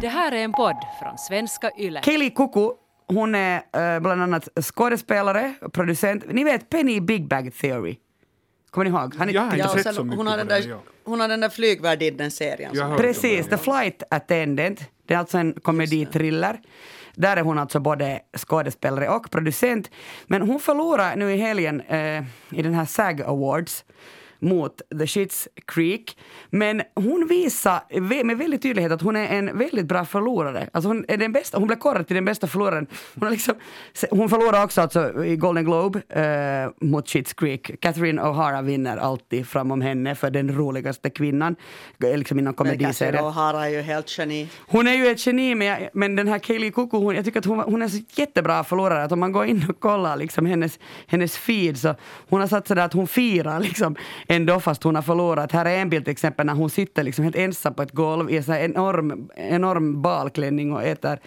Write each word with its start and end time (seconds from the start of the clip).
Det 0.00 0.08
här 0.08 0.32
är 0.32 0.44
en 0.44 0.52
podd 0.52 0.76
från 1.02 1.18
svenska 1.18 1.70
YLE. 1.78 2.00
Kaylee 2.00 2.30
Kuku, 2.30 2.70
hon 3.06 3.34
är 3.34 3.56
eh, 3.56 4.00
bland 4.00 4.22
annat 4.22 4.48
skådespelare, 4.62 5.54
producent. 5.72 6.24
Ni 6.32 6.44
vet 6.44 6.70
Penny 6.70 7.00
Big 7.00 7.28
Bag 7.28 7.52
Theory? 7.60 7.96
Kommer 8.70 8.84
ni 8.84 8.90
ihåg? 8.90 9.14
Han 9.18 9.28
är- 9.28 9.32
Jag 9.32 9.42
har 9.42 9.56
inte 9.56 9.82
sett 9.82 9.94
så 9.94 10.04
mycket 10.04 10.16
hon, 10.18 10.26
har 10.26 10.36
den 10.36 10.48
där, 10.48 10.76
hon 11.04 11.20
har 11.20 11.28
den 11.28 11.40
där 11.40 11.48
har- 12.88 12.98
Precis, 12.98 13.48
The 13.48 13.56
Flight 13.56 14.02
Attendant. 14.10 14.80
Det 15.06 15.14
är 15.14 15.18
alltså 15.18 15.38
en 15.38 15.52
komeditriller. 15.52 16.60
Där 17.14 17.36
är 17.36 17.42
hon 17.42 17.58
alltså 17.58 17.80
både 17.80 18.20
skådespelare 18.36 19.08
och 19.08 19.30
producent. 19.30 19.90
Men 20.26 20.42
hon 20.42 20.60
förlorade 20.60 21.16
nu 21.16 21.32
i 21.32 21.36
helgen 21.36 21.80
eh, 21.80 22.24
i 22.50 22.62
den 22.62 22.74
här 22.74 22.84
SAG 22.84 23.22
Awards 23.22 23.84
mot 24.38 24.82
The 24.98 25.04
Schitt's 25.06 25.48
Creek. 25.66 26.18
Men 26.50 26.82
hon 26.94 27.26
visar 27.28 27.80
med 28.24 28.38
väldigt 28.38 28.62
tydlighet 28.62 28.92
att 28.92 29.02
hon 29.02 29.16
är 29.16 29.38
en 29.38 29.58
väldigt 29.58 29.86
bra 29.86 30.04
förlorare. 30.04 30.68
Alltså 30.72 30.88
hon, 30.88 31.04
är 31.08 31.16
den 31.16 31.32
bästa, 31.32 31.58
hon 31.58 31.66
blev 31.66 31.76
korrad 31.76 32.06
till 32.06 32.14
den 32.14 32.24
bästa 32.24 32.46
förloraren. 32.46 32.86
Hon, 33.14 33.22
har 33.22 33.30
liksom, 33.30 33.54
hon 34.10 34.28
förlorar 34.28 34.64
också 34.64 34.80
alltså 34.80 35.24
i 35.24 35.36
Golden 35.36 35.64
Globe 35.64 36.02
eh, 36.08 36.86
mot 36.88 37.06
Schitt's 37.06 37.34
Creek. 37.34 37.80
Catherine 37.80 38.22
O'Hara 38.22 38.62
vinner 38.62 38.96
alltid 38.96 39.46
framom 39.46 39.80
henne 39.80 40.14
för 40.14 40.30
den 40.30 40.56
roligaste 40.56 41.10
kvinnan 41.10 41.56
eh, 42.04 42.16
liksom 42.18 42.38
inom 42.38 42.54
Men 42.58 42.78
Catherine. 42.78 43.18
O'Hara 43.18 43.64
är 43.64 43.68
ju 43.68 43.80
helt 43.80 44.18
geni. 44.18 44.48
Hon 44.66 44.88
är 44.88 44.94
ju 44.94 45.06
ett 45.06 45.26
geni, 45.26 45.54
men, 45.54 45.66
jag, 45.66 45.88
men 45.92 46.16
den 46.16 46.28
här 46.28 46.38
Kaylee 46.38 46.70
Kuku, 46.70 46.96
hon, 46.96 47.14
jag 47.14 47.24
tycker 47.24 47.38
att 47.38 47.44
hon, 47.44 47.58
hon 47.58 47.82
är 47.82 47.88
så 47.88 48.02
jättebra 48.14 48.64
förlorare. 48.64 49.04
Att 49.04 49.12
om 49.12 49.20
man 49.20 49.32
går 49.32 49.46
in 49.46 49.66
och 49.68 49.80
kollar 49.80 50.16
liksom 50.16 50.46
hennes, 50.46 50.78
hennes 51.06 51.36
feed 51.36 51.78
så 51.78 51.94
hon 52.28 52.40
har 52.40 52.46
satt 52.46 52.68
sådär 52.68 52.84
att 52.84 52.92
hon 52.92 53.06
firar 53.06 53.60
liksom 53.60 53.96
ändå 54.28 54.60
fast 54.60 54.82
hon 54.82 54.94
har 54.94 55.02
förlorat. 55.02 55.52
Här 55.52 55.64
är 55.64 55.78
en 55.78 55.90
bild 55.90 56.04
till 56.04 56.12
exempel 56.12 56.46
när 56.46 56.54
hon 56.54 56.70
sitter 56.70 57.02
liksom 57.02 57.24
helt 57.24 57.36
ensam 57.36 57.74
på 57.74 57.82
ett 57.82 57.92
golv 57.92 58.30
i 58.30 58.36
en 58.36 58.54
enorm, 58.54 59.30
enorm 59.36 60.02
balklänning 60.02 60.72
och 60.72 60.82
äter 60.82 61.18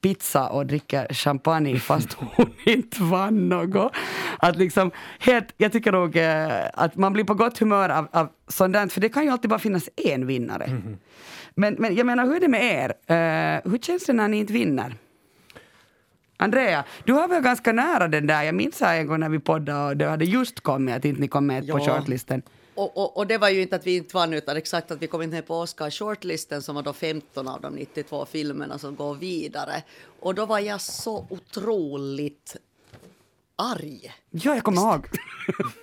pizza 0.00 0.48
och 0.48 0.66
dricker 0.66 1.14
champagne 1.14 1.78
fast 1.78 2.12
hon 2.12 2.50
inte 2.66 3.02
vann 3.02 3.48
något. 3.48 3.92
Att 4.38 4.56
liksom, 4.56 4.90
helt, 5.18 5.54
jag 5.56 5.72
tycker 5.72 5.92
nog 5.92 6.16
eh, 6.16 6.68
att 6.74 6.96
man 6.96 7.12
blir 7.12 7.24
på 7.24 7.34
gott 7.34 7.58
humör 7.58 7.88
av, 7.88 8.08
av 8.12 8.28
sånt 8.48 8.72
där, 8.72 8.86
för 8.86 9.00
det 9.00 9.08
kan 9.08 9.24
ju 9.24 9.30
alltid 9.30 9.50
bara 9.50 9.58
finnas 9.60 9.88
en 9.96 10.26
vinnare. 10.26 10.80
Men, 11.54 11.76
men 11.78 11.94
jag 11.94 12.06
menar, 12.06 12.26
hur 12.26 12.36
är 12.36 12.40
det 12.40 12.48
med 12.48 12.64
er? 12.64 12.90
Eh, 13.06 13.70
hur 13.70 13.78
känns 13.78 14.06
det 14.06 14.12
när 14.12 14.28
ni 14.28 14.36
inte 14.36 14.52
vinner? 14.52 14.96
Andrea, 16.40 16.84
du 17.04 17.12
har 17.12 17.28
väl 17.28 17.42
ganska 17.42 17.72
nära 17.72 18.08
den 18.08 18.26
där. 18.26 18.42
Jag 18.42 18.54
minns 18.54 18.80
här 18.80 18.98
en 18.98 19.06
gång 19.06 19.20
när 19.20 19.28
vi 19.28 19.38
poddade 19.38 19.88
och 19.90 19.96
det 19.96 20.06
hade 20.06 20.24
just 20.24 20.60
kommit 20.60 20.94
att 20.96 21.04
inte 21.04 21.20
ni 21.20 21.28
kom 21.28 21.46
med 21.46 21.68
på 21.68 21.78
Ja. 21.78 21.84
shortlisten. 21.98 22.42
Och, 22.74 22.96
och, 22.96 23.16
och 23.16 23.26
det 23.26 23.38
var 23.38 23.48
ju 23.48 23.62
inte 23.62 23.76
att 23.76 23.86
vi 23.86 23.96
inte 23.96 24.14
vann, 24.16 24.32
utan 24.34 24.56
exakt 24.56 24.90
att 24.90 25.02
vi 25.02 25.06
kom 25.06 25.22
inte 25.22 25.34
med 25.34 25.46
på 25.46 25.54
Oscar-shortlisten 25.64 26.60
som 26.62 26.74
var 26.74 26.82
då 26.82 26.92
15 26.92 27.48
av 27.48 27.60
de 27.60 27.74
92 27.74 28.26
filmerna 28.26 28.78
som 28.78 28.96
går 28.96 29.14
vidare. 29.14 29.82
Och 30.20 30.34
då 30.34 30.46
var 30.46 30.58
jag 30.58 30.80
så 30.80 31.26
otroligt 31.30 32.56
arg. 33.60 34.12
Ja, 34.30 34.54
jag 34.54 34.64
kommer 34.64 34.82
ihåg. 34.82 35.06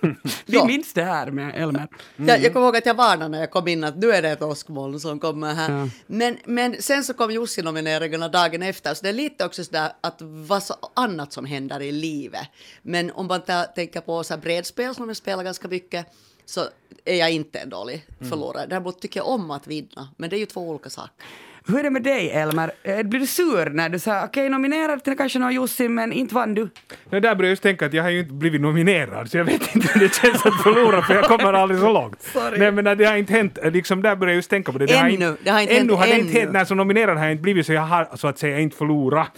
vi 0.46 0.56
Ja. 0.56 0.64
minns 0.64 0.92
det 0.92 1.02
här 1.02 1.30
med 1.30 1.62
Elmer. 1.62 1.88
Jag, 2.16 2.42
jag 2.42 2.52
kommer 2.52 2.66
ihåg 2.66 2.76
att 2.76 2.86
jag 2.86 2.94
varnade 2.94 3.28
när 3.28 3.40
jag 3.40 3.50
kom 3.50 3.68
in 3.68 3.84
att 3.84 3.96
nu 3.96 4.10
är 4.12 4.22
det 4.22 4.30
ett 4.30 4.42
åskmoln 4.42 5.00
som 5.00 5.20
kommer 5.20 5.54
här. 5.54 5.78
Ja. 5.78 5.88
Men, 6.06 6.38
men 6.44 6.82
sen 6.82 7.04
så 7.04 7.14
kom 7.14 7.30
Jussi-nomineringarna 7.30 8.28
dagen 8.28 8.62
efter, 8.62 8.94
så 8.94 9.02
det 9.02 9.08
är 9.08 9.12
lite 9.12 9.44
också 9.44 9.64
sådär 9.64 9.92
att 10.00 10.16
vad 10.20 10.62
så 10.62 10.74
annat 10.94 11.32
som 11.32 11.44
händer 11.44 11.82
i 11.82 11.92
livet. 11.92 12.46
Men 12.82 13.10
om 13.10 13.26
man 13.26 13.40
ta, 13.40 13.62
tänker 13.64 14.00
på 14.00 14.24
så 14.24 14.34
här 14.34 14.40
bredspel 14.40 14.94
som 14.94 15.08
jag 15.08 15.16
spelar 15.16 15.44
ganska 15.44 15.68
mycket, 15.68 16.06
så 16.44 16.60
är 17.04 17.16
jag 17.16 17.30
inte 17.32 17.58
en 17.58 17.70
dålig 17.70 18.06
förlorare. 18.18 18.66
Däremot 18.66 19.00
tycker 19.00 19.20
jag 19.20 19.28
om 19.28 19.50
att 19.50 19.66
vinna, 19.66 20.08
men 20.16 20.30
det 20.30 20.36
är 20.36 20.38
ju 20.38 20.46
två 20.46 20.68
olika 20.70 20.90
saker. 20.90 21.24
Hur 21.68 21.78
är 21.78 21.82
det 21.82 21.90
med 21.90 22.02
dig, 22.02 22.30
Elmer? 22.30 22.70
Eh, 22.82 23.02
Blir 23.02 23.20
du 23.20 23.26
sur 23.26 23.70
när 23.70 23.88
du 23.88 23.98
säger 23.98 24.24
okej, 24.24 24.48
nominerad 24.48 25.04
till 25.04 25.16
kanske 25.16 25.38
någon 25.38 25.52
Jussi, 25.54 25.88
men 25.88 26.12
inte 26.12 26.34
vann 26.34 26.54
du? 26.54 26.62
Nej, 26.62 26.70
där 27.10 27.20
började 27.20 27.42
jag 27.44 27.50
just 27.50 27.62
tänka 27.62 27.86
att 27.86 27.92
jag 27.94 28.02
har 28.02 28.10
ju 28.10 28.18
inte 28.20 28.32
blivit 28.32 28.60
nominerad, 28.60 29.30
så 29.30 29.36
jag 29.38 29.44
vet 29.44 29.74
inte 29.76 29.88
hur 29.92 30.00
det 30.00 30.14
känns 30.14 30.46
att 30.46 30.62
förlora, 30.62 31.02
för 31.02 31.14
jag 31.14 31.24
kommer 31.24 31.52
aldrig 31.52 31.80
så 31.80 31.92
långt. 31.92 32.22
Sorry. 32.22 32.58
Nej, 32.58 32.72
men 32.72 32.98
det 32.98 33.04
har 33.04 33.16
inte 33.16 33.32
hänt, 33.32 33.58
liksom 33.64 34.02
där 34.02 34.16
började 34.16 34.32
jag 34.32 34.36
just 34.36 34.50
tänka 34.50 34.72
på 34.72 34.78
det. 34.78 34.86
det 34.86 34.96
har 34.96 35.08
Ännu. 35.08 35.36
Det 35.44 35.50
har 35.50 35.60
inte 35.60 35.72
ännu 35.76 35.80
hänt 35.94 36.00
har 36.00 36.06
det 36.06 36.12
inte 36.18 36.30
ännu. 36.30 36.40
hänt, 36.40 36.52
när 36.52 36.64
som 36.64 36.76
nominerad 36.76 37.16
har 37.18 37.24
jag 37.24 37.32
inte 37.32 37.42
blivit, 37.42 37.66
så 37.66 37.72
jag 37.72 37.82
har 37.82 38.08
så 38.16 38.28
att 38.28 38.38
säga 38.38 38.58
inte 38.58 38.76
förlorat. 38.76 39.30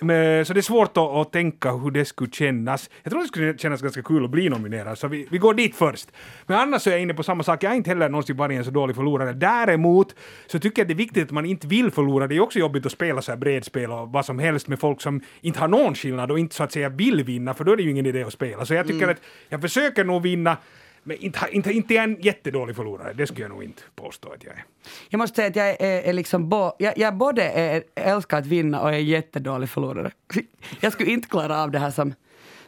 Men, 0.00 0.44
så 0.44 0.54
det 0.54 0.60
är 0.60 0.62
svårt 0.62 0.96
att, 0.96 0.98
att 0.98 1.32
tänka 1.32 1.72
hur 1.72 1.90
det 1.90 2.04
skulle 2.04 2.30
kännas. 2.30 2.90
Jag 3.02 3.10
tror 3.12 3.22
det 3.22 3.28
skulle 3.28 3.58
kännas 3.58 3.82
ganska 3.82 4.02
kul 4.02 4.24
att 4.24 4.30
bli 4.30 4.48
nominerad, 4.48 4.98
så 4.98 5.08
vi, 5.08 5.26
vi 5.30 5.38
går 5.38 5.54
dit 5.54 5.76
först. 5.76 6.08
Men 6.46 6.58
annars 6.58 6.82
så 6.82 6.90
är 6.90 6.94
jag 6.94 7.02
inne 7.02 7.14
på 7.14 7.22
samma 7.22 7.42
sak, 7.42 7.62
jag 7.62 7.70
har 7.70 7.76
inte 7.76 7.90
heller 7.90 8.08
någonsin 8.08 8.36
varit 8.36 8.58
en 8.58 8.64
så 8.64 8.70
dålig 8.70 8.96
förlorare. 8.96 9.32
Däremot 9.32 10.14
så 10.46 10.58
tycker 10.58 10.82
jag 10.82 10.88
det 10.88 10.94
är 10.94 10.96
viktigt 10.96 11.24
att 11.24 11.30
man 11.30 11.46
inte 11.46 11.66
vill 11.66 11.90
förlora. 11.90 12.26
Det 12.26 12.36
är 12.36 12.40
också 12.40 12.58
jobbigt 12.58 12.86
att 12.86 12.92
spela 12.92 13.22
så 13.22 13.32
här 13.32 13.36
bredspel 13.36 13.90
och 13.90 14.08
vad 14.08 14.24
som 14.24 14.38
helst 14.38 14.68
med 14.68 14.80
folk 14.80 15.00
som 15.00 15.20
inte 15.40 15.60
har 15.60 15.68
någon 15.68 15.94
skillnad 15.94 16.30
och 16.30 16.38
inte 16.38 16.54
så 16.54 16.62
att 16.62 16.72
säga 16.72 16.88
vill 16.88 17.24
vinna, 17.24 17.54
för 17.54 17.64
då 17.64 17.72
är 17.72 17.76
det 17.76 17.82
ju 17.82 17.90
ingen 17.90 18.06
idé 18.06 18.22
att 18.22 18.32
spela. 18.32 18.64
Så 18.64 18.74
jag 18.74 18.86
tycker 18.86 19.08
att 19.08 19.20
jag 19.48 19.60
försöker 19.60 20.04
nog 20.04 20.22
vinna, 20.22 20.56
men 21.02 21.16
inte, 21.16 21.40
inte, 21.52 21.72
inte 21.72 21.94
är 21.94 22.02
en 22.02 22.20
jättedålig 22.20 22.76
förlorare. 22.76 23.12
Det 23.12 23.26
skulle 23.26 23.40
jag 23.40 23.50
nog 23.50 23.64
inte 23.64 23.82
påstå 23.96 24.28
att 24.32 24.44
jag 24.44 24.52
är. 24.52 24.64
Jag 25.08 25.18
måste 25.18 25.36
säga 25.36 25.48
att 25.48 25.56
jag 25.56 25.68
är, 25.68 26.02
är 26.02 26.12
liksom 26.12 26.48
bo, 26.48 26.72
jag, 26.78 26.98
jag 26.98 27.16
både 27.16 27.42
är, 27.42 27.82
älskar 27.94 28.38
att 28.38 28.46
vinna 28.46 28.80
och 28.80 28.88
är 28.88 28.98
jättedålig 28.98 29.68
förlorare. 29.68 30.10
Jag 30.80 30.92
skulle 30.92 31.10
inte 31.10 31.28
klara 31.28 31.62
av 31.62 31.70
det 31.70 31.78
här 31.78 31.90
som, 31.90 32.14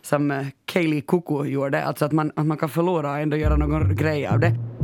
som 0.02 0.30
eh, 0.30 0.46
Kaylee 0.64 1.00
Kuku 1.00 1.44
gjorde, 1.44 1.84
alltså 1.84 2.04
att 2.04 2.12
man, 2.12 2.32
att 2.36 2.46
man 2.46 2.56
kan 2.56 2.68
förlora 2.68 3.10
och 3.10 3.18
ändå 3.18 3.36
göra 3.36 3.56
någon 3.56 3.96
grej 3.96 4.26
av 4.26 4.40
det. 4.40 4.79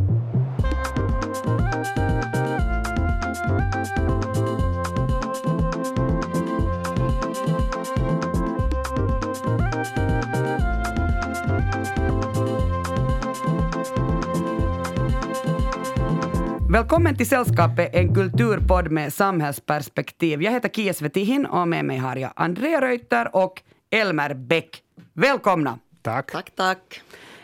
Välkommen 16.77 17.17
till 17.17 17.29
Sällskapet, 17.29 17.95
en 17.95 18.15
kulturpodd 18.15 18.91
med 18.91 19.13
samhällsperspektiv. 19.13 20.43
Jag 20.43 20.53
heter 20.53 20.69
Kia 20.69 20.95
Svetihin 20.95 21.47
och 21.47 21.69
med 21.69 21.85
mig 21.85 21.99
har 21.99 22.17
jag 22.17 22.33
Andrea 22.37 22.81
Reuter 22.81 23.37
och 23.37 23.63
Elmer 23.91 24.35
Bäck. 24.35 24.83
Välkomna! 25.13 25.79
Tack. 26.03 26.33
Tack, 26.33 26.51
tack. 26.55 27.01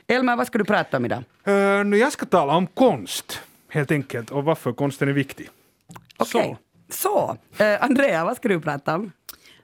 Elmer, 0.06 0.37
vad 0.37 0.47
ska 0.47 0.59
du 0.59 0.65
prata 0.65 0.97
om 0.97 1.04
idag? 1.04 1.25
Uh, 1.48 1.84
nu 1.84 1.97
jag 1.97 2.12
ska 2.12 2.26
tala 2.26 2.56
om 2.56 2.66
konst, 2.66 3.41
helt 3.69 3.91
enkelt, 3.91 4.31
och 4.31 4.44
varför 4.44 4.72
konsten 4.72 5.09
är 5.09 5.12
viktig. 5.12 5.48
Okej. 6.16 6.56
Så, 6.88 7.37
eh, 7.59 7.84
Andrea, 7.84 8.25
vad 8.25 8.37
ska 8.37 8.48
du 8.48 8.60
prata 8.60 8.94
om? 8.94 9.12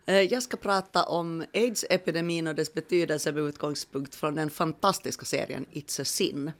Eh, 0.06 0.20
Jag 0.20 0.42
ska 0.42 0.56
prata 0.56 1.04
om 1.04 1.44
aids-epidemin 1.52 2.48
och 2.48 2.54
dess 2.54 2.74
betydelse 2.74 3.32
med 3.32 3.42
utgångspunkt 3.42 4.14
från 4.14 4.34
den 4.34 4.50
fantastiska 4.50 5.24
serien 5.24 5.66
It's 5.72 6.00
a 6.02 6.04
sin. 6.04 6.52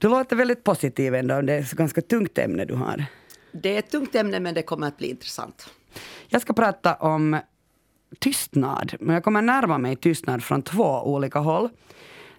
Du 0.00 0.08
låter 0.08 0.36
väldigt 0.36 0.64
positiv 0.64 1.14
ändå, 1.14 1.40
det 1.40 1.52
är 1.52 1.60
ett 1.60 1.72
ganska 1.72 2.00
tungt 2.00 2.38
ämne 2.38 2.64
du 2.64 2.74
har. 2.74 3.04
Det 3.52 3.74
är 3.74 3.78
ett 3.78 3.90
tungt 3.90 4.14
ämne, 4.14 4.40
men 4.40 4.54
det 4.54 4.62
kommer 4.62 4.86
att 4.88 4.96
bli 4.96 5.10
intressant. 5.10 5.70
Jag 6.28 6.42
ska 6.42 6.52
prata 6.52 6.94
om 6.94 7.40
tystnad, 8.18 8.94
men 9.00 9.14
jag 9.14 9.24
kommer 9.24 9.42
närma 9.42 9.78
mig 9.78 9.96
tystnad 9.96 10.44
från 10.44 10.62
två 10.62 11.02
olika 11.02 11.38
håll. 11.38 11.68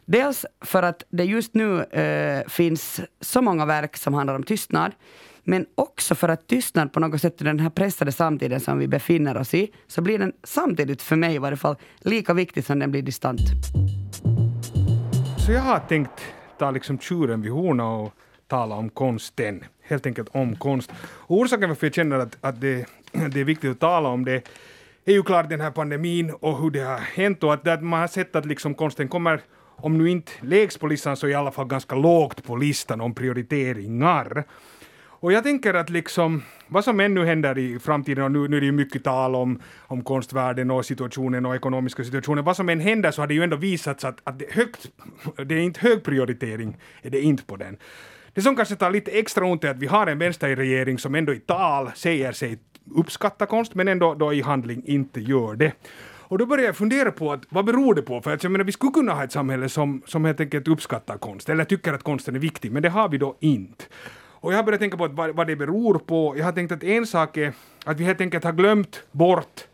Dels 0.05 0.45
för 0.61 0.83
att 0.83 1.03
det 1.09 1.23
just 1.23 1.53
nu 1.53 1.83
eh, 1.83 2.47
finns 2.47 3.01
så 3.21 3.41
många 3.41 3.65
verk 3.65 3.97
som 3.97 4.13
handlar 4.13 4.35
om 4.35 4.43
tystnad, 4.43 4.91
men 5.43 5.65
också 5.75 6.15
för 6.15 6.29
att 6.29 6.47
tystnad 6.47 6.93
på 6.93 6.99
något 6.99 7.21
sätt 7.21 7.41
i 7.41 7.43
den 7.43 7.59
här 7.59 7.69
pressade 7.69 8.11
samtiden 8.11 8.59
som 8.59 8.79
vi 8.79 8.87
befinner 8.87 9.37
oss 9.37 9.53
i, 9.53 9.71
så 9.87 10.01
blir 10.01 10.19
den 10.19 10.33
samtidigt 10.43 11.01
för 11.01 11.15
mig 11.15 11.35
i 11.35 11.37
varje 11.37 11.57
fall 11.57 11.75
lika 11.99 12.33
viktig 12.33 12.65
som 12.65 12.79
den 12.79 12.91
blir 12.91 13.01
distant. 13.01 13.41
Så 15.45 15.51
jag 15.51 15.61
har 15.61 15.79
tänkt 15.79 16.21
ta 16.57 16.71
liksom 16.71 16.99
tjuren 16.99 17.41
vid 17.41 17.51
hornen 17.51 17.85
och 17.85 18.13
tala 18.47 18.75
om 18.75 18.89
konsten. 18.89 19.63
Helt 19.81 20.05
enkelt 20.05 20.29
om 20.31 20.55
konst. 20.55 20.91
Och 21.01 21.37
orsaken 21.37 21.69
varför 21.69 21.87
jag 21.87 21.93
känner 21.93 22.19
att, 22.19 22.37
att 22.41 22.61
det, 22.61 22.85
det 23.11 23.39
är 23.39 23.43
viktigt 23.43 23.71
att 23.71 23.79
tala 23.79 24.09
om 24.09 24.25
det 24.25 24.43
är 25.05 25.13
ju 25.13 25.23
klart 25.23 25.49
den 25.49 25.61
här 25.61 25.71
pandemin 25.71 26.31
och 26.39 26.61
hur 26.61 26.71
det 26.71 26.79
har 26.79 26.97
hänt 26.97 27.43
och 27.43 27.53
att, 27.53 27.67
att 27.67 27.83
man 27.83 27.99
har 27.99 28.07
sett 28.07 28.35
att 28.35 28.45
liksom 28.45 28.75
konsten 28.75 29.07
kommer, 29.07 29.41
om 29.75 29.97
nu 29.97 30.09
inte 30.09 30.31
lägst 30.41 30.79
på 30.79 30.87
listan 30.87 31.17
så 31.17 31.27
i 31.27 31.35
alla 31.35 31.51
fall 31.51 31.67
ganska 31.67 31.95
lågt 31.95 32.43
på 32.43 32.55
listan 32.55 33.01
om 33.01 33.13
prioriteringar. 33.13 34.43
Och 35.19 35.31
jag 35.31 35.43
tänker 35.43 35.73
att 35.73 35.89
liksom, 35.89 36.43
vad 36.67 36.83
som 36.83 36.99
ännu 36.99 37.25
händer 37.25 37.57
i 37.57 37.79
framtiden, 37.79 38.23
och 38.23 38.31
nu, 38.31 38.47
nu 38.47 38.57
är 38.57 38.61
det 38.61 38.65
ju 38.65 38.71
mycket 38.71 39.03
tal 39.03 39.35
om, 39.35 39.59
om 39.79 40.03
konstvärlden 40.03 40.71
och 40.71 40.85
situationen 40.85 41.45
och 41.45 41.55
ekonomiska 41.55 42.03
situationen, 42.03 42.43
vad 42.43 42.55
som 42.55 42.69
än 42.69 42.79
händer 42.79 43.11
så 43.11 43.21
har 43.21 43.27
det 43.27 43.33
ju 43.33 43.43
ändå 43.43 43.57
visats 43.57 44.05
att, 44.05 44.19
att 44.23 44.39
det, 44.39 44.45
högt, 44.51 44.87
det 45.45 45.55
är 45.55 45.59
inte 45.59 45.79
hög 45.79 46.03
prioritering, 46.03 46.77
är 47.01 47.09
det 47.09 47.21
inte 47.21 47.43
på 47.43 47.55
den. 47.55 47.77
Det 48.33 48.41
som 48.41 48.55
kanske 48.55 48.75
tar 48.75 48.91
lite 48.91 49.11
extra 49.11 49.45
ont 49.45 49.63
är 49.63 49.69
att 49.69 49.79
vi 49.79 49.87
har 49.87 50.07
en 50.07 50.19
vänsterregering 50.19 50.99
som 50.99 51.15
ändå 51.15 51.33
i 51.33 51.39
tal 51.39 51.91
säger 51.95 52.31
sig 52.31 52.59
uppskatta 52.95 53.45
konst, 53.45 53.75
men 53.75 53.87
ändå 53.87 54.13
då 54.13 54.33
i 54.33 54.41
handling 54.41 54.83
inte 54.85 55.21
gör 55.21 55.55
det. 55.55 55.71
Och 56.29 56.37
då 56.37 56.45
börjar 56.45 56.65
jag 56.65 56.75
fundera 56.75 57.11
på 57.11 57.31
att, 57.31 57.41
vad 57.49 57.65
beror 57.65 57.95
det 57.95 58.01
på? 58.01 58.21
För 58.21 58.33
att 58.33 58.43
jag 58.43 58.51
menar, 58.51 58.65
vi 58.65 58.71
skulle 58.71 58.91
kunna 58.91 59.13
ha 59.13 59.23
ett 59.23 59.31
samhälle 59.31 59.69
som, 59.69 60.01
som 60.05 60.25
helt 60.25 60.39
enkelt 60.39 60.67
uppskattar 60.67 61.17
konst, 61.17 61.49
eller 61.49 61.63
tycker 61.63 61.93
att 61.93 62.03
konsten 62.03 62.35
är 62.35 62.39
viktig, 62.39 62.71
men 62.71 62.83
det 62.83 62.89
har 62.89 63.09
vi 63.09 63.17
då 63.17 63.37
inte. 63.39 63.85
Och 64.39 64.53
jag 64.53 64.57
har 64.57 64.63
börjat 64.63 64.81
tänka 64.81 64.97
på 64.97 65.05
att 65.05 65.13
vad, 65.13 65.35
vad 65.35 65.47
det 65.47 65.55
beror 65.55 65.99
på. 65.99 66.37
Jag 66.37 66.45
har 66.45 66.51
tänkt 66.51 66.71
att 66.71 66.83
en 66.83 67.07
sak 67.07 67.37
är 67.37 67.53
att 67.85 67.99
vi 67.99 68.03
helt 68.03 68.21
enkelt 68.21 68.43
har 68.43 68.53
glömt 68.53 69.03
bort 69.11 69.67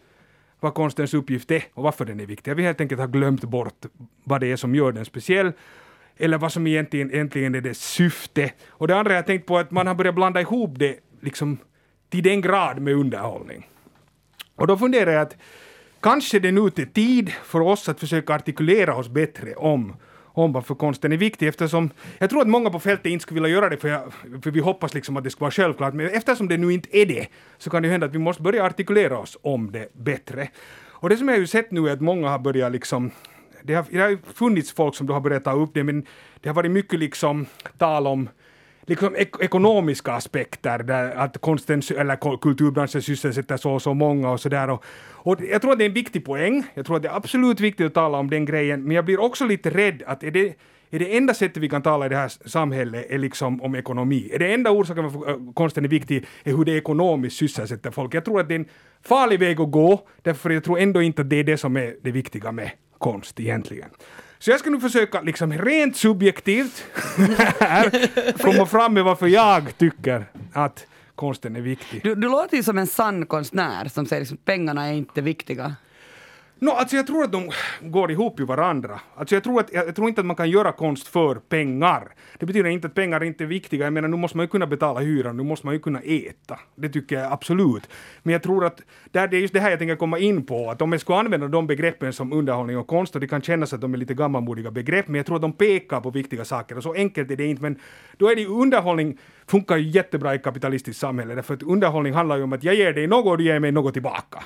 vad 0.60 0.74
konstens 0.74 1.14
uppgift 1.14 1.52
är 1.52 1.64
och 1.74 1.84
varför 1.84 2.06
den 2.06 2.20
är 2.20 2.26
viktig. 2.26 2.56
Vi 2.56 2.64
helt 2.64 2.82
enkelt 2.82 3.02
har 3.02 3.08
glömt 3.08 3.44
bort 3.44 3.86
vad 4.24 4.42
det 4.42 4.52
är 4.52 4.56
som 4.56 4.76
gör 4.76 4.92
den 4.92 5.06
speciell 5.06 5.52
eller 6.18 6.38
vad 6.38 6.52
som 6.52 6.68
egentligen, 6.68 7.12
egentligen 7.14 7.56
är 7.56 7.62
dess 7.62 7.82
syfte. 7.82 8.52
Och 8.68 8.88
det 8.88 8.96
andra 8.96 9.14
jag 9.14 9.26
tänkt 9.26 9.46
på 9.46 9.58
är 9.58 9.62
att 9.62 9.72
man 9.72 9.88
har 9.88 9.96
börjat 9.96 10.16
blanda 10.16 10.42
ihop 10.42 10.72
det 10.76 11.00
liksom 11.22 11.58
till 12.10 12.24
den 12.24 12.42
grad 12.42 12.80
med 12.80 12.94
underhållning. 12.94 13.70
Och 14.56 14.68
då 14.68 14.78
funderar 14.78 15.12
jag 15.12 15.22
att 15.22 15.38
kanske 16.00 16.40
det 16.40 16.52
nu 16.52 16.62
är 16.62 16.94
tid 16.94 17.34
för 17.44 17.62
oss 17.62 17.90
att 17.90 18.00
försöka 18.00 18.36
artikulera 18.36 18.96
oss 18.96 19.10
bättre 19.10 19.56
om 19.56 19.96
om 20.34 20.54
varför 20.54 20.76
konsten 20.76 21.12
är 21.12 21.18
viktig 21.18 21.48
eftersom 21.48 21.90
jag 22.18 22.30
tror 22.30 22.42
att 22.42 22.48
många 22.48 22.70
på 22.70 22.80
fältet 22.80 23.06
inte 23.06 23.24
skulle 23.24 23.42
vilja 23.42 23.56
göra 23.56 23.70
det 23.70 23.78
för, 23.78 23.88
jag, 23.88 24.14
för 24.44 24.52
vi 24.52 24.60
hoppas 24.60 24.94
liksom 24.94 25.18
att 25.18 25.24
det 25.24 25.30
ska 25.30 25.40
vara 25.40 25.52
självklart 25.52 25.94
men 25.94 26.10
eftersom 26.10 26.48
det 26.48 26.58
nu 26.58 26.74
inte 26.74 26.98
är 26.98 27.06
det 27.06 27.28
så 27.58 27.70
kan 27.70 27.84
det 27.84 27.90
hända 27.90 28.06
att 28.06 28.14
vi 28.14 28.20
måste 28.20 28.42
börja 28.42 28.66
artikulera 28.66 29.18
oss 29.18 29.38
om 29.42 29.72
det 29.72 29.94
bättre. 29.94 30.50
Och 31.04 31.10
det 31.10 31.18
som 31.18 31.28
jag 31.28 31.36
har 31.36 31.40
ju 31.40 31.48
sett 31.48 31.72
nu 31.72 31.90
är 31.90 31.94
att 31.94 32.02
många 32.02 32.30
har 32.30 32.40
börjat 32.40 32.72
liksom 32.72 33.12
det 33.64 33.74
har, 33.74 33.86
det 33.90 34.00
har 34.00 34.34
funnits 34.34 34.74
folk 34.74 34.96
som 34.96 35.08
då 35.08 35.14
har 35.14 35.22
börjat 35.22 35.44
ta 35.44 35.52
upp 35.52 35.74
det 35.74 35.84
men 35.84 36.06
det 36.42 36.50
har 36.50 36.54
varit 36.54 36.72
mycket 36.72 37.00
liksom 37.00 37.46
tal 37.78 38.08
om 38.08 38.30
liksom 38.86 39.16
ek 39.16 39.36
ekonomiska 39.40 40.14
aspekter, 40.14 40.84
där 40.84 41.16
att 41.16 41.42
konsten 41.42 41.82
eller 41.98 42.38
kulturbranschen 42.38 43.02
sysselsätter 43.02 43.58
så 43.58 43.72
och 43.72 43.82
så 43.82 43.94
många 43.94 44.32
och 44.32 44.40
sådär. 44.40 44.70
Och, 44.70 44.84
och 45.12 45.38
jag 45.42 45.62
tror 45.62 45.72
att 45.72 45.78
det 45.78 45.84
är 45.86 45.90
en 45.90 45.94
viktig 45.94 46.26
poäng, 46.26 46.64
jag 46.74 46.86
tror 46.86 46.96
att 46.96 47.04
det 47.04 47.10
är 47.10 47.16
absolut 47.16 47.60
viktigt 47.60 47.88
att 47.88 47.94
tala 47.94 48.18
om 48.18 48.30
den 48.30 48.46
grejen, 48.46 48.84
men 48.84 48.96
jag 48.96 49.06
blir 49.06 49.20
också 49.20 49.46
lite 49.46 49.70
rädd 49.70 50.04
att 50.06 50.24
är 50.24 50.32
det 50.32 50.56
är 50.94 51.00
det 51.00 51.18
enda 51.18 51.34
sättet 51.34 51.58
vi 51.58 51.70
kan 51.70 51.82
tala 51.82 52.06
i 52.06 52.10
det 52.10 52.16
här 52.16 52.32
samhället 52.46 53.06
är 53.10 53.18
liksom 53.18 53.62
om 53.62 53.76
ekonomi. 53.76 54.30
Är 54.34 54.40
det 54.40 54.54
enda 54.54 54.72
orsaken 54.72 55.04
varför 55.04 55.30
eh, 55.30 55.54
konsten 55.54 55.86
är 55.86 55.90
viktig 55.90 56.26
är 56.44 56.52
hur 56.52 56.66
det 56.66 56.78
ekonomiskt 56.78 57.38
sysselsätter 57.38 57.92
folk. 57.92 58.14
Jag 58.14 58.26
tror 58.26 58.40
att 58.40 58.48
det 58.48 58.54
är 58.54 58.60
en 58.60 58.66
farlig 59.02 59.40
väg 59.40 59.62
att 59.62 59.72
gå, 59.72 60.08
därför 60.22 60.50
jag 60.50 60.64
tror 60.64 60.80
ändå 60.80 61.02
inte 61.02 61.22
att 61.22 61.30
det 61.30 61.36
är 61.36 61.44
det 61.44 61.58
som 61.58 61.78
är 61.78 61.96
det 62.02 62.12
viktiga 62.12 62.52
med 62.52 62.72
konst 62.98 63.40
egentligen. 63.40 63.90
Så 64.44 64.52
jag 64.52 64.60
ska 64.60 64.70
nu 64.70 64.80
försöka 64.80 65.22
liksom 65.22 65.54
rent 65.54 65.98
subjektivt 65.98 66.86
komma 68.42 68.66
fram 68.66 68.94
med 68.94 69.04
varför 69.04 69.28
jag 69.28 69.78
tycker 69.78 70.26
att 70.54 70.86
konsten 71.16 71.56
är 71.56 71.62
viktig. 71.62 72.04
Du, 72.04 72.16
du 72.16 72.30
låter 72.30 72.58
ju 72.58 72.64
som 72.64 72.78
en 72.78 72.88
sann 72.88 73.26
konstnär 73.26 73.88
som 73.88 74.06
säger 74.06 74.22
att 74.22 74.30
liksom, 74.30 74.38
pengarna 74.46 74.88
är 74.88 74.94
inte 74.94 75.22
viktiga. 75.22 75.76
No, 76.64 76.70
alltså 76.70 76.96
jag 76.96 77.08
tror 77.08 77.24
att 77.24 77.32
de 77.32 77.50
går 77.82 78.12
ihop 78.12 78.40
i 78.40 78.44
varandra. 78.44 79.00
Alltså 79.16 79.36
jag, 79.36 79.44
tror 79.44 79.60
att, 79.60 79.74
jag 79.74 79.96
tror 79.96 80.10
inte 80.10 80.22
att 80.22 80.28
man 80.28 80.36
kan 80.36 80.50
göra 80.50 80.72
konst 80.72 81.08
för 81.08 81.36
pengar. 81.36 82.08
Det 82.40 82.46
betyder 82.46 82.70
inte 82.70 82.88
att 82.88 82.94
pengar 82.94 83.24
inte 83.24 83.44
är 83.44 83.48
viktiga. 83.48 83.84
Jag 83.84 83.94
menar, 83.94 84.08
nu 84.08 84.18
måste 84.18 84.38
man 84.38 84.44
ju 84.44 84.48
kunna 84.48 84.68
betala 84.68 85.00
hyran, 85.00 85.38
nu 85.38 85.44
måste 85.44 85.66
man 85.66 85.76
ju 85.76 85.80
kunna 85.80 86.00
äta. 86.00 86.60
Det 86.76 86.90
tycker 86.90 87.16
jag 87.16 87.32
absolut. 87.32 87.90
Men 88.24 88.34
jag 88.34 88.44
tror 88.44 88.66
att 88.66 88.82
där 89.12 89.28
det 89.28 89.38
är 89.38 89.42
just 89.42 89.54
det 89.54 89.60
här 89.60 89.70
jag 89.70 89.80
tänker 89.80 89.96
komma 89.96 90.20
in 90.20 90.46
på, 90.46 90.72
att 90.72 90.82
om 90.82 90.92
jag 90.92 91.02
skulle 91.02 91.18
använda 91.18 91.48
de 91.48 91.68
begreppen 91.68 92.14
som 92.14 92.34
underhållning 92.34 92.78
och 92.78 92.88
konst, 92.88 93.16
och 93.16 93.22
det 93.22 93.28
kan 93.28 93.42
kännas 93.42 93.74
att 93.74 93.82
de 93.82 93.94
är 93.94 93.98
lite 93.98 94.14
gammalmodiga 94.14 94.72
begrepp, 94.72 95.08
men 95.08 95.16
jag 95.16 95.26
tror 95.26 95.36
att 95.36 95.42
de 95.42 95.54
pekar 95.54 96.02
på 96.02 96.10
viktiga 96.10 96.46
saker, 96.46 96.78
och 96.78 96.84
så 96.84 96.94
enkelt 96.94 97.32
är 97.32 97.36
det 97.36 97.46
inte. 97.46 97.62
Men 97.62 97.80
då 98.18 98.30
är 98.30 98.36
det 98.36 98.42
ju 98.42 98.48
underhållning 98.48 99.18
funkar 99.48 99.78
ju 99.78 99.90
jättebra 99.90 100.36
i 100.36 100.40
kapitalistiskt 100.40 101.00
samhälle, 101.00 101.36
därför 101.36 101.54
att 101.54 101.64
underhållning 101.64 102.14
handlar 102.14 102.38
ju 102.38 102.44
om 102.44 102.54
att 102.54 102.64
jag 102.64 102.76
ger 102.76 102.94
dig 102.94 103.08
något 103.08 103.26
och 103.26 103.38
du 103.38 103.44
ger 103.44 103.60
mig 103.60 103.72
något 103.72 103.94
tillbaka. 103.94 104.44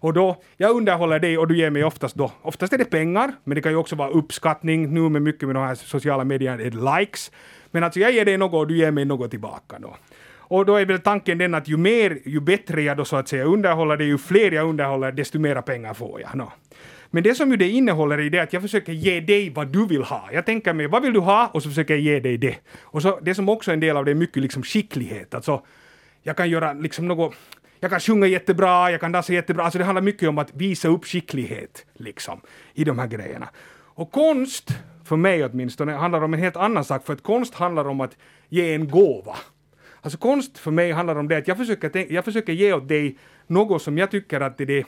Och 0.00 0.12
då, 0.12 0.42
jag 0.56 0.76
underhåller 0.76 1.18
dig 1.18 1.38
och 1.38 1.48
du 1.48 1.58
ger 1.58 1.70
mig 1.70 1.84
oftast 1.84 2.14
då, 2.14 2.32
oftast 2.42 2.72
är 2.72 2.78
det 2.78 2.84
pengar, 2.84 3.32
men 3.44 3.54
det 3.54 3.62
kan 3.62 3.72
ju 3.72 3.78
också 3.78 3.96
vara 3.96 4.10
uppskattning, 4.10 4.94
nu 4.94 5.08
med 5.08 5.22
mycket 5.22 5.48
med 5.48 5.56
de 5.56 5.64
här 5.64 5.74
sociala 5.74 6.24
medierna 6.24 6.62
är 6.62 6.70
det 6.70 6.98
likes. 6.98 7.30
Men 7.70 7.84
alltså 7.84 8.00
jag 8.00 8.12
ger 8.12 8.24
dig 8.24 8.36
något 8.36 8.54
och 8.54 8.66
du 8.66 8.76
ger 8.78 8.90
mig 8.90 9.04
något 9.04 9.30
tillbaka 9.30 9.78
då. 9.78 9.96
Och 10.50 10.66
då 10.66 10.76
är 10.76 10.86
väl 10.86 11.00
tanken 11.00 11.38
den 11.38 11.54
att 11.54 11.68
ju 11.68 11.76
mer, 11.76 12.18
ju 12.24 12.40
bättre 12.40 12.82
jag 12.82 12.96
då 12.96 13.04
så 13.04 13.16
att 13.16 13.28
säga 13.28 13.44
underhåller 13.44 13.96
dig, 13.96 14.06
ju 14.06 14.18
fler 14.18 14.52
jag 14.52 14.68
underhåller, 14.68 15.12
desto 15.12 15.38
mera 15.38 15.62
pengar 15.62 15.94
får 15.94 16.20
jag. 16.20 16.36
No. 16.36 16.52
Men 17.10 17.22
det 17.22 17.34
som 17.34 17.50
ju 17.50 17.56
det 17.56 17.68
innehåller 17.68 18.18
är 18.18 18.30
det 18.30 18.38
att 18.38 18.52
jag 18.52 18.62
försöker 18.62 18.92
ge 18.92 19.20
dig 19.20 19.50
vad 19.50 19.68
du 19.68 19.86
vill 19.86 20.02
ha. 20.02 20.28
Jag 20.32 20.46
tänker 20.46 20.72
mig, 20.72 20.86
vad 20.86 21.02
vill 21.02 21.12
du 21.12 21.20
ha? 21.20 21.50
Och 21.54 21.62
så 21.62 21.68
försöker 21.68 21.94
jag 21.94 22.00
ge 22.00 22.20
dig 22.20 22.38
det. 22.38 22.56
Och 22.80 23.02
så 23.02 23.18
det 23.22 23.34
som 23.34 23.48
också 23.48 23.70
är 23.70 23.72
en 23.74 23.80
del 23.80 23.96
av 23.96 24.04
det 24.04 24.10
är 24.10 24.14
mycket 24.14 24.42
liksom 24.42 24.62
skicklighet. 24.62 25.34
Alltså, 25.34 25.62
jag 26.22 26.36
kan 26.36 26.50
göra 26.50 26.72
liksom 26.72 27.08
något 27.08 27.34
jag 27.80 27.90
kan 27.90 28.00
sjunga 28.00 28.26
jättebra, 28.26 28.90
jag 28.90 29.00
kan 29.00 29.12
dansa 29.12 29.32
jättebra. 29.32 29.64
Alltså 29.64 29.78
det 29.78 29.84
handlar 29.84 30.02
mycket 30.02 30.28
om 30.28 30.38
att 30.38 30.54
visa 30.54 30.88
upp 30.88 31.04
skicklighet 31.04 31.86
liksom, 31.94 32.40
i 32.74 32.84
de 32.84 32.98
här 32.98 33.06
grejerna. 33.06 33.48
Och 33.98 34.12
konst, 34.12 34.70
för 35.04 35.16
mig 35.16 35.44
åtminstone, 35.44 35.92
handlar 35.92 36.22
om 36.22 36.34
en 36.34 36.40
helt 36.40 36.56
annan 36.56 36.84
sak, 36.84 37.06
för 37.06 37.12
att 37.12 37.22
konst 37.22 37.54
handlar 37.54 37.88
om 37.88 38.00
att 38.00 38.16
ge 38.48 38.74
en 38.74 38.88
gåva. 38.88 39.36
Alltså 40.00 40.18
konst 40.18 40.58
för 40.58 40.70
mig 40.70 40.92
handlar 40.92 41.16
om 41.16 41.28
det 41.28 41.36
att 41.36 41.48
jag 41.48 41.56
försöker, 41.56 42.12
jag 42.12 42.24
försöker 42.24 42.52
ge 42.52 42.72
åt 42.72 42.88
dig 42.88 43.18
något 43.46 43.82
som 43.82 43.98
jag 43.98 44.10
tycker 44.10 44.40
att 44.40 44.58
det 44.58 44.64
är 44.64 44.84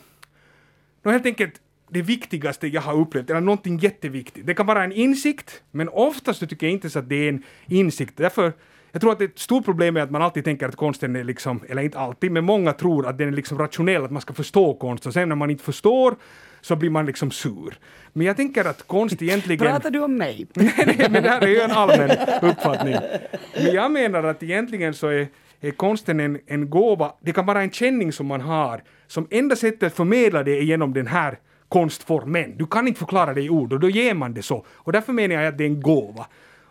det, 1.04 1.10
helt 1.10 1.26
enkelt 1.26 1.60
det 1.90 2.02
viktigaste 2.02 2.66
jag 2.66 2.82
har 2.82 2.94
upplevt, 2.94 3.30
eller 3.30 3.40
någonting 3.40 3.78
jätteviktigt. 3.78 4.46
Det 4.46 4.54
kan 4.54 4.66
vara 4.66 4.84
en 4.84 4.92
insikt, 4.92 5.62
men 5.70 5.88
oftast 5.88 6.48
tycker 6.48 6.66
jag 6.66 6.72
inte 6.72 6.90
så 6.90 6.98
att 6.98 7.08
det 7.08 7.16
är 7.16 7.28
en 7.28 7.42
insikt. 7.66 8.16
Därför 8.16 8.52
jag 8.92 9.00
tror 9.00 9.12
att 9.12 9.20
ett 9.20 9.38
stort 9.38 9.64
problem 9.64 9.96
är 9.96 10.00
att 10.00 10.10
man 10.10 10.22
alltid 10.22 10.44
tänker 10.44 10.68
att 10.68 10.76
konsten 10.76 11.16
är 11.16 11.24
liksom, 11.24 11.60
eller 11.68 11.82
inte 11.82 11.98
alltid, 11.98 12.32
men 12.32 12.44
många 12.44 12.72
tror 12.72 13.06
att 13.06 13.18
den 13.18 13.28
är 13.28 13.32
liksom 13.32 13.58
rationell, 13.58 14.04
att 14.04 14.10
man 14.10 14.22
ska 14.22 14.34
förstå 14.34 14.74
konst 14.74 15.06
och 15.06 15.12
sen 15.12 15.28
när 15.28 15.36
man 15.36 15.50
inte 15.50 15.64
förstår 15.64 16.14
så 16.60 16.76
blir 16.76 16.90
man 16.90 17.06
liksom 17.06 17.30
sur. 17.30 17.78
Men 18.12 18.26
jag 18.26 18.36
tänker 18.36 18.64
att 18.64 18.86
konst 18.86 19.22
egentligen... 19.22 19.66
Pratar 19.66 19.90
du 19.90 20.00
om 20.00 20.16
mig? 20.16 20.46
nej, 20.54 20.72
nej, 20.86 21.06
men 21.10 21.22
det 21.22 21.28
här 21.28 21.40
är 21.40 21.48
ju 21.48 21.60
en 21.60 21.70
allmän 21.70 22.10
uppfattning. 22.42 22.96
Men 23.54 23.74
jag 23.74 23.92
menar 23.92 24.24
att 24.24 24.42
egentligen 24.42 24.94
så 24.94 25.08
är, 25.08 25.28
är 25.60 25.70
konsten 25.70 26.20
en, 26.20 26.38
en 26.46 26.70
gåva, 26.70 27.12
det 27.20 27.32
kan 27.32 27.46
vara 27.46 27.62
en 27.62 27.70
känning 27.70 28.12
som 28.12 28.26
man 28.26 28.40
har, 28.40 28.82
som 29.06 29.26
enda 29.30 29.56
sättet 29.56 29.82
att 29.82 29.94
förmedla 29.94 30.42
det 30.42 30.58
är 30.58 30.62
genom 30.62 30.94
den 30.94 31.06
här 31.06 31.38
konstformen. 31.68 32.56
Du 32.56 32.66
kan 32.66 32.88
inte 32.88 32.98
förklara 32.98 33.34
det 33.34 33.42
i 33.42 33.50
ord 33.50 33.72
och 33.72 33.80
då 33.80 33.88
ger 33.88 34.14
man 34.14 34.34
det 34.34 34.42
så. 34.42 34.64
Och 34.68 34.92
därför 34.92 35.12
menar 35.12 35.34
jag 35.34 35.46
att 35.46 35.58
det 35.58 35.64
är 35.64 35.68
en 35.68 35.80
gåva. 35.80 36.26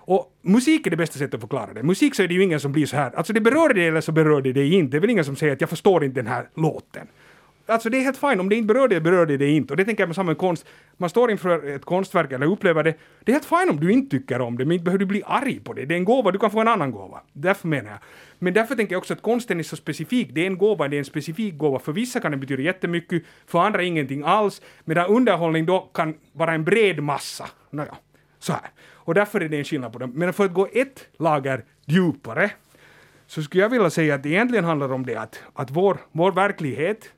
Och 0.09 0.33
musik 0.41 0.88
är 0.88 0.91
det 0.91 0.97
bästa 0.97 1.19
sättet 1.19 1.33
att 1.33 1.41
förklara 1.41 1.73
det. 1.73 1.83
Musik 1.83 2.15
så 2.15 2.23
är 2.23 2.27
det 2.27 2.33
ju 2.33 2.44
ingen 2.44 2.59
som 2.59 2.71
blir 2.71 2.85
så 2.85 2.95
här, 2.95 3.11
alltså 3.15 3.33
det 3.33 3.41
berör 3.41 3.73
dig 3.73 3.88
eller 3.88 4.01
så 4.01 4.11
berör 4.11 4.41
det 4.41 4.53
dig 4.53 4.73
inte. 4.73 4.91
Det 4.91 4.97
är 4.97 5.01
väl 5.01 5.09
ingen 5.09 5.25
som 5.25 5.35
säger 5.35 5.53
att 5.53 5.61
jag 5.61 5.69
förstår 5.69 6.03
inte 6.03 6.19
den 6.19 6.27
här 6.27 6.50
låten. 6.56 7.07
Alltså 7.65 7.89
det 7.89 7.97
är 7.97 8.01
helt 8.01 8.17
fine, 8.17 8.39
om 8.39 8.50
det 8.50 8.56
inte 8.56 8.73
berör 8.73 8.88
dig, 8.88 9.00
berör 9.00 9.25
det 9.25 9.38
dig 9.38 9.56
inte. 9.56 9.73
Och 9.73 9.77
det 9.77 9.85
tänker 9.85 10.01
jag 10.01 10.07
med 10.07 10.15
samma 10.15 10.35
konst. 10.35 10.65
Man 10.97 11.09
står 11.09 11.31
inför 11.31 11.75
ett 11.75 11.85
konstverk 11.85 12.31
eller 12.31 12.45
upplever 12.45 12.83
det. 12.83 12.94
Det 13.23 13.31
är 13.31 13.33
helt 13.33 13.45
fine 13.45 13.69
om 13.69 13.79
du 13.79 13.91
inte 13.91 14.17
tycker 14.17 14.41
om 14.41 14.57
det, 14.57 14.65
men 14.65 14.71
inte 14.71 14.83
behöver 14.83 15.00
du 15.00 15.06
bli 15.06 15.23
arg 15.25 15.59
på 15.59 15.73
det. 15.73 15.85
Det 15.85 15.94
är 15.94 15.97
en 15.97 16.06
gåva, 16.06 16.31
du 16.31 16.39
kan 16.39 16.51
få 16.51 16.59
en 16.59 16.67
annan 16.67 16.91
gåva. 16.91 17.21
Därför 17.33 17.67
menar 17.67 17.89
jag. 17.89 18.00
Men 18.39 18.53
därför 18.53 18.75
tänker 18.75 18.94
jag 18.94 19.00
också 19.00 19.13
att 19.13 19.21
konsten 19.21 19.59
är 19.59 19.63
så 19.63 19.75
specifik. 19.75 20.29
Det 20.31 20.41
är 20.41 20.47
en 20.47 20.57
gåva, 20.57 20.88
det 20.88 20.95
är 20.95 21.00
en 21.00 21.06
specifik 21.06 21.57
gåva. 21.57 21.79
För 21.79 21.91
vissa 21.91 22.19
kan 22.19 22.31
det 22.31 22.38
betyda 22.38 22.61
jättemycket, 22.61 23.23
för 23.47 23.59
andra 23.59 23.83
ingenting 23.83 24.23
alls. 24.25 24.61
Medan 24.85 25.06
underhållning 25.06 25.66
då 25.66 25.80
kan 25.80 26.13
vara 26.33 26.54
en 26.54 26.63
bred 26.63 27.04
massa. 27.04 27.49
Nåja, 27.69 27.95
så 28.40 28.54
här. 28.54 28.72
Och 28.92 29.14
därför 29.14 29.42
är 29.42 29.50
det 29.50 29.58
en 29.58 29.64
skillnad 29.64 29.94
på 29.94 30.00
dem. 30.00 30.12
Men 30.16 30.34
för 30.34 30.46
att 30.46 30.54
gå 30.54 30.68
ett 30.74 31.08
lager 31.18 31.64
djupare 31.86 32.52
så 33.28 33.44
skulle 33.44 33.64
jag 33.64 33.69
vilja 33.69 33.90
säga 33.90 34.16
att 34.16 34.24
det 34.24 34.30
egentligen 34.30 34.66
handlar 34.66 34.94
om 34.94 35.06
det 35.06 35.16
att, 35.16 35.44
att 35.54 35.72
vår, 35.72 35.98
vår 36.12 36.31
verklighet 36.31 37.10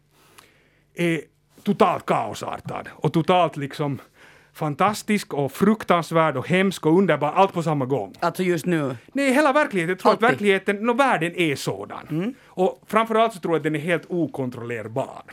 är 0.96 1.22
totalt 1.64 2.06
kaosartad 2.06 2.90
och 2.92 3.14
totalt 3.14 3.58
liksom 3.58 4.00
fantastisk 4.54 5.34
och 5.34 5.52
fruktansvärd 5.52 6.38
och 6.38 6.48
hemsk 6.48 6.86
och 6.86 6.98
underbar, 6.98 7.32
allt 7.32 7.54
på 7.54 7.64
samma 7.64 7.86
gång. 7.86 8.14
Alltså 8.20 8.44
just 8.44 8.66
nu? 8.66 8.96
Nej, 9.14 9.34
hela 9.34 9.54
verkligheten. 9.54 9.90
Jag 9.90 10.00
tror 10.00 10.12
Alltid. 10.12 10.26
att 10.26 10.32
verkligheten, 10.32 10.76
no, 10.76 10.94
världen 10.94 11.36
är 11.36 11.56
sådan. 11.56 12.08
Mm. 12.10 12.34
Och 12.46 12.84
framförallt 12.88 13.34
så 13.34 13.40
tror 13.40 13.54
jag 13.54 13.58
att 13.60 13.64
den 13.64 13.76
är 13.76 13.80
helt 13.80 14.06
okontrollerbar. 14.10 15.24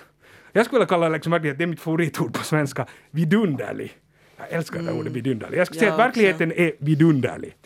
Jag 0.53 0.65
skulle 0.65 0.79
vilja 0.79 0.89
kalla 0.89 1.09
liksom 1.09 1.33
verkligheten, 1.33 1.59
det 1.59 1.65
är 1.65 1.67
mitt 1.67 1.81
favoritord 1.81 2.35
på 2.35 2.45
svenska, 2.45 2.87
vidunderlig. 3.11 3.93
Jag 4.39 4.53
älskar 4.53 4.79
det 4.79 4.85
mm. 4.85 5.01
ordet 5.01 5.13
vidunderlig. 5.13 5.59
Jag 5.59 5.67
skulle 5.67 5.81
säga 5.81 5.93
att 5.93 5.99
verkligheten 5.99 6.53
är 6.53 6.73
vidunderlig. 6.79 7.57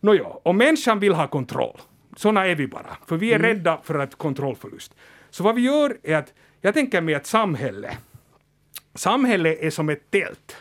Nåja, 0.00 0.24
och 0.24 0.54
människan 0.54 1.00
vill 1.00 1.14
ha 1.14 1.26
kontroll. 1.26 1.80
Såna 2.16 2.46
är 2.46 2.54
vi 2.54 2.66
bara. 2.66 2.96
För 3.06 3.16
vi 3.16 3.32
är 3.32 3.36
mm. 3.36 3.48
rädda 3.48 3.80
för 3.82 3.98
att 3.98 4.14
kontrollförlust. 4.14 4.94
Så 5.30 5.44
vad 5.44 5.54
vi 5.54 5.62
gör 5.62 5.96
är 6.02 6.16
att, 6.16 6.32
jag 6.60 6.74
tänker 6.74 7.00
mig 7.00 7.14
att 7.14 7.26
samhälle, 7.26 7.96
samhälle 8.94 9.56
är 9.66 9.70
som 9.70 9.88
ett 9.88 10.10
tält 10.10 10.56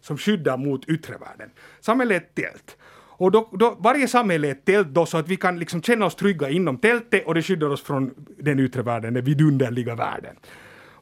som 0.00 0.18
skyddar 0.18 0.56
mot 0.56 0.88
yttre 0.88 1.14
världen. 1.18 1.50
Samhälle 1.80 2.14
är 2.14 2.18
ett 2.18 2.34
tält. 2.34 2.76
Och 3.18 3.30
då, 3.30 3.48
då, 3.52 3.76
varje 3.80 4.08
samhälle 4.08 4.48
är 4.48 4.52
ett 4.52 4.64
tält 4.64 4.88
då 4.88 5.06
så 5.06 5.16
att 5.16 5.28
vi 5.28 5.36
kan 5.36 5.58
liksom 5.58 5.82
känna 5.82 6.06
oss 6.06 6.14
trygga 6.14 6.50
inom 6.50 6.78
tältet 6.78 7.26
och 7.26 7.34
det 7.34 7.42
skyddar 7.42 7.68
oss 7.68 7.82
från 7.82 8.14
den 8.38 8.58
yttre 8.58 8.82
världen, 8.82 9.14
den 9.14 9.24
vidunderliga 9.24 9.94
världen. 9.94 10.36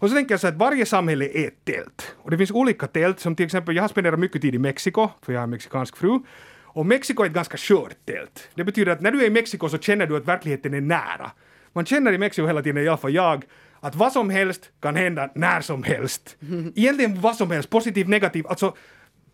Och 0.04 0.10
så 0.10 0.16
tänker 0.16 0.32
jag 0.32 0.40
så 0.40 0.46
att 0.46 0.56
varje 0.56 0.86
samhälle 0.86 1.24
är 1.24 1.48
ett 1.48 1.64
tält. 1.64 2.14
Och 2.16 2.30
det 2.30 2.38
finns 2.38 2.50
olika 2.50 2.86
tält, 2.86 3.20
som 3.20 3.36
till 3.36 3.46
exempel, 3.46 3.76
jag 3.76 3.82
har 3.82 3.88
spenderat 3.88 4.18
mycket 4.18 4.42
tid 4.42 4.54
i 4.54 4.58
Mexiko, 4.58 5.08
för 5.22 5.32
jag 5.32 5.42
en 5.42 5.50
mexikansk 5.50 5.96
fru. 5.96 6.20
Och 6.62 6.86
Mexiko 6.86 7.22
är 7.22 7.26
ett 7.26 7.32
ganska 7.32 7.56
skört 7.56 7.96
tält. 8.06 8.48
Det 8.54 8.64
betyder 8.64 8.92
att 8.92 9.00
när 9.00 9.10
du 9.10 9.22
är 9.22 9.26
i 9.26 9.30
Mexiko 9.30 9.68
så 9.68 9.78
känner 9.78 10.06
du 10.06 10.16
att 10.16 10.28
verkligheten 10.28 10.74
är 10.74 10.80
nära. 10.80 11.30
Man 11.72 11.86
känner 11.86 12.12
i 12.12 12.18
Mexiko 12.18 12.46
hela 12.46 12.62
tiden, 12.62 12.84
i 12.84 12.88
alla 12.88 12.96
fall 12.96 13.14
jag, 13.14 13.44
att 13.80 13.94
vad 13.94 14.12
som 14.12 14.30
helst 14.30 14.70
kan 14.80 14.96
hända 14.96 15.30
när 15.34 15.60
som 15.60 15.82
helst. 15.82 16.36
Egentligen 16.74 17.20
vad 17.20 17.36
som 17.36 17.50
helst, 17.50 17.70
positivt, 17.70 18.08
negativt, 18.08 18.46
alltså 18.46 18.76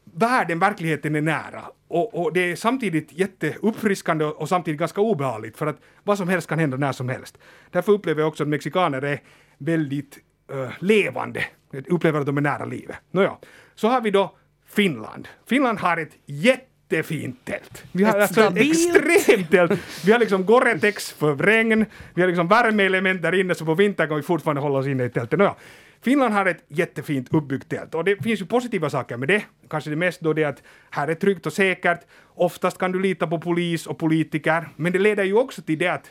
världen, 0.05 0.59
verkligheten 0.59 1.17
är 1.17 1.21
nära. 1.21 1.65
Och, 1.89 2.23
och, 2.23 2.33
det 2.33 2.53
är 2.53 2.57
samtidigt 2.57 3.13
jätteuppfriskande 3.13 4.25
och, 4.25 4.41
och 4.41 4.49
samtidigt 4.49 4.81
ganska 4.81 5.01
obehagligt 5.01 5.57
för 5.57 5.67
att 5.67 5.81
vad 6.05 6.19
som 6.19 6.29
helst 6.29 6.49
kan 6.49 6.59
hända 6.59 6.77
när 6.77 6.93
som 6.93 7.09
helst. 7.09 7.39
Därför 7.71 7.93
upplever 7.93 8.21
jag 8.21 8.29
också 8.29 8.43
att 8.43 8.49
mexikaner 8.49 9.03
är 9.03 9.21
väldigt 9.59 10.19
uh, 10.55 10.71
levande, 10.79 11.45
upplever 11.89 12.21
att 12.21 12.27
de 12.27 12.37
är 12.37 12.41
nära 12.41 12.65
livet. 12.65 12.97
Nåja, 13.11 13.37
så 13.75 13.89
har 13.89 14.01
vi 14.01 14.11
då 14.11 14.37
Finland. 14.67 15.29
Finland 15.47 15.79
har 15.79 15.97
ett 15.97 16.13
jättefint 16.27 17.45
tält. 17.45 17.85
Vi 17.93 18.05
har 18.05 18.11
Ett 18.11 18.23
alltså 18.23 18.41
ett 18.43 18.57
extremt 18.57 19.51
tält. 19.51 19.73
Vi 20.05 20.13
har 20.13 20.19
liksom 20.19 20.45
Gore-Tex 20.45 21.15
för 21.15 21.37
regn, 21.37 21.87
vi 22.15 22.23
har 22.23 22.29
liksom 22.29 22.49
värmeelement 22.49 23.23
där 23.23 23.35
inne 23.35 23.55
så 23.55 23.65
på 23.65 23.75
vintern 23.75 24.09
kan 24.09 24.17
vi 24.17 24.23
fortfarande 24.23 24.63
hålla 24.63 24.79
oss 24.79 24.87
inne 24.87 25.05
i 25.05 25.11
tältet. 25.11 25.39
Nåja, 25.39 25.55
Finland 26.03 26.35
har 26.35 26.47
ett 26.47 26.65
jättefint 26.69 27.29
uppbyggt 27.35 27.69
tält 27.69 27.95
och 27.95 28.05
det 28.05 28.23
finns 28.23 28.41
ju 28.41 28.47
positiva 28.47 28.91
saker 28.91 29.17
med 29.17 29.29
det. 29.29 29.43
Kanske 29.71 29.91
det 29.91 29.97
mest 29.97 30.21
då 30.21 30.33
det 30.33 30.45
att 30.45 30.63
här 30.91 31.09
är 31.09 31.15
tryggt 31.15 31.47
och 31.47 31.53
säkert. 31.53 32.01
Oftast 32.35 32.79
kan 32.79 32.93
du 32.93 33.01
lita 33.01 33.27
på 33.27 33.39
polis 33.39 33.87
och 33.87 33.99
politiker, 33.99 34.69
men 34.77 34.93
det 34.93 34.99
leder 34.99 35.25
ju 35.25 35.35
också 35.35 35.63
till 35.63 35.79
det 35.79 35.89
att 35.89 36.11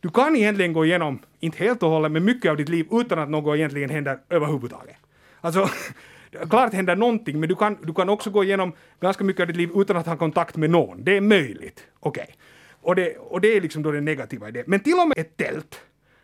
du 0.00 0.08
kan 0.08 0.36
egentligen 0.36 0.72
gå 0.72 0.84
igenom, 0.84 1.18
inte 1.40 1.58
helt 1.58 1.82
och 1.82 1.90
hållet, 1.90 2.12
men 2.12 2.24
mycket 2.24 2.50
av 2.50 2.56
ditt 2.56 2.68
liv 2.68 2.86
utan 2.90 3.18
att 3.18 3.28
något 3.28 3.56
egentligen 3.56 3.90
händer 3.90 4.18
överhuvudtaget. 4.28 4.96
Alltså, 5.40 5.68
klart 6.50 6.72
händer 6.72 6.96
någonting, 6.96 7.40
men 7.40 7.48
du 7.48 7.54
kan, 7.54 7.78
du 7.82 7.94
kan 7.94 8.08
också 8.08 8.30
gå 8.30 8.44
igenom 8.44 8.72
ganska 9.00 9.24
mycket 9.24 9.40
av 9.40 9.46
ditt 9.46 9.56
liv 9.56 9.70
utan 9.74 9.96
att 9.96 10.06
ha 10.06 10.16
kontakt 10.16 10.56
med 10.56 10.70
någon. 10.70 11.04
Det 11.04 11.16
är 11.16 11.20
möjligt. 11.20 11.86
Okej. 12.00 12.36
Och, 12.80 12.94
det, 12.94 13.16
och 13.16 13.40
det 13.40 13.56
är 13.56 13.60
liksom 13.60 13.82
då 13.82 13.90
det 13.90 14.00
negativa 14.00 14.48
i 14.48 14.52
det. 14.52 14.66
Men 14.66 14.80
till 14.80 14.98
och 14.98 15.08
med 15.08 15.18
ett 15.18 15.36
tält, 15.36 15.80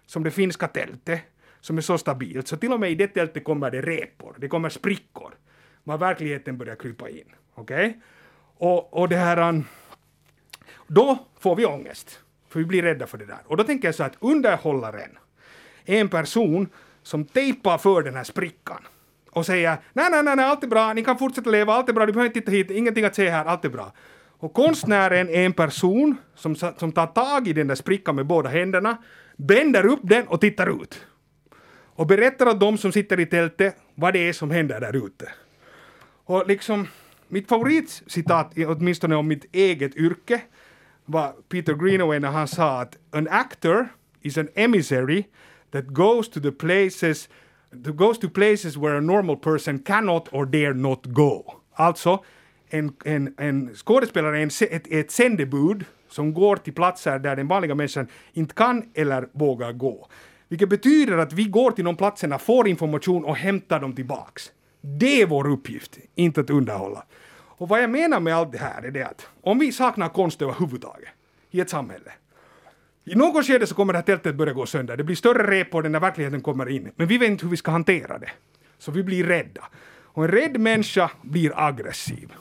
som 0.07 0.25
det 0.25 0.31
finska 0.31 0.69
tältet, 0.69 1.21
som 1.61 1.79
är 1.79 1.83
så 1.83 1.99
stabilt, 1.99 2.49
så 2.49 2.57
till 2.57 2.73
och 2.73 2.81
med 2.81 2.91
i 2.91 2.95
det 2.95 3.09
tältet 3.09 3.45
kommer 3.45 3.71
det 3.71 3.83
repor, 3.83 4.35
det 4.39 4.49
kommer 4.49 4.69
sprickor, 4.69 5.35
var 5.85 5.99
verkligheten 5.99 6.59
börjar 6.59 6.77
krypa 6.77 7.09
in. 7.09 7.25
Okej? 7.55 8.01
Och, 8.59 8.95
och 8.95 9.09
det 9.09 9.17
här... 9.17 9.49
Um, 9.49 9.65
då 10.87 11.19
får 11.39 11.57
vi 11.57 11.67
ångest, 11.67 12.21
för 12.55 12.61
vi 12.61 12.67
blir 12.67 12.83
rädda 12.83 13.07
för 13.07 13.19
det 13.19 13.27
där. 13.27 13.39
Och 13.47 13.57
då 13.57 13.65
tänker 13.65 13.89
jag 13.89 13.95
så 13.95 14.03
att 14.03 14.17
underhållaren 14.21 15.19
är 15.85 16.01
en 16.01 16.09
person 16.09 16.69
som 17.03 17.25
tejpar 17.25 17.79
för 17.79 18.03
den 18.03 18.15
här 18.15 18.25
sprickan 18.25 18.83
och 19.31 19.47
säger 19.47 19.77
nej, 19.93 20.11
nej, 20.11 20.23
nej, 20.23 20.37
nej, 20.37 20.45
allt 20.45 20.63
är 20.63 20.69
bra, 20.69 20.93
ni 20.93 21.05
kan 21.05 21.19
fortsätta 21.19 21.51
leva, 21.51 21.75
allt 21.75 21.89
är 21.89 21.93
bra, 21.93 22.07
du 22.07 22.13
behöver 22.13 22.27
inte 22.27 22.41
titta 22.41 22.53
hit, 22.53 22.71
ingenting 22.71 23.05
att 23.05 23.15
se 23.15 23.31
här, 23.31 23.45
allt 23.45 23.65
är 23.65 23.69
bra. 23.69 23.93
Och 24.39 24.53
konstnären 24.53 25.29
är 25.29 25.47
en 25.47 25.53
person 25.53 26.17
som, 26.35 26.57
som 26.57 26.93
tar 26.93 27.07
tag 27.07 27.49
i 27.49 27.53
den 27.53 27.67
där 27.67 27.75
sprickan 27.75 28.17
med 28.17 28.27
båda 28.27 28.49
händerna, 28.49 28.97
bänder 29.37 29.87
upp 29.87 30.01
den 30.03 30.27
och 30.27 30.41
tittar 30.41 30.83
ut. 30.83 31.07
Och 31.97 32.07
berättar 32.07 32.49
åt 32.49 32.61
de 32.61 32.79
som 32.79 32.93
sitter 32.93 33.21
i 33.21 33.27
tältet 33.27 33.77
vad 33.95 34.13
det 34.13 34.29
är 34.29 34.33
som 34.33 34.51
händer 34.51 34.81
där 34.81 35.07
ute. 35.07 35.33
Och 36.25 36.47
liksom, 36.47 36.87
mitt 37.29 37.49
favoritcitat, 37.49 38.53
åtminstone 38.67 39.17
om 39.17 39.29
mitt 39.29 39.55
eget 39.55 39.97
yrke, 39.97 40.41
var 41.05 41.35
Peter 41.49 41.75
Greenaway 41.75 42.19
när 42.19 42.31
han 42.31 42.49
sa 42.49 42.81
att 42.81 42.99
an 43.11 43.29
actor 43.31 43.89
is 44.23 44.39
an 44.39 44.49
emissary 44.55 45.25
that 45.71 45.87
goes 45.87 46.29
to 46.29 46.41
the 46.41 46.53
places 46.53 47.29
that 47.85 47.97
goes 47.97 48.19
to 48.19 48.29
places 48.29 48.77
where 48.77 48.97
a 48.97 49.01
normal 49.01 49.37
person 49.37 49.79
cannot 49.79 50.29
or 50.33 50.47
dare 50.47 50.75
not 50.75 51.07
go. 51.07 51.45
Alltså, 51.75 52.25
en, 52.69 52.93
en, 53.05 53.35
en 53.39 53.75
skådespelare 53.75 54.39
är 54.39 54.43
en, 54.43 54.51
ett, 54.71 54.87
ett 54.93 55.11
sändebud 55.11 55.85
som 56.09 56.35
går 56.35 56.57
till 56.57 56.73
platser 56.73 57.19
där 57.19 57.37
den 57.37 57.49
vanliga 57.49 57.75
människan 57.75 58.07
inte 58.33 58.55
kan 58.55 58.83
eller 58.95 59.29
vågar 59.33 59.73
gå. 59.73 60.09
Vilket 60.49 60.69
betyder 60.69 61.19
att 61.19 61.33
vi 61.33 61.45
går 61.45 61.71
till 61.71 61.85
de 61.85 61.97
platserna, 61.97 62.39
får 62.39 62.69
information 62.69 63.25
och 63.25 63.37
hämtar 63.37 63.81
dem 63.81 63.93
tillbaks. 63.93 64.53
Det 64.81 65.23
är 65.23 65.27
vår 65.27 65.51
uppgift, 65.51 65.99
inte 66.15 66.41
att 66.41 66.51
underhålla. 66.51 67.05
Och 67.57 67.69
vad 67.69 67.83
jag 67.83 67.91
menar 67.91 68.21
med 68.21 68.35
allt 68.35 68.53
det 68.53 68.59
här 68.59 68.83
är 68.83 68.91
det 68.91 69.03
att 69.03 69.29
om 69.41 69.59
vi 69.59 69.73
saknar 69.73 70.09
konst 70.09 70.43
överhuvudtaget 70.43 71.09
i 71.51 71.61
ett 71.61 71.71
samhälle, 71.71 72.13
i 73.05 73.15
något 73.15 73.47
skede 73.47 73.67
så 73.67 73.75
kommer 73.75 73.93
det 73.93 73.99
här 73.99 74.05
tältet 74.05 74.35
börja 74.35 74.53
gå 74.53 74.67
sönder. 74.67 74.97
Det 74.97 75.05
blir 75.05 75.17
större 75.17 75.51
repor 75.51 75.83
när 75.83 76.01
verkligheten 76.01 76.41
kommer 76.41 76.69
in. 76.69 76.91
Men 76.97 77.07
vi 77.07 77.19
vet 77.19 77.29
inte 77.29 77.45
hur 77.45 77.51
vi 77.51 77.57
ska 77.57 77.71
hantera 77.71 78.19
det. 78.19 78.31
Så 78.79 78.91
vi 78.91 79.03
blir 79.03 79.25
rädda. 79.25 79.65
Och 80.15 80.25
en 80.25 80.31
rädd 80.31 80.61
människa 80.61 81.11
blir 81.23 81.53
aggressiv. 81.57 82.33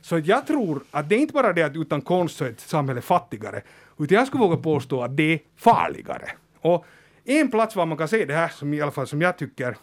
Så 0.00 0.18
jag 0.18 0.46
tror 0.46 0.82
att 0.90 1.08
det 1.08 1.14
är 1.14 1.18
inte 1.18 1.32
bara 1.32 1.52
det 1.52 1.62
att 1.62 1.76
utan 1.76 2.00
konst 2.00 2.36
så 2.36 2.44
är 2.44 2.50
ett 2.50 2.60
samhälle 2.60 3.00
fattigare, 3.00 3.62
utan 3.98 4.18
jag 4.18 4.26
skulle 4.26 4.40
våga 4.40 4.56
påstå 4.56 5.02
att 5.02 5.16
det 5.16 5.32
är 5.32 5.40
farligare. 5.56 6.30
Och 6.60 6.84
en 7.24 7.50
plats 7.50 7.76
var 7.76 7.86
man 7.86 7.98
kan 7.98 8.08
se 8.08 8.24
det 8.24 8.34
här, 8.34 8.48
som 8.48 8.74
i 8.74 8.80
alla 8.80 8.90
fall 8.90 9.06
som 9.06 9.22
jag 9.22 9.38
tycker, 9.38 9.76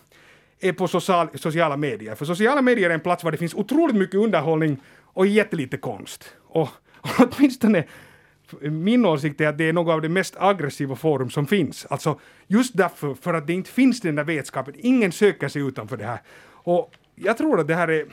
är 0.59 0.73
på 0.73 0.87
social, 0.87 1.27
sociala 1.35 1.77
medier. 1.77 2.15
För 2.15 2.25
sociala 2.25 2.61
medier 2.61 2.89
är 2.89 2.93
en 2.93 2.99
plats 2.99 3.23
där 3.23 3.31
det 3.31 3.37
finns 3.37 3.53
otroligt 3.53 3.95
mycket 3.95 4.15
underhållning 4.15 4.81
och 5.03 5.27
jättelite 5.27 5.77
konst. 5.77 6.35
Och, 6.41 6.69
och 6.95 7.09
åtminstone 7.37 7.83
min 8.61 9.05
åsikt 9.05 9.41
är 9.41 9.47
att 9.47 9.57
det 9.57 9.69
är 9.69 9.73
något 9.73 9.93
av 9.93 10.01
det 10.01 10.09
mest 10.09 10.35
aggressiva 10.37 10.95
forum 10.95 11.29
som 11.29 11.47
finns. 11.47 11.85
Alltså 11.85 12.19
just 12.47 12.77
därför, 12.77 13.13
för 13.13 13.33
att 13.33 13.47
det 13.47 13.53
inte 13.53 13.71
finns 13.71 14.01
den 14.01 14.15
där 14.15 14.23
vetskapen. 14.23 14.73
Ingen 14.77 15.11
söker 15.11 15.47
sig 15.47 15.61
utanför 15.61 15.97
det 15.97 16.05
här. 16.05 16.19
Och 16.47 16.91
jag 17.15 17.37
tror 17.37 17.59
att 17.59 17.67
det 17.67 17.75
här 17.75 17.87
är 17.87 18.05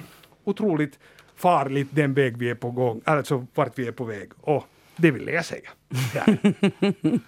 otroligt 0.44 0.98
farligt 1.36 1.88
den 1.90 2.14
väg 2.14 2.36
vi 2.36 2.50
är 2.50 2.54
på 2.54 2.70
gång, 2.70 3.00
alltså 3.04 3.46
vart 3.54 3.78
vi 3.78 3.86
är 3.86 3.92
på 3.92 4.04
väg. 4.04 4.30
Och 4.40 4.64
det 4.96 5.10
vill 5.10 5.28
jag 5.28 5.44
säga. 5.44 5.70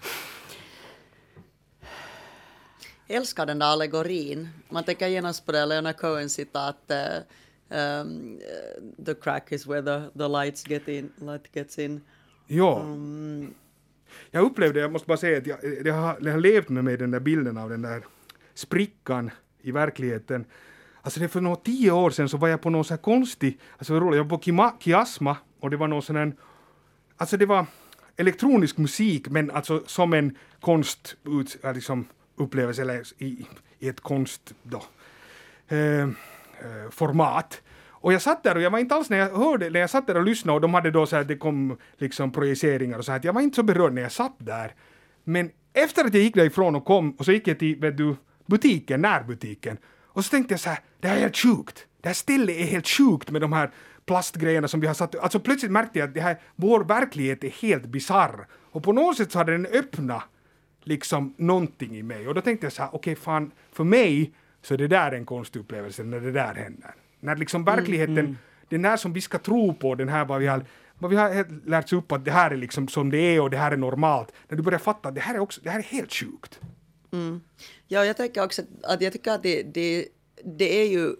Älskar 3.15 3.47
den 3.47 3.59
där 3.59 3.67
allegorin. 3.67 4.49
Man 4.69 4.85
tänker 4.85 5.09
genast 5.09 5.47
på 5.47 5.53
det 5.53 5.67
Leonard 5.67 5.97
Cohen 5.97 6.31
citat 6.31 6.91
eh, 6.91 8.01
um, 8.01 8.41
The 9.07 9.15
crack 9.15 9.53
is 9.53 9.67
where 9.67 9.83
the, 9.83 10.19
the 10.19 10.29
lights 10.29 10.67
get 10.67 10.89
in, 10.89 11.13
light 11.17 11.55
gets 11.55 11.79
in. 11.79 12.01
Ja. 12.47 12.87
Jag 14.31 14.45
upplevde, 14.45 14.81
jag 14.81 14.93
måste 14.93 15.07
bara 15.07 15.19
säga 15.19 15.39
att 15.39 15.47
jag, 15.47 15.59
det, 15.85 15.91
har, 15.91 16.21
det 16.21 16.31
har 16.31 16.39
levt 16.39 16.69
med 16.69 16.85
mig 16.85 16.97
den 16.97 17.11
där 17.11 17.21
bilden 17.21 17.59
av 17.59 17.71
den 17.71 17.83
där 17.83 18.05
sprickan 18.55 19.31
i 19.63 19.71
verkligheten. 19.71 20.45
Alltså 21.03 21.21
det 21.21 21.29
för 21.29 21.41
några 21.41 21.57
tio 21.57 21.91
år 21.91 22.11
sedan 22.11 22.29
så 22.29 22.37
var 22.37 22.49
jag 22.49 22.61
på 22.61 22.71
någon 22.71 22.85
så 22.85 22.95
här 22.95 23.03
konstig, 23.03 23.61
alltså 23.79 24.01
roligt, 24.01 24.17
jag 24.17 24.25
var 24.25 24.39
på 24.39 24.45
Kima, 24.45 24.75
Kiasma 24.81 25.37
och 25.61 25.71
det 25.71 25.77
var 25.77 25.89
någon 25.89 26.03
sån 26.03 26.17
här, 26.17 26.33
alltså 27.17 27.37
det 27.37 27.47
var 27.47 27.67
elektronisk 28.17 28.77
musik 28.77 29.29
men 29.29 29.51
alltså 29.51 29.83
som 29.87 30.13
en 30.13 30.37
konst, 30.61 31.17
ut, 31.25 31.57
liksom 31.75 32.07
upplevelse 32.37 32.83
eller 32.83 33.03
i, 33.19 33.47
i 33.79 33.89
ett 33.89 34.01
konst 34.01 34.55
då, 34.63 34.83
eh, 35.69 36.03
eh, 36.03 36.09
format. 36.91 37.63
Och 38.05 38.13
jag 38.13 38.23
satt 38.23 38.43
där 38.43 38.55
och 38.55 38.63
jag 38.63 38.71
var 38.71 38.79
inte 38.79 38.95
alls 38.95 39.11
när 39.11 39.19
jag 39.19 39.31
hörde, 39.31 39.71
när 39.71 39.81
jag 39.81 39.91
satt 39.91 40.07
där 40.07 40.17
och 40.17 40.25
lyssnade 40.25 40.55
och 40.55 40.61
de 40.61 40.75
hade 40.75 40.91
då 40.91 41.07
så 41.07 41.17
här, 41.17 41.25
det 41.25 41.37
kom 41.37 41.79
liksom 41.97 42.33
projiceringar 42.33 42.99
och 42.99 43.05
så 43.05 43.13
här, 43.13 43.19
att 43.19 43.25
jag 43.25 43.33
var 43.33 43.41
inte 43.41 43.57
så 43.57 43.63
berörd 43.63 43.93
när 43.93 44.03
jag 44.03 44.13
satt 44.13 44.37
där. 44.39 44.75
Men 45.25 45.51
efter 45.73 46.05
att 46.05 46.15
jag 46.15 46.23
gick 46.23 46.35
därifrån 46.35 46.75
och 46.75 46.85
kom 46.85 47.11
och 47.11 47.25
så 47.25 47.33
gick 47.33 47.49
jag 47.49 47.59
till, 47.59 47.81
vet 47.81 47.97
du, 47.97 48.17
butiken, 48.47 49.03
närbutiken. 49.03 49.79
Och 50.07 50.25
så 50.25 50.31
tänkte 50.31 50.55
jag 50.55 50.61
så 50.61 50.69
här, 50.69 50.79
det 51.01 51.09
här 51.09 51.17
är 51.17 51.21
helt 51.21 51.37
sjukt. 51.37 51.87
Det 52.01 52.09
här 52.09 52.15
stället 52.15 52.57
är 52.57 52.65
helt 52.65 52.89
sjukt 52.89 53.31
med 53.31 53.41
de 53.41 53.53
här 53.53 53.71
plastgrejerna 54.07 54.69
som 54.69 54.81
vi 54.81 54.87
har 54.87 54.95
satt. 54.95 55.15
Alltså 55.15 55.41
plötsligt 55.41 55.73
märkte 55.73 55.99
jag 55.99 56.09
att 56.09 56.15
det 56.15 56.21
här, 56.21 56.41
vår 56.57 56.85
verklighet 56.85 57.45
är 57.45 57.51
helt 57.51 57.87
bizarr. 57.87 58.47
Och 58.53 58.83
på 58.83 58.93
något 58.93 59.17
sätt 59.17 59.33
så 59.33 59.39
hade 59.39 59.53
den 59.53 59.67
öppnat 59.67 60.23
liksom 60.85 61.35
någonting 61.37 61.97
i 61.97 62.03
mig. 62.03 62.29
Och 62.29 62.35
då 62.35 62.41
tänkte 62.41 62.67
jag 62.67 62.73
så 62.73 62.83
här, 62.83 62.95
okej 62.95 63.17
fan, 63.17 63.53
för 63.73 63.85
mig 63.85 64.33
så 64.63 64.75
är 64.75 64.79
det 64.79 64.89
där 64.89 65.13
en 65.13 65.27
konstupplevelse 65.27 66.05
när 66.05 66.21
det 66.21 66.33
där 66.33 66.55
händer. 66.55 66.95
När 67.21 67.37
liksom 67.37 67.65
verkligheten, 67.65 68.39
den 68.69 68.85
här 68.85 68.97
som 68.97 69.13
vi 69.13 69.21
ska 69.21 69.39
tro 69.39 69.75
på, 69.75 69.95
den 69.95 70.09
här 70.09 70.25
vad 70.25 70.41
vi 70.41 70.47
har 70.47 70.65
vad 70.99 71.11
vi 71.11 71.17
har 71.17 71.67
lärts 71.69 71.93
upp 71.93 72.13
att 72.13 72.25
det 72.25 72.31
här 72.31 72.51
är 72.51 72.57
liksom 72.57 72.89
som 72.89 73.11
det 73.11 73.19
är 73.19 73.41
och 73.41 73.51
det 73.51 73.57
här 73.57 73.73
är 73.73 73.77
normalt. 73.77 74.33
När 74.49 74.57
du 74.57 74.63
börjar 74.63 74.79
fatta 74.79 75.09
att 75.09 75.15
det 75.15 75.21
här 75.21 75.35
är 75.35 75.39
också, 75.39 75.61
det 75.65 75.71
här 75.71 75.79
är 75.79 75.83
helt 75.83 76.13
sjukt. 76.13 76.61
Ja, 77.89 78.05
jag 78.05 78.17
tänker 78.17 78.45
också 78.45 78.63
att 78.83 79.01
jag 79.01 79.13
tycker 79.13 79.31
att 79.31 79.43
det, 79.43 79.63
det, 79.63 80.09
det 80.45 80.83
är 80.83 80.89
ju 80.89 81.17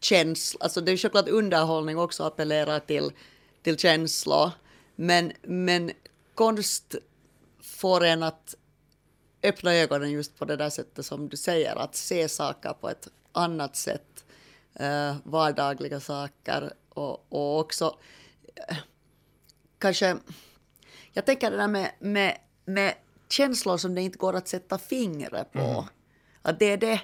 känsla, 0.00 0.58
alltså 0.60 0.80
det 0.80 0.92
är 0.92 0.96
självklart 0.96 1.28
underhållning 1.28 1.98
också 1.98 2.24
appellerar 2.24 2.80
till, 2.80 3.10
till 3.62 3.78
känslor, 3.78 4.50
men, 4.96 5.32
men 5.42 5.90
konst 6.34 6.94
får 7.62 8.04
en 8.04 8.22
att 8.22 8.54
öppna 9.42 9.74
ögonen 9.74 10.10
just 10.10 10.38
på 10.38 10.44
det 10.44 10.56
där 10.56 10.70
sättet 10.70 11.06
som 11.06 11.28
du 11.28 11.36
säger, 11.36 11.76
att 11.76 11.94
se 11.94 12.28
saker 12.28 12.72
på 12.72 12.88
ett 12.88 13.08
annat 13.32 13.76
sätt, 13.76 14.24
eh, 14.74 15.16
vardagliga 15.24 16.00
saker 16.00 16.72
och, 16.88 17.26
och 17.32 17.58
också 17.60 17.98
eh, 18.68 18.76
kanske, 19.78 20.16
jag 21.12 21.26
tänker 21.26 21.50
det 21.50 21.56
där 21.56 21.68
med, 21.68 21.90
med, 21.98 22.38
med 22.64 22.94
känslor 23.28 23.76
som 23.76 23.94
det 23.94 24.02
inte 24.02 24.18
går 24.18 24.36
att 24.36 24.48
sätta 24.48 24.78
fingret 24.78 25.52
på. 25.52 25.88
Att 26.42 26.58
det 26.58 26.72
är 26.72 26.76
det, 26.76 27.00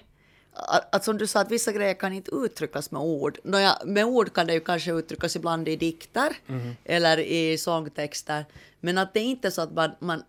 att, 0.53 0.95
att 0.95 1.05
som 1.05 1.19
du 1.19 1.27
sa, 1.27 1.41
att 1.41 1.51
vissa 1.51 1.73
grejer 1.73 1.95
kan 1.95 2.13
inte 2.13 2.31
uttryckas 2.31 2.91
med 2.91 3.03
ord. 3.03 3.39
Nåja, 3.45 3.79
med 3.85 4.05
ord 4.05 4.33
kan 4.35 4.47
det 4.47 4.55
ju 4.55 4.61
kanske 4.61 4.93
uttryckas 4.93 5.37
ibland 5.37 5.69
i 5.69 5.77
dikter 5.77 6.37
eller 6.85 7.19
i 7.19 7.59
sångtexter, 7.59 8.45
men 8.81 8.99
att 8.99 9.15
det 9.15 9.21
är 9.21 9.25
inte 9.25 9.51
så 9.51 9.63
att 9.63 9.73
man, 9.73 9.91
man 9.99 10.23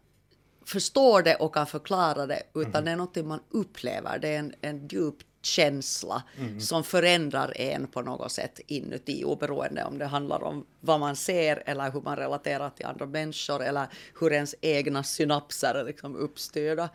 förstår 0.66 1.22
det 1.22 1.36
och 1.36 1.54
kan 1.54 1.68
förklara 1.68 2.28
det, 2.28 2.44
utan 2.56 2.86
det 2.86 2.92
är 2.92 2.96
något 2.96 3.16
man 3.16 3.40
upplever, 3.50 4.20
det 4.20 4.28
är 4.28 4.40
en, 4.40 4.54
en 4.62 4.88
djup 4.88 5.16
känsla 5.42 6.24
som 6.60 6.84
förändrar 6.84 7.54
en 7.56 7.88
på 7.88 8.02
något 8.02 8.32
sätt 8.32 8.60
inuti, 8.68 9.24
oberoende 9.24 9.84
om 9.84 9.98
det 9.98 10.06
handlar 10.06 10.44
om 10.44 10.66
vad 10.82 11.00
man 11.00 11.16
ser 11.16 11.64
eller 11.66 11.92
hur 11.92 12.02
man 12.02 12.16
relaterar 12.16 12.70
till 12.70 12.86
andra 12.86 13.06
människor 13.06 13.64
eller 13.64 13.88
hur 14.20 14.34
ens 14.34 14.56
egna 14.62 15.04
synapser 15.04 15.76
är 15.76 15.84
liksom 15.84 16.16
uppstyrda. 16.16 16.90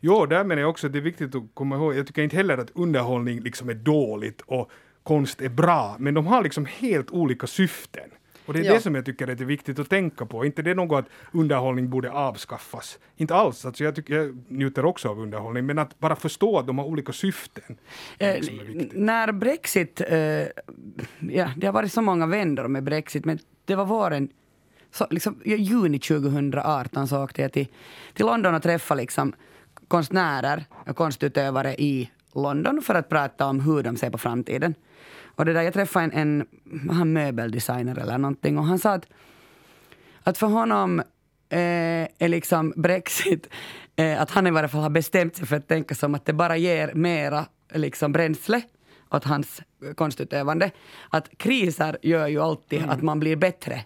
Jo, 0.00 0.26
där 0.26 0.44
menar 0.44 0.62
jag 0.62 0.70
också 0.70 0.86
att 0.86 0.92
det 0.92 0.98
är 0.98 1.02
viktigt 1.02 1.34
att 1.34 1.42
komma 1.54 1.76
ihåg, 1.76 1.96
jag 1.96 2.06
tycker 2.06 2.22
inte 2.22 2.36
heller 2.36 2.58
att 2.58 2.70
underhållning 2.74 3.40
liksom 3.40 3.68
är 3.68 3.74
dåligt 3.74 4.40
och 4.46 4.70
konst 5.02 5.40
är 5.40 5.48
bra, 5.48 5.96
men 5.98 6.14
de 6.14 6.26
har 6.26 6.42
liksom 6.42 6.66
helt 6.66 7.10
olika 7.10 7.46
syften. 7.46 8.10
Och 8.48 8.54
det 8.54 8.60
är 8.60 8.64
Ja. 8.64 8.74
det 8.74 8.80
som 8.80 8.94
jag 8.94 9.04
tycker 9.04 9.28
är 9.28 9.34
det 9.34 9.44
viktigt 9.44 9.78
att 9.78 9.88
tänka 9.90 10.26
på. 10.26 10.44
Inte 10.44 10.62
det 10.62 10.70
är 10.70 10.74
något 10.74 11.04
att 11.04 11.10
underhållning 11.32 11.90
borde 11.90 12.10
avskaffas. 12.12 12.98
Inte 13.16 13.34
alls. 13.34 13.64
Alltså 13.66 13.84
jag, 13.84 13.94
tycker, 13.94 14.14
jag 14.14 14.38
njuter 14.48 14.84
också 14.84 15.08
av 15.08 15.20
underhållning, 15.20 15.66
men 15.66 15.78
att 15.78 15.98
bara 15.98 16.16
förstå 16.16 16.58
att 16.58 16.66
de 16.66 16.78
har 16.78 16.84
olika 16.84 17.12
syften. 17.12 17.76
Eh, 18.18 18.36
när 18.92 19.32
Brexit, 19.32 20.00
eh, 20.08 20.18
ja, 21.18 21.50
det 21.56 21.66
har 21.66 21.72
varit 21.72 21.92
så 21.92 22.02
många 22.02 22.26
vändor 22.26 22.68
med 22.68 22.82
Brexit, 22.84 23.24
men 23.24 23.38
det 23.64 23.74
var 23.74 23.84
våren, 23.84 24.28
så, 24.90 25.06
liksom, 25.10 25.40
i 25.44 25.54
juni 25.54 25.98
2018 25.98 27.08
så 27.08 27.24
åkte 27.24 27.42
jag 27.42 27.52
till, 27.52 27.66
till 28.14 28.26
London 28.26 28.54
och 28.54 28.62
träffade 28.62 29.00
liksom, 29.00 29.32
konstnärer 29.88 30.64
och 30.86 30.96
konstutövare 30.96 31.74
i 31.74 32.10
London 32.34 32.82
för 32.82 32.94
att 32.94 33.08
prata 33.08 33.46
om 33.46 33.60
hur 33.60 33.82
de 33.82 33.96
ser 33.96 34.10
på 34.10 34.18
framtiden. 34.18 34.74
Och 35.38 35.44
det 35.44 35.52
där, 35.52 35.62
jag 35.62 35.74
träffade 35.74 36.04
en, 36.04 36.46
en 36.70 36.90
han 36.90 37.12
möbeldesigner 37.12 37.98
eller 37.98 38.18
någonting 38.18 38.58
och 38.58 38.64
han 38.64 38.78
sa 38.78 38.92
att, 38.92 39.06
att 40.22 40.38
för 40.38 40.46
honom 40.46 41.00
eh, 41.48 41.58
är 42.18 42.28
liksom 42.28 42.72
Brexit, 42.76 43.48
eh, 43.96 44.22
att 44.22 44.30
han 44.30 44.46
i 44.46 44.50
varje 44.50 44.68
fall 44.68 44.80
har 44.80 44.90
bestämt 44.90 45.36
sig 45.36 45.46
för 45.46 45.56
att 45.56 45.68
tänka 45.68 45.94
som 45.94 46.14
att 46.14 46.24
det 46.24 46.32
bara 46.32 46.56
ger 46.56 46.94
mera 46.94 47.46
liksom, 47.74 48.12
bränsle 48.12 48.62
åt 49.10 49.24
hans 49.24 49.62
konstutövande. 49.94 50.70
Att 51.10 51.28
kriser 51.36 51.98
gör 52.02 52.26
ju 52.26 52.40
alltid 52.40 52.84
att 52.88 53.02
man 53.02 53.20
blir 53.20 53.36
bättre. 53.36 53.84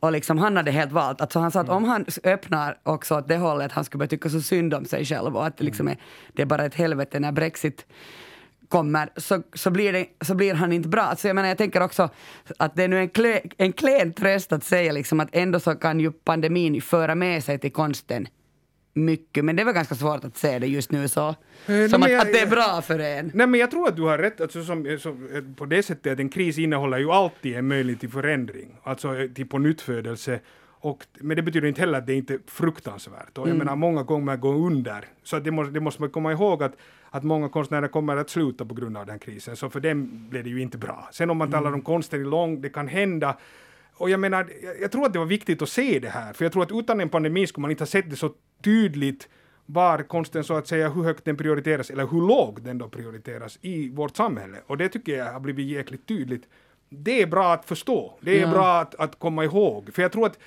Och 0.00 0.12
liksom 0.12 0.38
han 0.38 0.56
hade 0.56 0.70
helt 0.70 0.92
valt, 0.92 1.20
alltså 1.20 1.38
han 1.38 1.50
sa 1.50 1.60
att 1.60 1.68
om 1.68 1.84
han 1.84 2.06
öppnar 2.24 2.78
också 2.82 3.18
åt 3.18 3.28
det 3.28 3.36
hållet, 3.36 3.66
att 3.66 3.72
han 3.72 3.84
skulle 3.84 3.98
börja 3.98 4.08
tycka 4.08 4.28
så 4.28 4.40
synd 4.40 4.74
om 4.74 4.84
sig 4.84 5.04
själv 5.04 5.36
och 5.36 5.46
att 5.46 5.56
det, 5.56 5.64
liksom 5.64 5.88
är, 5.88 5.96
det 6.32 6.42
är 6.42 6.46
bara 6.46 6.64
ett 6.64 6.74
helvete 6.74 7.20
när 7.20 7.32
Brexit 7.32 7.86
kommer 8.72 9.08
så, 9.16 9.42
så, 9.54 9.70
blir 9.70 9.92
det, 9.92 10.06
så 10.24 10.34
blir 10.34 10.54
han 10.54 10.72
inte 10.72 10.88
bra. 10.88 11.14
Så 11.16 11.26
jag, 11.26 11.34
menar, 11.34 11.48
jag 11.48 11.58
tänker 11.58 11.82
också 11.82 12.08
att 12.58 12.76
det 12.76 12.82
är 12.84 12.88
nu 12.88 12.98
en, 13.02 13.10
en 13.58 13.72
klen 13.72 14.12
tröst 14.12 14.52
att 14.52 14.64
säga 14.64 14.92
liksom 14.92 15.20
att 15.20 15.28
ändå 15.32 15.60
så 15.60 15.74
kan 15.74 16.00
ju 16.00 16.12
pandemin 16.12 16.82
föra 16.82 17.14
med 17.14 17.44
sig 17.44 17.58
till 17.58 17.72
konsten 17.72 18.28
mycket. 18.94 19.44
Men 19.44 19.56
det 19.56 19.64
väl 19.64 19.74
ganska 19.74 19.94
svårt 19.94 20.24
att 20.24 20.36
se 20.36 20.58
det 20.58 20.66
just 20.66 20.90
nu 20.92 21.08
så. 21.08 21.34
nej, 21.66 21.88
som 21.88 22.02
att, 22.02 22.10
jag- 22.10 22.20
att 22.20 22.32
det 22.32 22.40
är 22.40 22.46
bra 22.46 22.82
för 22.82 22.98
en. 22.98 23.30
Nej 23.34 23.46
men 23.46 23.60
jag 23.60 23.70
tror 23.70 23.88
att 23.88 23.96
du 23.96 24.02
har 24.02 24.18
rätt, 24.18 24.40
alltså, 24.40 24.64
som, 24.64 24.98
som, 25.00 25.28
eh, 25.34 25.42
på 25.56 25.66
det 25.66 25.82
sättet 25.82 26.12
att 26.12 26.18
en 26.18 26.28
kris 26.28 26.58
innehåller 26.58 26.98
ju 26.98 27.10
alltid 27.10 27.56
en 27.56 27.68
möjlighet 27.68 28.00
till 28.00 28.10
förändring, 28.10 28.76
alltså 28.82 29.16
eh, 29.18 29.28
till 29.28 29.46
på 29.46 29.58
nyttfödelse. 29.58 30.40
Och, 30.84 31.06
men 31.20 31.36
det 31.36 31.42
betyder 31.42 31.68
inte 31.68 31.80
heller 31.80 31.98
att 31.98 32.06
det 32.06 32.14
inte 32.14 32.34
är 32.34 32.40
fruktansvärt. 32.46 33.38
Och 33.38 33.48
jag 33.48 33.56
menar, 33.56 33.76
många 33.76 34.02
gånger 34.02 34.36
går 34.36 34.54
under. 34.54 35.04
Så 35.22 35.38
det, 35.38 35.50
måste, 35.50 35.72
det 35.72 35.80
måste 35.80 36.02
man 36.02 36.10
komma 36.10 36.32
ihåg 36.32 36.62
att, 36.62 36.76
att 37.10 37.22
många 37.24 37.48
konstnärer 37.48 37.88
kommer 37.88 38.16
att 38.16 38.30
sluta 38.30 38.64
på 38.64 38.74
grund 38.74 38.96
av 38.96 39.06
den 39.06 39.18
krisen. 39.18 39.56
Så 39.56 39.70
för 39.70 39.80
dem 39.80 40.26
blev 40.30 40.44
det 40.44 40.50
ju 40.50 40.60
inte 40.62 40.78
bra. 40.78 41.08
Sen 41.12 41.30
om 41.30 41.36
man 41.36 41.50
talar 41.50 41.72
om 41.72 41.82
konsten 41.82 42.20
i 42.20 42.24
lång, 42.24 42.60
det 42.60 42.68
kan 42.68 42.88
hända. 42.88 43.38
Och 43.94 44.10
jag 44.10 44.20
menar, 44.20 44.48
jag, 44.62 44.80
jag 44.80 44.92
tror 44.92 45.06
att 45.06 45.12
det 45.12 45.18
var 45.18 45.26
viktigt 45.26 45.62
att 45.62 45.68
se 45.68 45.98
det 45.98 46.08
här. 46.08 46.32
För 46.32 46.44
jag 46.44 46.52
tror 46.52 46.62
att 46.62 46.72
utan 46.72 47.00
en 47.00 47.08
pandemi 47.08 47.46
skulle 47.46 47.62
man 47.62 47.70
inte 47.70 47.82
ha 47.82 47.86
sett 47.86 48.10
det 48.10 48.16
så 48.16 48.30
tydligt 48.64 49.28
var 49.66 49.98
konsten 50.02 50.44
så 50.44 50.54
att 50.54 50.66
säga, 50.66 50.88
hur 50.88 51.02
högt 51.02 51.24
den 51.24 51.36
prioriteras 51.36 51.90
eller 51.90 52.06
hur 52.06 52.20
lågt 52.20 52.64
den 52.64 52.78
då 52.78 52.88
prioriteras 52.88 53.58
i 53.62 53.88
vårt 53.90 54.16
samhälle. 54.16 54.56
Och 54.66 54.76
det 54.78 54.88
tycker 54.88 55.18
jag 55.18 55.32
har 55.32 55.40
blivit 55.40 55.66
jäkligt 55.66 56.06
tydligt. 56.06 56.42
Det 56.88 57.22
är 57.22 57.26
bra 57.26 57.52
att 57.52 57.64
förstå. 57.64 58.18
Det 58.20 58.36
är 58.38 58.40
Ja. 58.40 58.50
bra 58.50 58.80
att, 58.80 58.94
att 58.94 59.18
komma 59.18 59.44
ihåg. 59.44 59.90
För 59.94 60.02
jag 60.02 60.12
tror 60.12 60.26
att 60.26 60.38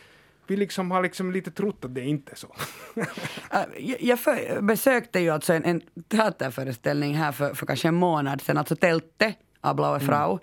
vi 0.47 0.57
liksom 0.57 0.91
har 0.91 1.03
liksom 1.03 1.31
lite 1.31 1.51
trott 1.51 1.85
att 1.85 1.95
det 1.95 2.01
inte 2.01 2.31
är 2.31 2.35
så. 2.35 2.55
Äh, 3.51 3.61
Jag, 3.77 4.01
jag 4.01 4.19
för, 4.19 4.61
besökte 4.61 5.19
ju 5.19 5.29
alltså 5.29 5.53
en, 5.53 5.65
en 5.65 5.81
teaterföreställning 6.07 7.15
här 7.15 7.31
för, 7.31 7.53
för 7.53 7.65
kanske 7.65 7.87
en 7.87 7.95
månad 7.95 8.41
sedan, 8.41 8.57
alltså 8.57 8.75
Tälte 8.75 9.33
av 9.61 9.75
Blaue 9.75 9.99
Frau. 9.99 10.39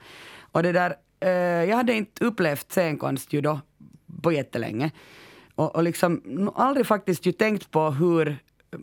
Och 0.53 0.63
det 0.63 0.73
där, 0.73 0.97
eh, 1.21 1.31
jag 1.69 1.77
hade 1.77 1.95
inte 1.95 2.25
upplevt 2.25 2.73
scenkonst 2.73 3.33
ju 3.33 3.41
då 3.41 3.61
på 4.23 4.33
jättelänge. 4.33 4.91
Och, 5.55 5.77
och 5.77 5.83
liksom 5.83 6.51
aldrig 6.57 6.87
faktiskt 6.87 7.27
ju 7.27 7.33
tänkt 7.33 7.71
på 7.71 7.91
hur 7.91 8.37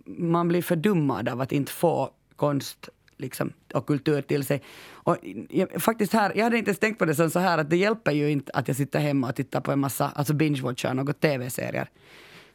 man 0.05 0.47
blir 0.47 0.61
fördummad 0.61 1.29
av 1.29 1.41
att 1.41 1.51
inte 1.51 1.71
få 1.71 2.09
konst 2.35 2.89
liksom, 3.19 3.53
och 3.73 3.87
kultur 3.87 4.21
till 4.21 4.43
sig. 4.43 4.61
Och 4.91 5.17
jag, 5.49 5.81
faktiskt 5.81 6.13
här, 6.13 6.31
jag 6.35 6.43
hade 6.43 6.57
inte 6.57 6.69
ens 6.69 6.79
tänkt 6.79 6.99
på 6.99 7.05
det 7.05 7.15
som 7.15 7.29
så 7.29 7.39
här 7.39 7.57
att 7.57 7.69
det 7.69 7.77
hjälper 7.77 8.11
ju 8.11 8.31
inte 8.31 8.51
att 8.53 8.67
jag 8.67 8.77
sitter 8.77 8.99
hemma 8.99 9.29
och 9.29 9.35
tittar 9.35 9.61
på 9.61 9.71
en 9.71 9.79
massa, 9.79 10.11
alltså 10.15 10.33
binge-watchar 10.33 10.93
något 10.93 11.19
tv-serier. 11.19 11.89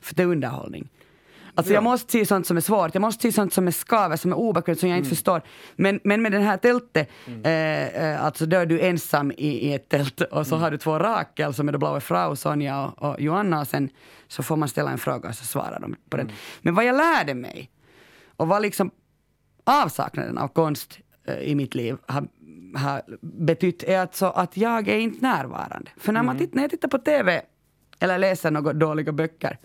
För 0.00 0.14
det 0.14 0.22
är 0.22 0.26
underhållning. 0.26 0.88
Alltså 1.56 1.72
jag 1.72 1.82
måste 1.82 2.12
se 2.12 2.26
sånt 2.26 2.46
som 2.46 2.56
är 2.56 2.60
svårt, 2.60 2.94
jag 2.94 3.00
måste 3.00 3.22
se 3.22 3.32
sånt 3.32 3.52
som 3.52 3.66
är 3.66 3.70
skavet, 3.70 4.20
som 4.20 4.32
är 4.32 4.36
obekvämt, 4.36 4.80
som 4.80 4.88
jag 4.88 4.98
inte 4.98 5.10
förstår. 5.10 5.42
Men, 5.76 6.00
men 6.04 6.22
med 6.22 6.32
den 6.32 6.42
här 6.42 6.56
tältet, 6.56 7.10
eh, 7.44 7.86
eh, 7.86 8.24
alltså 8.24 8.46
då 8.46 8.56
är 8.56 8.66
du 8.66 8.80
ensam 8.80 9.30
i, 9.30 9.68
i 9.68 9.74
ett 9.74 9.88
tält 9.88 10.20
och 10.20 10.46
så 10.46 10.56
har 10.56 10.70
du 10.70 10.78
två 10.78 10.98
Rakel 10.98 11.54
som 11.54 11.68
är 11.68 11.72
då 11.72 11.78
Blaue 11.78 12.00
Frau, 12.00 12.36
Sonja 12.36 12.84
och, 12.86 13.10
och 13.10 13.20
Joanna 13.20 13.60
och 13.60 13.66
sen 13.66 13.88
så 14.28 14.42
får 14.42 14.56
man 14.56 14.68
ställa 14.68 14.90
en 14.90 14.98
fråga 14.98 15.28
och 15.28 15.34
så 15.34 15.44
svarar 15.44 15.80
de 15.80 15.96
på 16.10 16.16
den. 16.16 16.32
Men 16.62 16.74
vad 16.74 16.84
jag 16.84 16.96
lärde 16.96 17.34
mig 17.34 17.70
och 18.36 18.48
vad 18.48 18.62
liksom 18.62 18.90
avsaknaden 19.64 20.38
av 20.38 20.48
konst 20.48 20.98
eh, 21.24 21.38
i 21.38 21.54
mitt 21.54 21.74
liv 21.74 21.96
har, 22.06 22.28
har 22.76 23.02
betytt 23.20 23.82
är 23.82 23.98
alltså 23.98 24.26
att 24.26 24.56
jag 24.56 24.88
är 24.88 24.98
inte 24.98 25.20
närvarande. 25.20 25.90
För 25.96 26.12
när, 26.12 26.22
man 26.22 26.38
titt, 26.38 26.54
när 26.54 26.62
jag 26.62 26.70
tittar 26.70 26.88
på 26.88 26.98
TV 26.98 27.42
eller 27.98 28.18
läser 28.18 28.50
några 28.50 28.72
dåliga 28.72 29.12
böcker. 29.12 29.58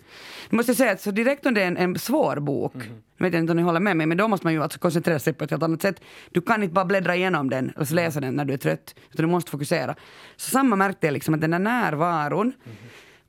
Jag 0.50 0.56
måste 0.56 0.74
säga 0.74 0.92
att 0.92 1.00
så 1.00 1.10
direkt 1.10 1.46
om 1.46 1.54
det 1.54 1.62
är 1.62 1.66
en, 1.66 1.76
en 1.76 1.98
svår 1.98 2.40
bok, 2.40 2.74
jag 3.16 3.24
vet 3.24 3.34
inte 3.34 3.50
om 3.50 3.56
ni 3.56 3.62
håller 3.62 3.80
med 3.80 3.96
mig, 3.96 4.06
men 4.06 4.18
då 4.18 4.28
måste 4.28 4.46
man 4.46 4.52
ju 4.52 4.62
alltså 4.62 4.78
koncentrera 4.78 5.18
sig 5.18 5.32
på 5.32 5.44
ett 5.44 5.50
helt 5.50 5.62
annat 5.62 5.82
sätt. 5.82 6.00
Du 6.30 6.40
kan 6.40 6.62
inte 6.62 6.72
bara 6.72 6.84
bläddra 6.84 7.16
igenom 7.16 7.50
den 7.50 7.70
och 7.70 7.88
så 7.88 7.94
läsa 7.94 8.20
den 8.20 8.34
när 8.34 8.44
du 8.44 8.52
är 8.52 8.58
trött, 8.58 8.94
utan 9.12 9.26
du 9.26 9.32
måste 9.32 9.50
fokusera. 9.50 9.94
Så 10.36 10.50
samma 10.50 10.76
märkte 10.76 11.06
jag 11.06 11.12
liksom 11.12 11.34
att 11.34 11.40
den 11.40 11.50
där 11.50 11.58
närvaron 11.58 12.52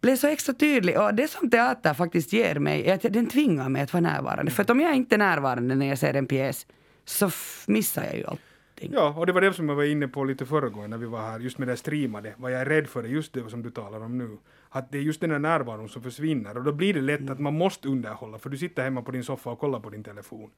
blev 0.02 0.16
så 0.16 0.28
extra 0.28 0.54
tydlig. 0.54 1.00
Och 1.00 1.14
det 1.14 1.28
som 1.28 1.50
teater 1.50 1.94
faktiskt 1.94 2.34
ger 2.34 2.60
mig 2.60 2.88
är 2.88 2.94
att 2.96 3.14
den 3.14 3.28
tvingar 3.28 3.70
mig 3.70 3.82
att 3.82 3.94
vara 3.94 4.02
närvarande. 4.02 4.52
För 4.52 4.64
att 4.64 4.70
om 4.70 4.80
jag 4.80 4.96
inte 4.96 5.16
är 5.16 5.18
närvarande 5.18 5.76
när 5.76 5.86
jag 5.86 5.98
ser 5.98 6.14
en 6.14 6.28
pjäs 6.28 6.68
så 7.06 7.30
missar 7.68 8.04
jag 8.04 8.16
ju 8.16 8.26
allting. 8.26 8.92
Ja, 8.94 9.14
och 9.18 9.26
det 9.26 9.34
var 9.34 9.42
det 9.42 9.54
som 9.54 9.70
jag 9.70 9.76
var 9.76 9.84
inne 9.84 10.08
på 10.08 10.24
lite 10.24 10.46
förra 10.46 10.70
gången 10.70 10.90
när 10.90 10.98
vi 10.98 11.06
var 11.06 11.22
här, 11.22 11.40
just 11.40 11.58
med 11.58 11.68
det 11.68 11.78
streamade. 11.78 12.34
Vad 12.38 12.52
jag 12.52 12.62
är 12.62 12.66
rädd 12.66 12.88
för 12.88 13.04
är 13.04 13.08
just 13.08 13.34
det 13.34 13.50
som 13.50 13.64
du 13.64 13.72
talar 13.72 14.04
om 14.04 14.18
nu. 14.18 14.38
Att 14.70 14.92
det 14.92 14.98
är 14.98 15.02
just 15.02 15.22
den 15.22 15.32
här 15.32 15.40
närvaron 15.40 15.90
som 15.90 16.02
försvinner 16.02 16.58
och 16.58 16.64
då 16.64 16.72
blir 16.72 16.94
det 16.94 17.02
lätt 17.02 17.30
att 17.30 17.40
man 17.40 17.54
måste 17.54 17.88
underhålla 17.88 18.40
för 18.40 18.50
du 18.50 18.58
sitter 18.58 18.84
hemma 18.84 19.02
på 19.02 19.12
din 19.12 19.24
soffa 19.24 19.50
och 19.50 19.60
kollar 19.60 19.80
på 19.80 19.90
din 19.90 20.04
telefon. 20.04 20.50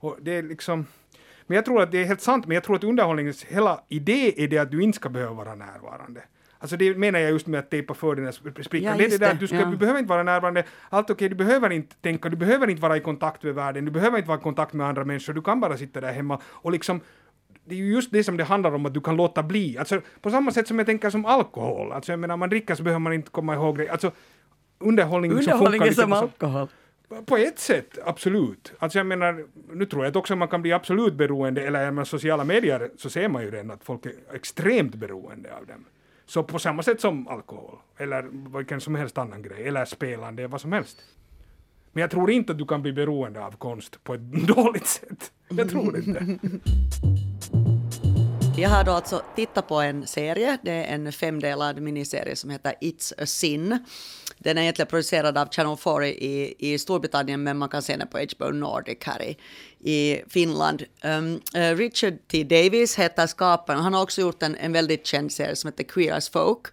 Och 0.00 0.16
det 0.20 0.30
är 0.30 0.42
liksom... 0.42 0.86
Men 1.46 1.56
jag 1.56 1.64
tror 1.64 1.82
att 1.82 1.92
det 1.92 1.98
är 1.98 2.04
helt 2.04 2.20
sant, 2.20 2.46
men 2.46 2.54
jag 2.54 2.64
tror 2.64 2.76
att 2.76 2.84
underhållningens 2.84 3.44
hela 3.44 3.80
idé 3.88 4.44
är 4.44 4.48
det 4.48 4.58
att 4.58 4.70
du 4.70 4.82
inte 4.82 4.96
ska 4.96 5.08
behöva 5.08 5.32
vara 5.32 5.54
närvarande. 5.54 6.22
Alltså 6.64 6.76
det 6.76 6.96
menar 6.98 7.18
jag 7.18 7.30
just 7.30 7.46
med 7.46 7.60
att 7.60 7.70
tejpa 7.70 7.94
för 7.94 8.14
den 8.14 8.24
här 8.24 8.32
sp- 8.32 8.62
sprickan. 8.62 8.92
Ja, 8.92 8.98
det 8.98 9.04
är 9.04 9.10
det 9.10 9.18
där 9.18 9.32
att 9.32 9.40
du, 9.40 9.46
ska, 9.46 9.56
ja. 9.56 9.64
du 9.66 9.76
behöver 9.76 9.98
inte 9.98 10.08
vara 10.10 10.22
närvarande. 10.22 10.64
Allt 10.90 11.10
okej, 11.10 11.28
du 11.28 11.34
behöver 11.34 11.70
inte 11.70 11.96
tänka, 11.96 12.28
du 12.28 12.36
behöver 12.36 12.70
inte 12.70 12.82
vara 12.82 12.96
i 12.96 13.00
kontakt 13.00 13.42
med 13.42 13.54
världen, 13.54 13.84
du 13.84 13.90
behöver 13.90 14.16
inte 14.18 14.28
vara 14.28 14.38
i 14.38 14.42
kontakt 14.42 14.72
med 14.72 14.86
andra 14.86 15.04
människor, 15.04 15.32
du 15.32 15.42
kan 15.42 15.60
bara 15.60 15.76
sitta 15.76 16.00
där 16.00 16.12
hemma 16.12 16.40
och 16.46 16.72
liksom 16.72 17.00
det 17.64 17.74
är 17.74 17.78
ju 17.78 17.92
just 17.92 18.12
det 18.12 18.24
som 18.24 18.36
det 18.36 18.44
handlar 18.44 18.74
om, 18.74 18.86
att 18.86 18.94
du 18.94 19.00
kan 19.00 19.16
låta 19.16 19.42
bli. 19.42 19.78
Alltså, 19.78 20.00
på 20.20 20.30
samma 20.30 20.50
sätt 20.50 20.68
som 20.68 20.78
jag 20.78 20.86
tänker 20.86 21.10
som 21.10 21.24
alkohol. 21.26 21.92
Alltså, 21.92 22.12
jag 22.12 22.18
menar, 22.18 22.36
man 22.36 22.48
dricker 22.50 22.74
så 22.74 22.82
behöver 22.82 22.98
man 23.00 23.12
inte 23.12 23.30
komma 23.30 23.54
ihåg 23.54 23.78
det. 23.78 23.88
Alltså, 23.88 24.10
underhållning, 24.78 25.30
som 25.30 25.38
Underhållning 25.38 25.82
är 25.82 25.92
som 25.92 26.10
så- 26.10 26.16
alkohol. 26.16 26.68
på 27.26 27.36
ett 27.36 27.58
sätt, 27.58 27.98
absolut. 28.04 28.72
Alltså 28.78 28.98
jag 28.98 29.06
menar, 29.06 29.44
nu 29.72 29.86
tror 29.86 30.04
jag 30.04 30.10
att 30.10 30.16
också 30.16 30.36
man 30.36 30.48
kan 30.48 30.62
bli 30.62 30.72
absolut 30.72 31.14
beroende, 31.14 31.62
eller 31.66 31.90
med 31.90 32.06
sociala 32.08 32.44
medier 32.44 32.90
så 32.96 33.10
ser 33.10 33.28
man 33.28 33.42
ju 33.42 33.50
redan 33.50 33.70
att 33.70 33.84
folk 33.84 34.06
är 34.06 34.12
extremt 34.32 34.94
beroende 34.94 35.54
av 35.60 35.66
dem. 35.66 35.84
Så 36.26 36.42
på 36.42 36.58
samma 36.58 36.82
sätt 36.82 37.00
som 37.00 37.28
alkohol, 37.28 37.78
eller 37.96 38.22
vilken 38.58 38.80
som 38.80 38.94
helst 38.94 39.18
annan 39.18 39.42
grej, 39.42 39.68
eller 39.68 39.84
spelande, 39.84 40.46
vad 40.46 40.60
som 40.60 40.72
helst. 40.72 40.98
Men 41.92 42.00
jag 42.00 42.10
tror 42.10 42.30
inte 42.30 42.52
att 42.52 42.58
du 42.58 42.66
kan 42.66 42.82
bli 42.82 42.92
beroende 42.92 43.44
av 43.44 43.50
konst 43.50 44.04
på 44.04 44.14
ett 44.14 44.20
dåligt 44.46 44.86
sätt. 44.86 45.32
Jag 45.48 45.68
tror 45.68 45.96
inte. 45.96 46.38
Mm. 48.54 48.62
Jag 48.62 48.70
har 48.70 48.84
då 48.84 48.92
alltså 48.92 49.22
tittat 49.36 49.68
på 49.68 49.80
en 49.80 50.06
serie, 50.06 50.58
det 50.62 50.70
är 50.70 50.94
en 50.94 51.12
femdelad 51.12 51.80
miniserie 51.80 52.36
som 52.36 52.50
heter 52.50 52.74
It's 52.80 53.22
a 53.22 53.26
Sin. 53.26 53.78
Den 54.38 54.58
är 54.58 54.62
egentligen 54.62 54.86
producerad 54.86 55.38
av 55.38 55.48
Channel 55.48 55.76
4 55.76 56.06
i, 56.06 56.54
i 56.58 56.78
Storbritannien 56.78 57.42
men 57.42 57.58
man 57.58 57.68
kan 57.68 57.82
se 57.82 57.96
den 57.96 58.08
på 58.08 58.18
HBO 58.18 58.50
Nordic 58.50 58.98
här 59.00 59.22
i, 59.22 59.36
i 59.92 60.22
Finland. 60.28 60.82
Um, 61.04 61.40
uh, 61.56 61.76
Richard 61.76 62.28
T. 62.28 62.44
Davis 62.44 62.98
heter 62.98 63.26
skaparen, 63.26 63.80
han 63.80 63.94
har 63.94 64.02
också 64.02 64.20
gjort 64.20 64.42
en, 64.42 64.56
en 64.56 64.72
väldigt 64.72 65.06
känd 65.06 65.32
serie 65.32 65.56
som 65.56 65.68
heter 65.68 65.84
Queer 65.84 66.12
as 66.12 66.28
Folk 66.28 66.66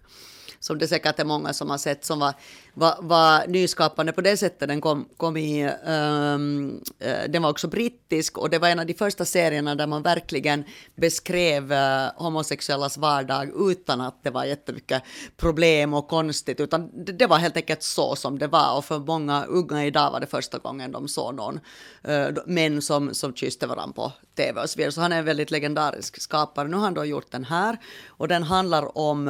som 0.64 0.78
det 0.78 0.88
säkert 0.88 1.18
är 1.18 1.24
många 1.24 1.52
som 1.52 1.70
har 1.70 1.78
sett, 1.78 2.04
som 2.04 2.18
var, 2.18 2.34
var, 2.74 2.96
var 3.00 3.46
nyskapande 3.46 4.12
på 4.12 4.20
det 4.20 4.36
sättet. 4.36 4.68
Den 4.68 4.80
kom, 4.80 5.08
kom 5.16 5.36
i, 5.36 5.70
um, 5.86 6.80
den 7.28 7.42
var 7.42 7.50
också 7.50 7.68
brittisk 7.68 8.38
och 8.38 8.50
det 8.50 8.58
var 8.58 8.68
en 8.68 8.78
av 8.78 8.86
de 8.86 8.94
första 8.94 9.24
serierna 9.24 9.74
där 9.74 9.86
man 9.86 10.02
verkligen 10.02 10.64
beskrev 10.96 11.72
uh, 11.72 11.78
homosexuellas 12.16 12.98
vardag 12.98 13.70
utan 13.70 14.00
att 14.00 14.22
det 14.22 14.30
var 14.30 14.44
jättemycket 14.44 15.02
problem 15.36 15.94
och 15.94 16.08
konstigt, 16.08 16.60
utan 16.60 17.04
det, 17.04 17.12
det, 17.12 17.26
var 17.26 17.38
helt 17.38 17.56
enkelt 17.56 17.82
så 17.82 18.16
som 18.16 18.38
det 18.38 18.46
var 18.46 18.76
och 18.76 18.84
för 18.84 18.98
många 18.98 19.44
unga 19.44 19.86
idag 19.86 20.10
var 20.10 20.20
det 20.20 20.26
första 20.26 20.58
gången 20.58 20.92
de 20.92 21.08
såg 21.08 21.34
någon 21.34 21.60
uh, 22.08 22.28
män 22.46 22.82
som, 22.82 23.14
som 23.14 23.34
kysste 23.34 23.66
varandra 23.66 23.92
på 23.94 24.12
tv 24.36 24.60
och 24.60 24.70
så 24.70 24.76
vidare. 24.76 24.92
Så 24.92 25.00
han 25.00 25.12
är 25.12 25.18
en 25.18 25.24
väldigt 25.24 25.50
legendarisk 25.50 26.20
skapare. 26.22 26.68
Nu 26.68 26.76
har 26.76 26.84
han 26.84 26.94
då 26.94 27.04
gjort 27.04 27.30
den 27.30 27.44
här 27.44 27.78
och 28.08 28.28
den 28.28 28.42
handlar 28.42 28.98
om 28.98 29.28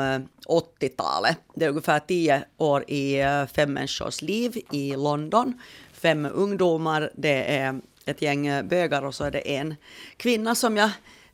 80-talet. 0.48 1.38
Det 1.55 1.64
är 1.64 1.68
ungefär 1.68 1.98
tio 1.98 2.44
år 2.59 2.90
i 2.90 3.22
fem 3.54 3.72
människors 3.72 4.22
liv 4.22 4.58
i 4.70 4.96
London. 4.96 5.60
Fem 5.92 6.28
ungdomar, 6.32 7.10
det 7.14 7.56
är 7.56 7.80
ett 8.04 8.22
gäng 8.22 8.68
bögar 8.68 9.04
och 9.04 9.14
så 9.14 9.24
är 9.24 9.30
det 9.30 9.56
en 9.56 9.74
kvinna 10.16 10.54
som 10.54 10.76
jag 10.76 10.90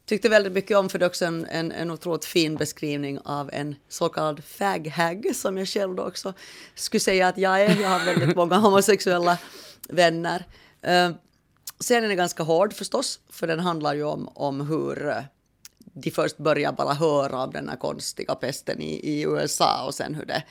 tyckte 0.08 0.28
väldigt 0.28 0.52
mycket 0.52 0.76
om 0.76 0.88
för 0.88 0.98
det 0.98 1.04
är 1.04 1.08
också 1.08 1.24
en, 1.24 1.46
en, 1.46 1.72
en 1.72 1.90
otroligt 1.90 2.24
fin 2.24 2.56
beskrivning 2.56 3.18
av 3.24 3.50
en 3.52 3.76
så 3.88 4.08
kallad 4.08 4.44
fag-hag 4.44 5.30
som 5.34 5.58
jag 5.58 5.68
själv 5.68 5.94
då 5.94 6.02
också 6.02 6.32
skulle 6.74 7.00
säga 7.00 7.28
att 7.28 7.38
jag 7.38 7.60
är. 7.60 7.80
Jag 7.80 7.88
har 7.88 8.04
väldigt 8.04 8.36
många 8.36 8.56
homosexuella 8.58 9.38
vänner. 9.88 10.44
Eh, 10.82 11.08
uh, 11.08 11.14
serien 11.80 12.10
är 12.10 12.14
ganska 12.14 12.42
hård 12.42 12.72
förstås, 12.72 13.20
för 13.30 13.46
den 13.46 13.60
handlar 13.60 13.94
ju 13.94 14.04
om, 14.04 14.28
om 14.34 14.60
hur 14.60 15.08
eh, 15.08 15.22
de 15.78 16.10
först 16.10 16.38
börjar 16.38 16.72
bara 16.72 16.94
höra 16.94 17.42
om 17.42 17.50
den 17.50 17.68
här 17.68 17.76
konstiga 17.76 18.34
pesten 18.34 18.80
i, 18.80 18.94
i 18.94 19.22
USA 19.22 19.86
och 19.86 19.94
sen 19.94 20.14
hur 20.14 20.26
det, 20.26 20.42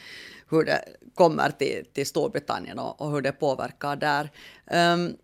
hur 0.49 0.65
det 0.65 0.83
kommer 1.15 1.49
till, 1.51 1.86
till 1.93 2.07
Storbritannien 2.07 2.79
och, 2.79 3.01
och 3.01 3.12
hur 3.12 3.21
det 3.21 3.31
påverkar 3.31 3.95
där. 3.95 4.31
Um, 4.93 5.17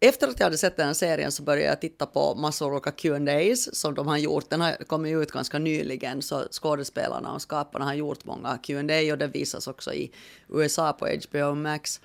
efter 0.00 0.28
att 0.28 0.40
jag 0.40 0.46
hade 0.46 0.58
sett 0.58 0.76
den 0.76 0.86
här 0.86 0.94
serien 0.94 1.32
så 1.32 1.42
började 1.42 1.68
jag 1.68 1.80
titta 1.80 2.06
på 2.06 2.34
massor 2.34 2.66
av 2.66 2.72
olika 2.72 2.90
Q&As 2.90 3.76
som 3.76 3.94
de 3.94 4.08
har 4.08 4.16
gjort. 4.16 4.50
Den 4.50 4.60
har 4.60 4.72
kommit 4.72 5.16
ut 5.16 5.32
ganska 5.32 5.58
nyligen 5.58 6.22
så 6.22 6.42
skådespelarna 6.50 7.32
och 7.32 7.42
skaparna 7.42 7.84
har 7.84 7.94
gjort 7.94 8.24
många 8.24 8.58
Q&A 8.58 9.12
och 9.12 9.18
det 9.18 9.26
visas 9.26 9.66
också 9.66 9.92
i 9.92 10.12
USA 10.48 10.92
på 10.92 11.06
HBO 11.06 11.54
Max. 11.54 12.00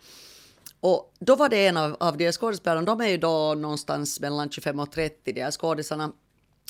Och 0.79 1.13
då 1.19 1.35
var 1.35 1.49
det 1.49 1.67
en 1.67 1.77
av, 1.77 1.97
av 1.99 2.17
de 2.17 2.31
skådespelarna, 2.31 2.81
de 2.81 3.01
är 3.01 3.07
ju 3.07 3.17
då 3.17 3.53
någonstans 3.53 4.19
mellan 4.19 4.49
25 4.49 4.79
och 4.79 4.91
30, 4.91 5.33
de 5.33 5.41
här 5.41 5.51
skådisarna, 5.51 6.11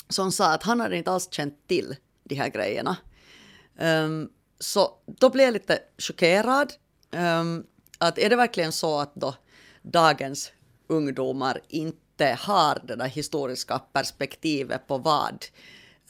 som 0.08 0.32
sa 0.32 0.52
att 0.52 0.62
han 0.62 0.80
hade 0.80 0.96
inte 0.96 1.10
alls 1.10 1.28
känt 1.30 1.68
till 1.68 1.96
de 2.24 2.34
här 2.34 2.48
grejerna. 2.48 2.96
Um, 3.80 4.28
så 4.62 4.90
då 5.06 5.30
blev 5.30 5.44
jag 5.44 5.52
lite 5.52 5.78
chockerad. 5.98 6.72
Um, 7.10 7.66
att 7.98 8.18
är 8.18 8.30
det 8.30 8.36
verkligen 8.36 8.72
så 8.72 8.98
att 8.98 9.14
då 9.14 9.34
dagens 9.82 10.52
ungdomar 10.86 11.60
inte 11.68 12.38
har 12.40 12.78
det 12.84 12.96
där 12.96 13.06
historiska 13.06 13.78
perspektivet 13.78 14.86
på 14.86 14.98
vad 14.98 15.44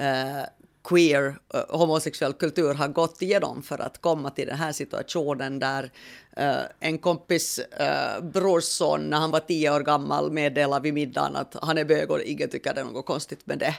uh, 0.00 0.42
queer, 0.84 1.26
uh, 1.54 1.78
homosexuell 1.78 2.32
kultur 2.32 2.74
har 2.74 2.88
gått 2.88 3.22
igenom 3.22 3.62
för 3.62 3.78
att 3.78 4.00
komma 4.00 4.30
till 4.30 4.46
den 4.46 4.58
här 4.58 4.72
situationen 4.72 5.58
där 5.58 5.84
uh, 6.38 6.62
en 6.80 6.98
kompis 6.98 7.60
uh, 7.80 8.24
brorson 8.24 9.00
när 9.00 9.16
han 9.16 9.30
var 9.30 9.40
tio 9.40 9.74
år 9.74 9.80
gammal 9.80 10.32
meddelade 10.32 10.82
vid 10.82 10.94
middagen 10.94 11.36
att 11.36 11.56
han 11.62 11.78
är 11.78 11.84
bög 11.84 12.10
och 12.10 12.20
ingen 12.20 12.50
tycker 12.50 12.74
det 12.74 12.80
är 12.80 12.84
något 12.84 13.06
konstigt 13.06 13.46
med 13.46 13.58
det. 13.58 13.74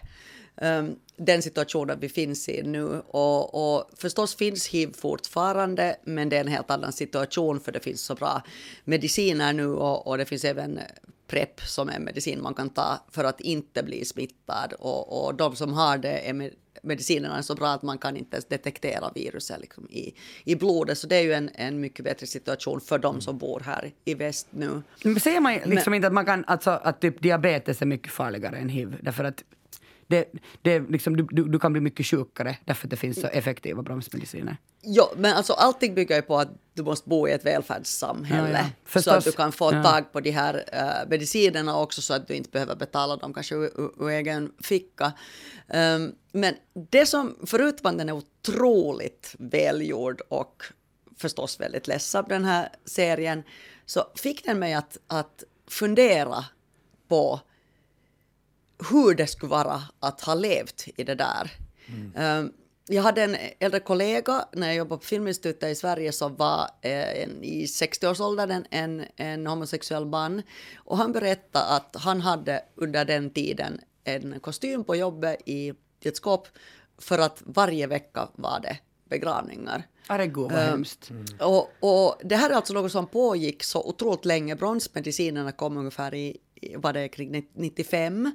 Um, 0.62 0.96
den 1.18 1.42
situationen 1.42 2.00
vi 2.00 2.10
finns 2.10 2.50
i 2.50 2.63
nu. 2.63 3.02
Och, 3.08 3.76
och 3.76 3.89
förstås 3.98 4.36
finns 4.36 4.68
hiv 4.68 4.94
fortfarande, 4.98 5.96
men 6.04 6.30
det 6.30 6.36
är 6.36 6.42
en 6.42 6.48
helt 6.48 6.72
annan 6.72 6.94
situation 6.94 7.60
för 7.60 7.72
det 7.72 7.80
finns 7.80 8.02
så 8.02 8.16
bra 8.16 8.42
mediciner 8.84 9.54
nu 9.54 9.68
och, 9.68 10.08
och 10.08 10.18
det 10.18 10.26
finns 10.26 10.46
även 10.46 10.80
PREP 11.28 11.62
som 11.62 11.89
är 11.89 12.00
medicin 12.00 12.42
man 12.42 12.54
kan 12.54 12.70
ta 12.70 13.06
för 13.12 13.24
att 13.24 13.42
inte 13.42 13.84
bli 13.84 14.06
smittad. 14.06 14.74
Och, 14.80 15.26
och 15.26 15.36
de 15.36 15.56
som 15.56 15.74
har 15.74 15.98
det 15.98 16.30
är 16.30 16.52
medicinerna 16.84 17.38
är 17.38 17.42
så 17.42 17.56
bra 17.56 17.68
att 17.68 17.84
man 17.84 17.98
kan 17.98 18.18
inte 18.18 18.36
ens 18.36 18.46
detektera 18.46 19.12
viruset 19.16 19.62
liksom 19.62 19.88
i, 19.89 20.16
i 20.44 20.56
blodet. 20.56 20.98
Så 20.98 21.08
det 21.08 21.16
är 21.16 21.22
ju 21.22 21.34
en, 21.34 21.50
en 21.56 21.80
mycket 21.80 22.06
bättre 22.06 22.28
situation 22.28 22.82
för 22.82 23.00
de 23.00 23.22
som 23.22 23.38
bor 23.38 23.60
här 23.60 23.92
i 24.06 24.13
väst 24.13 24.48
nu. 24.50 24.82
Men 25.04 25.20
säger 25.20 25.39
man 25.39 25.54
liksom 25.54 25.92
Men, 25.92 25.94
inte 25.94 26.08
att 26.08 26.13
man 26.13 26.26
kan, 26.26 26.46
alltså 26.48 26.70
att 26.72 27.02
typ 27.02 27.22
diabetes 27.22 27.82
är 27.82 27.86
mycket 27.86 28.12
farligare 28.12 28.58
än 28.58 28.70
hiv? 28.70 28.98
Därför 29.02 29.24
att 29.24 29.44
det, 30.13 30.32
det 30.62 30.80
liksom, 30.89 31.17
du, 31.17 31.28
du, 31.32 31.43
du, 31.43 31.60
kan 31.60 31.71
bli 31.73 31.82
mycket 31.82 32.06
sjukare 32.06 32.58
därför 32.65 32.88
att 32.88 32.91
det 32.91 32.97
finns 32.97 33.21
så 33.21 33.28
effektiva 33.28 33.82
bromsmediciner. 33.82 34.58
Ja, 34.82 35.12
men 35.17 35.34
alltså 35.34 35.54
allting 35.54 35.95
bygger 35.95 36.15
ju 36.15 36.21
på 36.21 36.38
att 36.38 36.49
du 36.73 36.84
måste 36.84 37.10
bo 37.10 37.28
i 37.28 37.32
ett 37.32 37.45
välfärdssamhälle. 37.45 38.60
Ja, 38.60 38.93
ja. 38.93 39.02
Så 39.02 39.12
att 39.12 39.23
du 39.23 39.32
kan 39.32 39.52
få 39.52 39.73
ja. 39.73 39.84
tag 39.84 40.12
på 40.12 40.19
de 40.19 40.32
här 40.32 40.56
uh, 40.56 41.10
medicinerna 41.10 41.80
också 41.80 42.02
så 42.02 42.13
att 42.13 42.28
du 42.28 42.34
inte 42.34 42.49
behöver 42.49 42.76
betala 42.76 43.15
dem 43.15 43.34
kanske 43.34 43.56
ur, 43.56 43.71
ur 43.99 44.10
egen 44.10 44.52
ficka. 44.63 45.13
Um, 45.67 46.15
men 46.32 46.56
det 46.91 47.06
som, 47.06 47.36
förutom 47.45 47.91
att 47.91 47.97
den 47.97 48.10
är 48.10 48.13
otroligt 48.13 49.36
välgjord 49.39 50.21
och 50.30 50.63
förstås 51.17 51.60
väldigt 51.60 51.88
ledsam 51.88 52.26
den 52.30 52.45
här 52.45 52.69
serien, 52.86 53.43
så 53.86 54.04
fick 54.15 54.45
den 54.45 54.60
mig 54.60 54.73
att, 54.73 54.97
att 55.08 55.43
fundera 55.67 56.45
på 57.08 57.39
hur 58.89 59.15
det 59.15 59.28
skulle 59.28 59.50
vara 59.50 59.82
att 60.00 60.22
ha 60.22 60.36
levt 60.36 60.88
i 60.98 61.04
det 61.04 61.15
där. 61.15 61.52
Mm. 61.88 62.39
Um, 62.39 62.54
jag 62.88 63.04
hade 63.04 63.24
en 63.24 63.38
äldre 63.60 63.80
kollega 63.80 64.46
när 64.52 64.67
jag 64.67 64.76
jobbade 64.76 65.00
på 65.00 65.06
Filminstitutet 65.06 65.72
i 65.72 65.76
Sverige 65.76 66.12
som 66.12 66.36
var 66.36 66.69
eh, 66.82 67.24
en, 67.24 67.43
i 67.43 67.65
60-årsåldern 67.65 68.65
en, 68.69 69.06
en 69.15 69.48
homosexuell 69.48 70.06
man. 70.06 70.41
Och 70.76 70.98
han 70.98 71.12
berättade 71.12 71.65
att 71.65 71.96
han 72.00 72.22
hade 72.22 72.62
under 72.76 73.06
den 73.06 73.30
tiden 73.30 73.82
en 74.04 74.39
kostym 74.39 74.84
på 74.84 74.96
jobbet 74.96 75.38
i 75.46 75.74
ett 76.02 76.17
skåp 76.17 76.48
för 76.98 77.19
att 77.19 77.41
varje 77.46 77.88
vecka 77.88 78.28
var 78.36 78.60
det 78.60 78.78
begravningar. 79.10 79.88
Herregud 80.08 80.52
vad 80.52 80.52
um, 80.52 80.69
hemskt. 80.69 81.10
Mm. 81.10 81.26
Och, 81.39 81.69
och 81.80 82.15
det 82.24 82.36
här 82.36 82.50
är 82.50 82.54
alltså 82.54 82.74
något 82.74 82.91
som 82.91 83.08
pågick 83.08 83.63
så 83.63 83.84
otroligt 83.84 84.26
länge. 84.26 84.56
Bronsmedicinerna 84.56 85.52
kom 85.52 85.78
ungefär 85.78 86.13
i, 86.13 86.38
var 86.76 86.93
det 86.93 87.08
kring 87.08 87.48
95. 87.54 88.32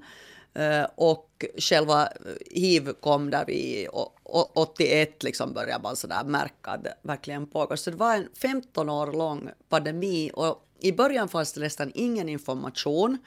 Eh, 0.54 0.86
och 0.94 1.44
själva 1.58 2.02
eh, 2.06 2.10
hiv 2.50 2.92
kom 2.92 3.30
där 3.30 3.44
vi 3.46 3.88
81 4.22 5.22
liksom 5.22 5.52
började 5.52 5.82
man 5.82 5.96
sådär 5.96 6.24
märka 6.24 6.70
att 6.70 6.84
det 6.84 6.94
verkligen 7.02 7.46
pågår. 7.46 7.76
Så 7.76 7.90
det 7.90 7.96
var 7.96 8.14
en 8.14 8.28
15 8.40 8.88
år 8.88 9.12
lång 9.12 9.50
pandemi 9.68 10.30
och 10.34 10.64
i 10.80 10.92
början 10.92 11.28
fanns 11.28 11.52
det 11.52 11.60
nästan 11.60 11.92
ingen 11.94 12.28
information. 12.28 13.18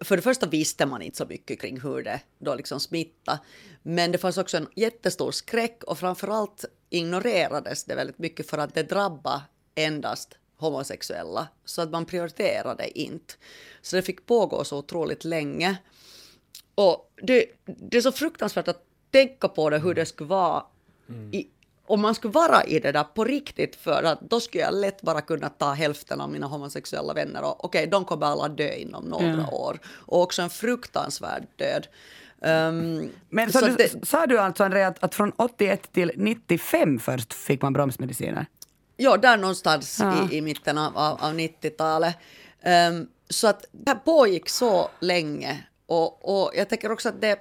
För 0.00 0.16
det 0.16 0.22
första 0.22 0.46
visste 0.46 0.86
man 0.86 1.02
inte 1.02 1.16
så 1.16 1.26
mycket 1.26 1.60
kring 1.60 1.80
hur 1.80 2.02
det 2.02 2.20
då 2.38 2.54
liksom 2.54 2.80
smittade. 2.80 3.38
Men 3.82 4.12
det 4.12 4.18
fanns 4.18 4.38
också 4.38 4.56
en 4.56 4.68
jättestor 4.74 5.30
skräck 5.30 5.84
och 5.84 5.98
framförallt 5.98 6.64
ignorerades 6.90 7.84
det 7.84 7.94
väldigt 7.94 8.18
mycket 8.18 8.50
för 8.50 8.58
att 8.58 8.74
det 8.74 8.82
drabbade 8.82 9.42
endast 9.74 10.38
homosexuella. 10.56 11.48
Så 11.64 11.82
att 11.82 11.90
man 11.90 12.06
prioriterade 12.06 12.98
inte. 13.00 13.34
Så 13.82 13.96
det 13.96 14.02
fick 14.02 14.26
pågå 14.26 14.64
så 14.64 14.78
otroligt 14.78 15.24
länge. 15.24 15.76
Och 16.78 17.12
det, 17.22 17.44
det 17.64 17.96
är 17.96 18.00
så 18.00 18.12
fruktansvärt 18.12 18.68
att 18.68 18.82
tänka 19.10 19.48
på 19.48 19.70
det, 19.70 19.78
hur 19.78 19.94
det 19.94 20.06
skulle 20.06 20.28
vara 20.28 20.64
mm. 21.08 21.34
i, 21.34 21.46
om 21.86 22.00
man 22.00 22.14
skulle 22.14 22.32
vara 22.32 22.64
i 22.64 22.78
det 22.80 22.92
där 22.92 23.04
på 23.04 23.24
riktigt, 23.24 23.76
för 23.76 24.02
att 24.02 24.20
då 24.20 24.40
skulle 24.40 24.64
jag 24.64 24.74
lätt 24.74 25.02
bara 25.02 25.20
kunna 25.20 25.48
ta 25.48 25.72
hälften 25.72 26.20
av 26.20 26.30
mina 26.30 26.46
homosexuella 26.46 27.14
vänner 27.14 27.42
och 27.42 27.64
okej, 27.64 27.78
okay, 27.78 27.90
de 27.90 28.04
kommer 28.04 28.26
alla 28.26 28.48
dö 28.48 28.74
inom 28.74 29.04
några 29.04 29.26
mm. 29.26 29.48
år. 29.48 29.78
Och 29.86 30.22
också 30.22 30.42
en 30.42 30.50
fruktansvärd 30.50 31.46
död. 31.56 31.86
Um, 32.40 33.10
Men 33.28 33.52
så, 33.52 33.58
så 33.58 33.66
du, 33.66 33.74
det, 33.74 34.06
sa 34.06 34.26
du 34.26 34.38
alltså 34.38 34.64
Andrea 34.64 34.88
att, 34.88 35.04
att 35.04 35.14
från 35.14 35.32
81 35.36 35.92
till 35.92 36.12
95 36.16 36.98
först 36.98 37.34
fick 37.34 37.62
man 37.62 37.72
bromsmediciner? 37.72 38.46
Ja, 38.96 39.16
där 39.16 39.36
någonstans 39.36 39.98
ja. 40.00 40.28
i, 40.30 40.36
i 40.36 40.40
mitten 40.40 40.78
av, 40.78 40.96
av, 40.96 41.18
av 41.20 41.34
90-talet. 41.34 42.16
Um, 42.62 42.72
ehm, 42.72 43.08
så 43.30 43.48
att 43.48 43.64
det 43.72 43.90
här 43.90 43.98
pågick 43.98 44.48
så 44.48 44.90
länge 45.00 45.64
och, 45.88 46.40
och 46.40 46.52
jag 46.54 46.68
tänker 46.68 46.92
också 46.92 47.08
att 47.08 47.20
det, 47.20 47.38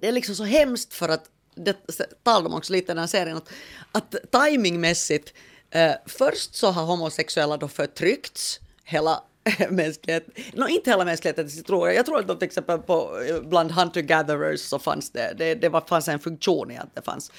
det 0.00 0.08
är 0.08 0.12
liksom 0.12 0.34
så 0.34 0.44
hemskt 0.44 0.94
för 0.94 1.08
att 1.08 1.30
det 1.54 1.76
talar 2.22 2.48
de 2.48 2.54
också 2.54 2.72
lite 2.72 2.92
i 2.92 2.94
den 2.94 2.98
här 2.98 3.06
serien, 3.06 3.36
att, 3.36 3.48
att 3.92 4.14
timingmässigt, 4.30 5.34
eh, 5.70 5.92
först 6.06 6.54
så 6.54 6.70
har 6.70 6.84
homosexuella 6.84 7.56
då 7.56 7.68
förtryckts 7.68 8.60
hela 8.84 9.22
mänskligheten, 9.70 10.32
no, 10.52 10.68
inte 10.68 10.90
hela 10.90 11.04
mänskligheten 11.04 11.64
tror 11.64 11.88
jag, 11.88 11.96
jag 11.96 12.06
tror 12.06 12.18
att 12.18 12.28
de 12.28 12.38
till 12.38 12.46
exempel 12.46 12.78
på, 12.78 13.20
eh, 13.28 13.40
bland 13.40 13.70
hunter-gatherers 13.70 14.60
så 14.60 14.78
fanns 14.78 15.10
det, 15.10 15.34
det, 15.38 15.54
det 15.54 15.68
var, 15.68 15.80
fanns 15.80 16.08
en 16.08 16.18
funktion 16.18 16.70
i 16.70 16.76
att 16.76 16.94
det 16.94 17.02
fanns, 17.02 17.32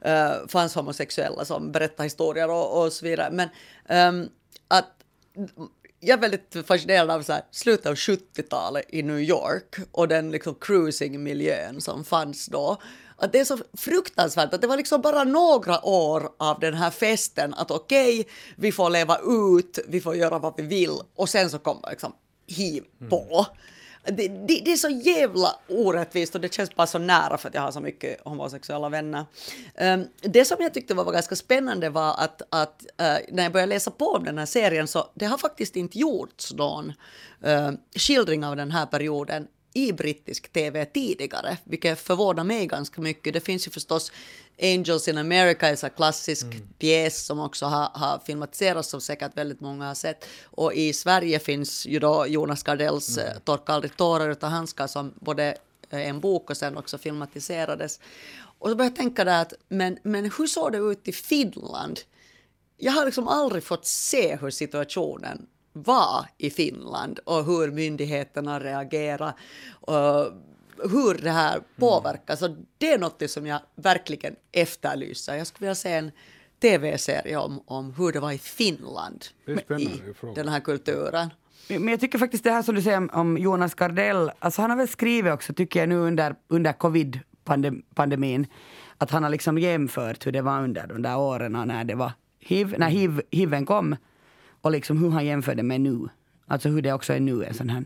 eh, 0.00 0.32
fanns 0.48 0.74
homosexuella 0.74 1.44
som 1.44 1.72
berättade 1.72 2.02
historier 2.06 2.50
och, 2.50 2.82
och 2.82 2.92
så 2.92 3.04
vidare, 3.04 3.30
men 3.30 3.48
um, 4.08 4.28
att 4.68 4.90
jag 6.00 6.16
är 6.16 6.20
väldigt 6.20 6.66
fascinerad 6.66 7.10
av 7.10 7.22
så 7.22 7.32
här, 7.32 7.42
slutet 7.50 7.86
av 7.86 7.94
70-talet 7.94 8.84
i 8.88 9.02
New 9.02 9.20
York 9.20 9.76
och 9.92 10.08
den 10.08 10.30
liksom 10.30 10.54
cruising-miljön 10.54 11.80
som 11.80 12.04
fanns 12.04 12.46
då. 12.46 12.80
att 13.16 13.32
det 13.32 13.40
är 13.40 13.44
så 13.44 13.58
fruktansvärt 13.76 14.54
att 14.54 14.60
det 14.60 14.66
var 14.66 14.76
liksom 14.76 15.00
bara 15.00 15.24
några 15.24 15.84
år 15.86 16.28
av 16.38 16.60
den 16.60 16.74
här 16.74 16.90
festen 16.90 17.54
att 17.54 17.70
okej, 17.70 18.20
okay, 18.20 18.32
vi 18.56 18.72
får 18.72 18.90
leva 18.90 19.18
ut, 19.18 19.78
vi 19.88 20.00
får 20.00 20.16
göra 20.16 20.38
vad 20.38 20.54
vi 20.56 20.62
vill 20.62 20.98
och 21.14 21.28
sen 21.28 21.50
så 21.50 21.58
kommer 21.58 21.90
liksom 21.90 22.12
hiv 22.46 22.84
på. 23.08 23.46
Mm. 23.50 23.60
Det, 24.06 24.28
det, 24.28 24.62
det, 24.64 24.72
är 24.72 24.76
så 24.76 24.88
jävla 24.88 25.56
orättvist 25.68 26.34
och 26.34 26.40
det 26.40 26.54
känns 26.54 26.74
bara 26.74 26.86
så 26.86 26.98
nära 26.98 27.38
för 27.38 27.48
att 27.48 27.54
jag 27.54 27.62
har 27.62 27.70
så 27.70 27.80
mycket 27.80 28.20
homosexuella 28.24 28.88
vänner. 28.88 29.24
Um, 29.80 30.08
det 30.20 30.44
som 30.44 30.56
jag 30.60 30.74
tyckte 30.74 30.94
var 30.94 31.12
ganska 31.12 31.36
spännande 31.36 31.90
var 31.90 32.14
att, 32.18 32.42
att 32.50 32.86
uh, 33.00 33.34
när 33.34 33.42
jag 33.42 33.52
började 33.52 33.74
läsa 33.74 33.90
på 33.90 34.06
om 34.06 34.24
den 34.24 34.38
här 34.38 34.46
serien 34.46 34.88
så 34.88 35.10
det 35.14 35.26
har 35.26 35.38
faktiskt 35.38 35.76
inte 35.76 35.98
gjorts 35.98 36.54
någon 36.54 36.92
uh, 37.46 37.70
skildring 37.94 38.44
av 38.44 38.56
den 38.56 38.70
här 38.70 38.86
perioden 38.86 39.46
i 39.76 39.92
brittisk 39.92 40.52
tv 40.52 40.84
tidigare, 40.84 41.56
vilket 41.64 42.00
förvånar 42.00 42.44
mig 42.44 42.66
ganska 42.66 43.00
mycket. 43.00 43.32
Det 43.34 43.40
finns 43.40 43.66
ju 43.66 43.70
förstås 43.70 44.12
Angels 44.62 45.08
in 45.08 45.18
America, 45.18 45.68
en 45.68 45.90
klassisk 45.96 46.44
mm. 46.44 46.68
pjäs 46.78 47.26
som 47.26 47.40
också 47.40 47.66
har, 47.66 47.90
har 47.94 48.20
filmatiserats 48.26 48.88
som 48.88 49.00
säkert 49.00 49.36
väldigt 49.36 49.60
många 49.60 49.86
har 49.86 49.94
sett. 49.94 50.24
Och 50.44 50.74
i 50.74 50.92
Sverige 50.92 51.38
finns 51.38 51.86
ju 51.86 51.98
då 51.98 52.26
Jonas 52.26 52.62
Gardells 52.62 53.18
mm. 53.18 53.30
Eh, 53.30 53.38
Torka 53.38 53.72
aldrig 53.72 53.96
tårar 53.96 54.30
utan 54.30 54.52
handskar 54.52 54.86
som 54.86 55.14
både 55.20 55.56
är 55.90 56.00
en 56.00 56.20
bok 56.20 56.50
och 56.50 56.56
sen 56.56 56.76
också 56.76 56.98
filmatiserades. 56.98 58.00
Och 58.58 58.68
så 58.68 58.76
började 58.76 58.92
jag 58.92 58.96
tänka 58.96 59.24
där 59.24 59.42
att 59.42 59.52
men, 59.68 59.98
men 60.02 60.24
hur 60.24 60.46
såg 60.46 60.72
det 60.72 60.78
ut 60.78 61.08
i 61.08 61.12
Finland? 61.12 62.00
Jag 62.76 62.92
har 62.92 63.04
liksom 63.04 63.28
aldrig 63.28 63.64
fått 63.64 63.86
se 63.86 64.36
hur 64.36 64.50
situationen 64.50 65.46
var 65.76 66.26
i 66.38 66.50
Finland 66.50 67.18
och 67.24 67.44
hur 67.44 67.70
myndigheterna 67.70 68.60
reagerar 68.60 69.32
och 69.70 70.32
hur 70.90 71.22
det 71.22 71.30
här 71.30 71.60
påverkar. 71.76 72.36
Så 72.36 72.56
det 72.78 72.92
är 72.92 72.98
något 72.98 73.30
som 73.30 73.46
jag 73.46 73.60
verkligen 73.74 74.34
efterlyser. 74.52 75.34
Jag 75.34 75.46
skulle 75.46 75.64
vilja 75.64 75.74
se 75.74 75.92
en 75.92 76.10
tv-serie 76.60 77.36
om, 77.36 77.62
om 77.66 77.92
hur 77.92 78.12
det 78.12 78.20
var 78.20 78.32
i 78.32 78.38
Finland 78.38 79.24
i 79.78 79.90
den 80.34 80.48
här 80.48 80.60
kulturen. 80.60 81.30
Men 81.68 81.88
jag 81.88 82.00
tycker 82.00 82.18
faktiskt 82.18 82.44
det 82.44 82.50
här 82.50 82.62
som 82.62 82.74
du 82.74 82.82
säger 82.82 83.14
om 83.14 83.38
Jonas 83.38 83.74
Gardell, 83.74 84.30
alltså 84.38 84.60
han 84.62 84.70
har 84.70 84.76
väl 84.76 84.88
skrivit 84.88 85.32
också 85.32 85.54
tycker 85.54 85.80
jag 85.80 85.88
nu 85.88 85.96
under, 85.96 86.34
under 86.48 86.72
covid-pandemin, 86.72 88.46
att 88.98 89.10
han 89.10 89.22
har 89.22 89.30
liksom 89.30 89.58
jämfört 89.58 90.26
hur 90.26 90.32
det 90.32 90.42
var 90.42 90.62
under 90.62 90.86
de 90.86 91.02
där 91.02 91.18
åren 91.18 91.52
när 91.52 91.84
det 91.84 91.94
var 91.94 92.12
hiv, 92.40 92.74
när 92.78 92.88
hiv, 92.88 93.22
hiven 93.30 93.66
kom 93.66 93.96
och 94.66 94.72
liksom 94.72 94.98
hur 94.98 95.10
han 95.10 95.26
jämför 95.26 95.54
det 95.54 95.62
med 95.62 95.80
nu. 95.80 96.08
Alltså 96.46 96.68
hur 96.68 96.82
det 96.82 96.92
också 96.92 97.12
är 97.12 97.20
nu, 97.20 97.44
en 97.44 97.54
sån 97.54 97.68
här 97.68 97.84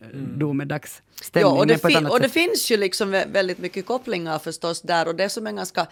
eh, 0.00 0.08
mm. 0.08 0.38
domedagsstämning. 0.38 1.54
Ja, 1.54 1.58
och, 1.58 1.66
det, 1.66 1.78
fin 1.78 2.06
och 2.06 2.20
det 2.20 2.28
finns 2.28 2.70
ju 2.70 2.76
liksom 2.76 3.10
väldigt 3.10 3.58
mycket 3.58 3.86
kopplingar 3.86 4.38
förstås 4.38 4.82
där 4.82 5.08
och 5.08 5.14
det 5.14 5.28
som 5.28 5.46
är 5.46 5.52
ganska 5.52 5.86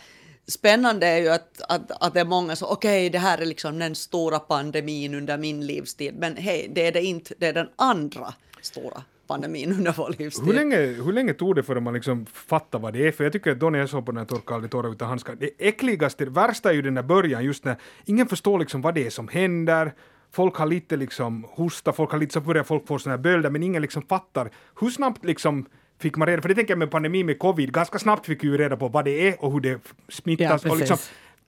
spännande 0.46 1.06
är 1.06 1.18
ju 1.18 1.28
att, 1.28 1.62
att, 1.68 1.90
att 1.90 2.14
det 2.14 2.20
är 2.20 2.24
många 2.24 2.56
som, 2.56 2.68
okej, 2.70 3.06
okay, 3.06 3.08
det 3.08 3.18
här 3.18 3.38
är 3.38 3.46
liksom 3.46 3.78
den 3.78 3.94
stora 3.94 4.38
pandemin 4.38 5.14
under 5.14 5.38
min 5.38 5.66
livstid, 5.66 6.14
men 6.18 6.36
hej, 6.36 6.70
det 6.74 6.86
är 6.86 6.92
det 6.92 7.02
inte, 7.02 7.34
det 7.38 7.46
är 7.46 7.52
den 7.52 7.68
andra 7.76 8.34
stora 8.60 9.02
pandemin 9.26 9.72
under 9.72 9.92
vår 9.92 10.14
livstid. 10.18 10.46
Hur 10.46 10.54
länge, 10.54 10.76
hur 10.76 11.12
länge 11.12 11.34
tog 11.34 11.56
det 11.56 11.62
för 11.62 11.80
man 11.80 11.94
liksom 11.94 12.26
fattar 12.26 12.78
vad 12.78 12.92
det 12.92 13.06
är? 13.06 13.12
För 13.12 13.24
jag 13.24 13.32
tycker 13.32 13.50
att 13.50 13.60
då 13.60 13.70
när 13.70 13.78
jag 13.78 13.88
såg 13.88 14.06
på 14.06 14.12
den 14.12 14.18
här 14.18 14.24
Torka 14.24 14.54
aldrig 14.54 14.70
tårar 14.70 14.92
utan 14.92 15.08
handskar, 15.08 15.36
det 15.40 15.50
äckligaste, 15.58 16.24
det 16.24 16.30
värsta 16.30 16.70
är 16.70 16.74
ju 16.74 16.82
den 16.82 16.94
där 16.94 17.02
början, 17.02 17.44
just 17.44 17.64
när 17.64 17.76
ingen 18.04 18.26
förstår 18.26 18.58
liksom 18.58 18.82
vad 18.82 18.94
det 18.94 19.06
är 19.06 19.10
som 19.10 19.28
händer, 19.28 19.92
folk 20.32 20.56
har 20.56 20.66
lite 20.66 20.96
liksom 20.96 21.46
hosta, 21.48 21.92
folk 21.92 22.10
har 22.10 22.18
lite 22.18 22.32
så 22.32 22.40
börjar 22.40 22.64
folk 22.64 22.86
få 22.86 22.98
såna 22.98 23.16
här 23.16 23.22
bölder, 23.22 23.50
men 23.50 23.62
ingen 23.62 23.82
liksom 23.82 24.02
fattar 24.02 24.50
hur 24.80 24.90
snabbt 24.90 25.24
liksom 25.24 25.66
fick 25.98 26.16
man 26.16 26.28
reda, 26.28 26.42
för 26.42 26.48
det 26.48 26.54
tänker 26.54 26.72
jag 26.72 26.78
med 26.78 26.90
pandemin 26.90 27.26
med 27.26 27.38
covid, 27.38 27.72
ganska 27.72 27.98
snabbt 27.98 28.26
fick 28.26 28.44
vi 28.44 28.48
ju 28.48 28.58
reda 28.58 28.76
på 28.76 28.88
vad 28.88 29.04
det 29.04 29.28
är 29.28 29.44
och 29.44 29.52
hur 29.52 29.60
det 29.60 29.80
smittas. 30.08 30.64
Ja, 30.64 30.70
och 30.70 30.78
liksom, 30.78 30.96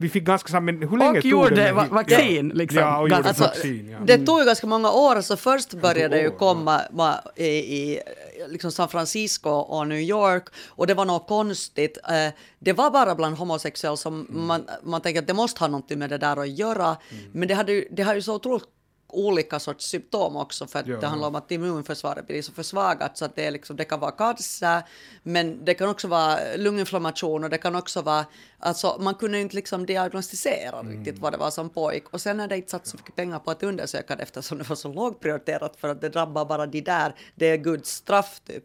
vi 0.03 0.09
fick 0.09 0.25
ganska 0.25 0.49
snabbt, 0.49 0.65
men 0.65 0.89
hur 0.89 0.99
länge 0.99 1.19
och 1.19 1.23
tog 1.23 1.31
gjorde 1.31 1.55
det? 1.55 1.73
Va 1.73 1.87
vaccin 1.91 2.49
ja. 2.49 2.55
liksom. 2.55 2.81
Ja, 2.81 2.99
och 2.99 3.09
gjorde 3.09 3.29
alltså, 3.29 3.43
vaccin, 3.43 3.89
ja. 3.91 3.99
Det 4.07 4.27
tog 4.27 4.39
ju 4.41 4.45
ganska 4.45 4.67
många 4.67 4.93
år, 4.93 5.21
så 5.21 5.37
först 5.37 5.75
började 5.75 6.17
det 6.17 6.23
ju 6.23 6.31
komma 6.31 6.81
ma, 6.91 7.15
i, 7.37 7.47
i 7.47 8.01
liksom 8.49 8.73
San 8.73 8.89
Francisco 8.89 9.51
och 9.51 9.89
New 9.89 9.99
York 9.99 10.45
och 10.69 10.87
det 10.87 10.95
var 10.95 11.05
något 11.05 11.29
konstigt. 11.29 11.99
Eh, 12.09 12.33
det 12.59 12.73
var 12.73 12.91
bara 12.91 13.15
bland 13.15 13.37
homosexuella 13.37 13.97
som 13.97 14.27
mm. 14.31 14.47
man, 14.47 14.67
man 14.83 15.01
tänker 15.01 15.21
att 15.21 15.27
det 15.27 15.35
måste 15.35 15.61
ha 15.61 15.69
något 15.69 15.91
med 15.91 16.11
det 16.11 16.19
där 16.19 16.37
att 16.37 16.59
göra, 16.59 16.87
mm. 16.87 17.25
men 17.33 17.49
det, 17.49 17.55
hade, 17.55 17.85
det 17.91 18.03
har 18.03 18.15
ju 18.15 18.23
så 18.23 18.35
otroligt 18.35 18.65
olika 19.13 19.61
sorts 19.61 19.87
symptom 19.87 20.37
också 20.37 20.67
för 20.67 20.79
att 20.79 20.87
ja. 20.87 20.97
det 20.97 21.07
handlar 21.07 21.29
om 21.29 21.35
att 21.35 21.51
immunförsvaret 21.51 22.27
blir 22.27 22.43
så 22.43 22.53
försvagat 22.53 23.19
så 23.19 23.25
att 23.25 23.37
det, 23.37 23.47
är 23.47 23.51
liksom, 23.51 23.77
det 23.77 23.85
kan 23.85 24.01
vara 24.01 24.11
cancer 24.11 24.83
men 25.23 25.65
det 25.65 25.75
kan 25.75 25.89
också 25.89 26.09
vara 26.09 26.39
lunginflammation 26.57 27.45
och 27.45 27.51
det 27.51 27.59
kan 27.59 27.75
också 27.75 28.03
vara, 28.03 28.27
alltså 28.59 28.97
man 29.01 29.15
kunde 29.15 29.41
inte 29.41 29.57
liksom 29.57 29.87
diagnostisera 29.87 30.79
mm. 30.79 30.93
riktigt 30.93 31.19
vad 31.19 31.33
det 31.33 31.39
var 31.39 31.51
som 31.51 31.71
pågick 31.71 32.09
och 32.09 32.21
sen 32.21 32.41
är 32.41 32.49
det 32.49 32.57
inte 32.57 32.71
satt 32.71 32.87
så 32.87 32.97
mycket 32.97 33.17
pengar 33.17 33.39
på 33.39 33.51
att 33.51 33.63
undersöka 33.63 34.17
det 34.17 34.23
eftersom 34.23 34.59
det 34.59 34.69
var 34.69 34.77
så 34.77 34.93
lågprioriterat 34.93 35.77
för 35.77 35.89
att 35.89 36.01
det 36.01 36.09
drabbar 36.09 36.45
bara 36.45 36.67
de 36.67 36.81
där, 36.81 37.15
det 37.35 37.47
är 37.47 37.57
Guds 37.57 37.91
straff 37.91 38.41
typ. 38.47 38.65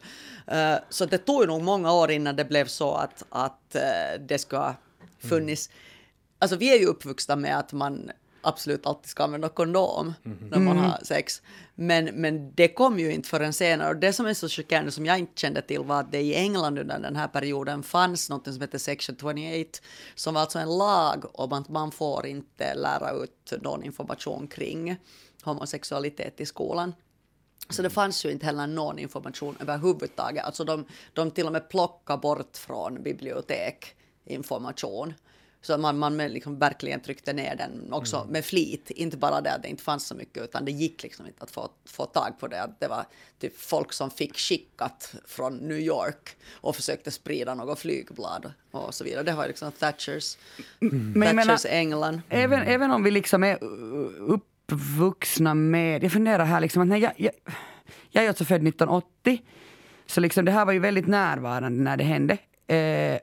Uh, 0.51 0.75
så 0.89 1.05
det 1.05 1.17
tog 1.17 1.47
nog 1.47 1.61
många 1.61 1.93
år 1.93 2.11
innan 2.11 2.35
det 2.35 2.45
blev 2.45 2.65
så 2.65 2.93
att, 2.93 3.23
att 3.29 3.75
uh, 3.75 4.25
det 4.27 4.37
ska 4.37 4.73
funnits 5.19 5.67
mm. 5.67 5.83
Alltså 6.39 6.57
vi 6.57 6.73
är 6.73 6.79
ju 6.79 6.85
uppvuxna 6.85 7.35
med 7.35 7.59
att 7.59 7.73
man 7.73 8.11
absolut 8.41 8.85
alltid 8.85 9.09
ska 9.09 9.23
använda 9.23 9.49
kondom 9.49 10.13
mm. 10.25 10.37
när 10.37 10.59
man 10.59 10.77
har 10.77 10.99
sex. 11.03 11.41
Men, 11.75 12.05
men 12.05 12.53
det 12.55 12.67
kom 12.67 12.99
ju 12.99 13.13
inte 13.13 13.29
förrän 13.29 13.53
senare. 13.53 13.89
Och 13.89 13.95
det 13.95 14.13
som 14.13 14.25
är 14.25 14.33
så 14.33 14.49
chockerande 14.49 14.91
som 14.91 15.05
jag 15.05 15.19
inte 15.19 15.41
kände 15.41 15.61
till 15.61 15.79
var 15.79 15.99
att 15.99 16.11
det 16.11 16.21
i 16.21 16.35
England 16.35 16.79
under 16.79 16.99
den 16.99 17.15
här 17.15 17.27
perioden 17.27 17.83
fanns 17.83 18.29
något 18.29 18.45
som 18.45 18.61
heter 18.61 18.77
Section 18.77 19.15
28 19.19 19.79
som 20.15 20.33
var 20.33 20.41
alltså 20.41 20.59
en 20.59 20.77
lag 20.77 21.25
om 21.33 21.53
att 21.53 21.69
man 21.69 21.91
får 21.91 22.25
inte 22.25 22.73
lära 22.73 23.11
ut 23.11 23.53
någon 23.61 23.83
information 23.83 24.47
kring 24.47 24.97
homosexualitet 25.43 26.41
i 26.41 26.45
skolan. 26.45 26.93
Så 27.69 27.81
det 27.81 27.89
fanns 27.89 28.25
ju 28.25 28.31
inte 28.31 28.45
heller 28.45 28.67
någon 28.67 28.99
information 28.99 29.57
överhuvudtaget. 29.59 30.45
Alltså 30.45 30.63
de, 30.63 30.85
de 31.13 31.31
till 31.31 31.45
och 31.45 31.51
med 31.51 31.69
plockade 31.69 32.19
bort 32.19 32.57
från 32.57 33.03
bibliotek 33.03 33.95
information. 34.25 35.13
Så 35.61 35.77
man, 35.77 35.97
man 35.97 36.17
liksom 36.17 36.59
verkligen 36.59 36.99
tryckte 36.99 37.33
ner 37.33 37.55
den 37.55 37.93
också 37.93 38.17
mm. 38.17 38.29
med 38.29 38.45
flit. 38.45 38.91
Inte 38.91 39.17
bara 39.17 39.41
det 39.41 39.53
att 39.53 39.63
det 39.63 39.69
inte 39.69 39.83
fanns 39.83 40.07
så 40.07 40.15
mycket, 40.15 40.43
utan 40.43 40.65
det 40.65 40.71
gick 40.71 41.03
liksom 41.03 41.27
inte 41.27 41.43
att 41.43 41.51
få, 41.51 41.69
få 41.85 42.05
tag 42.05 42.39
på 42.39 42.47
det. 42.47 42.63
Att 42.63 42.79
det 42.79 42.87
var 42.87 43.05
typ 43.39 43.59
folk 43.59 43.93
som 43.93 44.11
fick 44.11 44.37
skickat 44.37 45.15
från 45.25 45.57
New 45.57 45.79
York 45.79 46.35
och 46.51 46.75
försökte 46.75 47.11
sprida 47.11 47.55
något 47.55 47.79
flygblad 47.79 48.53
och 48.71 48.93
så 48.93 49.03
vidare. 49.03 49.23
Det 49.23 49.33
var 49.33 49.47
liksom 49.47 49.71
Thatchers, 49.71 50.37
mm. 50.81 51.13
Thatchers 51.13 51.33
menar, 51.35 51.65
England. 51.65 52.21
Även, 52.29 52.61
även 52.61 52.91
om 52.91 53.03
vi 53.03 53.11
liksom 53.11 53.43
är 53.43 53.63
uppvuxna 54.19 55.53
med... 55.53 56.03
Jag 56.03 56.11
funderar 56.11 56.45
här 56.45 56.59
liksom 56.59 56.81
att 56.81 56.87
när 56.87 56.97
jag, 56.97 57.13
jag, 57.17 57.31
jag 58.09 58.23
är 58.23 58.27
alltså 58.27 58.45
född 58.45 58.67
1980, 58.67 59.41
så 60.05 60.21
liksom 60.21 60.45
det 60.45 60.51
här 60.51 60.65
var 60.65 60.73
ju 60.73 60.79
väldigt 60.79 61.07
närvarande 61.07 61.83
när 61.83 61.97
det 61.97 62.03
hände. 62.03 62.37
Eh, 62.67 63.19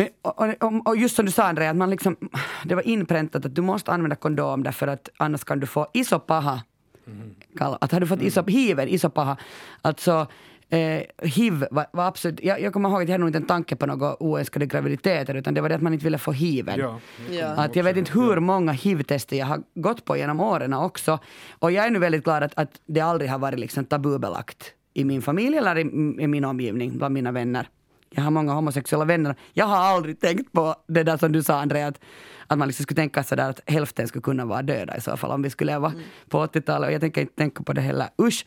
men, 0.00 0.54
och, 0.60 0.86
och, 0.88 0.96
just 0.96 1.16
som 1.16 1.26
du 1.26 1.32
sa 1.32 1.44
Andrea, 1.44 1.70
att 1.70 1.76
man 1.76 1.90
liksom, 1.90 2.16
det 2.64 2.74
var 2.74 2.82
inpräntat 2.82 3.44
att 3.44 3.54
du 3.54 3.62
måste 3.62 3.92
använda 3.92 4.16
kondom 4.16 4.62
därför 4.62 4.86
att 4.86 5.08
annars 5.16 5.44
kan 5.44 5.60
du 5.60 5.66
få 5.66 5.86
isopaha. 5.92 6.62
Mm. 7.06 7.34
Att 7.80 7.92
har 7.92 8.00
du 8.00 8.06
fått 8.06 8.22
isop, 8.22 8.50
hiv, 8.50 8.80
isopaha, 8.80 9.36
alltså 9.82 10.26
eh, 10.70 11.02
hiv 11.22 11.66
var, 11.70 11.86
var, 11.92 12.06
absolut, 12.06 12.40
jag, 12.42 12.60
jag 12.60 12.72
kommer 12.72 12.88
ihåg 12.88 13.02
att 13.02 13.08
jag 13.08 13.14
hade 13.14 13.20
nog 13.20 13.28
inte 13.28 13.38
en 13.38 13.46
tanke 13.46 13.76
på 13.76 13.86
några 13.86 14.22
oönskade 14.22 14.66
graviditeter 14.66 15.34
utan 15.34 15.54
det 15.54 15.60
var 15.60 15.68
det 15.68 15.74
att 15.74 15.82
man 15.82 15.92
inte 15.92 16.04
ville 16.04 16.18
få 16.18 16.32
hiven. 16.32 16.78
Ja, 16.78 17.00
ja. 17.30 17.46
Att 17.46 17.76
jag 17.76 17.84
vet 17.84 17.96
inte 17.96 18.12
hur 18.12 18.40
många 18.40 18.72
hiv-tester 18.72 19.36
jag 19.36 19.46
har 19.46 19.62
gått 19.74 20.04
på 20.04 20.16
genom 20.16 20.40
åren 20.40 20.74
också. 20.74 21.18
Och 21.58 21.72
jag 21.72 21.86
är 21.86 21.90
nu 21.90 21.98
väldigt 21.98 22.24
glad 22.24 22.42
att, 22.42 22.52
att 22.56 22.80
det 22.86 23.00
aldrig 23.00 23.30
har 23.30 23.38
varit 23.38 23.58
liksom 23.58 23.84
tabubelagt 23.84 24.74
i 24.94 25.04
min 25.04 25.22
familj 25.22 25.56
eller 25.56 25.78
i, 25.78 25.80
i 26.24 26.26
min 26.26 26.44
omgivning, 26.44 26.98
bland 26.98 27.14
mina 27.14 27.32
vänner 27.32 27.68
jag 28.10 28.22
har 28.22 28.30
många 28.30 28.52
homosexuella 28.52 29.04
vänner. 29.04 29.34
Jag 29.52 29.66
har 29.66 29.76
aldrig 29.76 30.20
tänkt 30.20 30.52
på 30.52 30.74
det 30.88 31.02
där 31.02 31.16
som 31.16 31.32
du 31.32 31.42
sa 31.42 31.60
Andrea, 31.60 31.86
att, 31.86 32.00
att 32.46 32.58
man 32.58 32.68
liksom 32.68 32.82
skulle 32.82 32.96
tänka 32.96 33.22
sådär 33.22 33.50
att 33.50 33.60
hälften 33.66 34.08
skulle 34.08 34.22
kunna 34.22 34.44
vara 34.44 34.62
döda 34.62 34.96
i 34.96 35.00
så 35.00 35.16
fall 35.16 35.30
om 35.30 35.42
vi 35.42 35.50
skulle 35.50 35.72
leva 35.72 35.88
mm. 35.88 36.02
på 36.28 36.46
80-talet. 36.46 36.88
Och 36.88 36.94
jag 36.94 37.00
tänker 37.00 37.20
inte 37.20 37.34
tänka 37.34 37.62
på 37.62 37.72
det 37.72 37.80
heller. 37.80 38.08
Usch! 38.22 38.46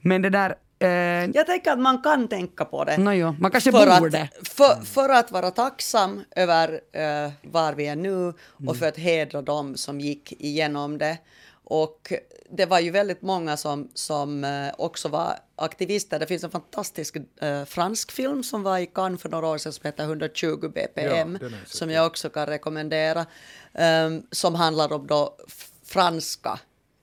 Men 0.00 0.22
det 0.22 0.30
där 0.30 0.54
eh, 0.78 0.88
jag 1.34 1.46
tänker 1.46 1.72
att 1.72 1.78
man 1.78 2.02
kan 2.02 2.28
tänka 2.28 2.64
på 2.64 2.84
det. 2.84 2.98
No, 2.98 3.12
jo, 3.12 3.34
man 3.38 3.50
kanske 3.50 3.72
för 3.72 4.00
borde. 4.00 4.22
Att, 4.22 4.48
för, 4.48 4.84
för 4.84 5.08
att 5.08 5.30
vara 5.30 5.50
tacksam 5.50 6.24
över 6.36 6.68
uh, 6.72 7.32
var 7.42 7.72
vi 7.72 7.86
är 7.86 7.96
nu 7.96 8.14
mm. 8.14 8.34
och 8.66 8.76
för 8.76 8.88
att 8.88 8.96
hedra 8.96 9.42
dem 9.42 9.76
som 9.76 10.00
gick 10.00 10.32
igenom 10.32 10.98
det. 10.98 11.18
Och 11.64 12.12
det 12.50 12.66
var 12.66 12.80
ju 12.80 12.90
väldigt 12.90 13.22
många 13.22 13.56
som, 13.56 13.90
som 13.94 14.44
eh, 14.44 14.74
också 14.78 15.08
var 15.08 15.38
aktivister. 15.56 16.18
Det 16.18 16.26
finns 16.26 16.44
en 16.44 16.50
fantastisk 16.50 17.16
eh, 17.40 17.64
fransk 17.64 18.12
film 18.12 18.42
som 18.42 18.62
var 18.62 18.78
i 18.78 18.86
Cannes 18.86 19.22
för 19.22 19.28
några 19.28 19.46
år 19.46 19.58
sedan 19.58 19.72
som 19.72 19.86
heter 19.86 20.04
120 20.04 20.68
BPM, 20.68 21.38
ja, 21.40 21.48
som 21.66 21.90
jag 21.90 22.06
också 22.06 22.30
kan 22.30 22.46
rekommendera, 22.46 23.26
um, 23.72 24.26
som 24.30 24.54
handlar 24.54 24.92
om 24.92 25.06
då 25.06 25.36
franska 25.84 26.60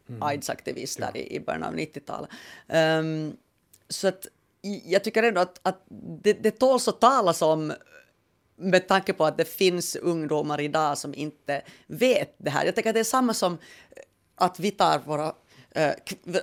mm. 0.09 0.23
AIDS-aktivister 0.23 1.11
ja. 1.13 1.19
i, 1.19 1.35
i 1.35 1.39
början 1.39 1.63
av 1.63 1.73
90-talet. 1.73 2.29
Um, 2.67 2.75
ehm, 2.75 3.37
så 3.89 4.07
att 4.07 4.27
jag 4.85 5.03
tycker 5.03 5.23
ändå 5.23 5.41
att, 5.41 5.59
att 5.63 5.83
det, 6.23 6.33
det 6.33 6.51
tåls 6.51 6.87
att 6.87 7.01
talas 7.01 7.41
om 7.41 7.73
med 8.55 8.87
tanke 8.87 9.13
på 9.13 9.25
att 9.25 9.37
det 9.37 9.45
finns 9.45 9.95
ungdomar 9.95 10.61
idag 10.61 10.97
som 10.97 11.13
inte 11.13 11.61
vet 11.87 12.35
det 12.37 12.49
här. 12.49 12.65
Jag 12.65 12.75
tänker 12.75 12.89
att 12.89 12.93
det 12.93 12.99
är 12.99 13.03
samma 13.03 13.33
som 13.33 13.57
att 14.39 14.60
vi 14.60 14.71
tar 14.71 14.99
våra 14.99 15.34
äh, 15.75 15.91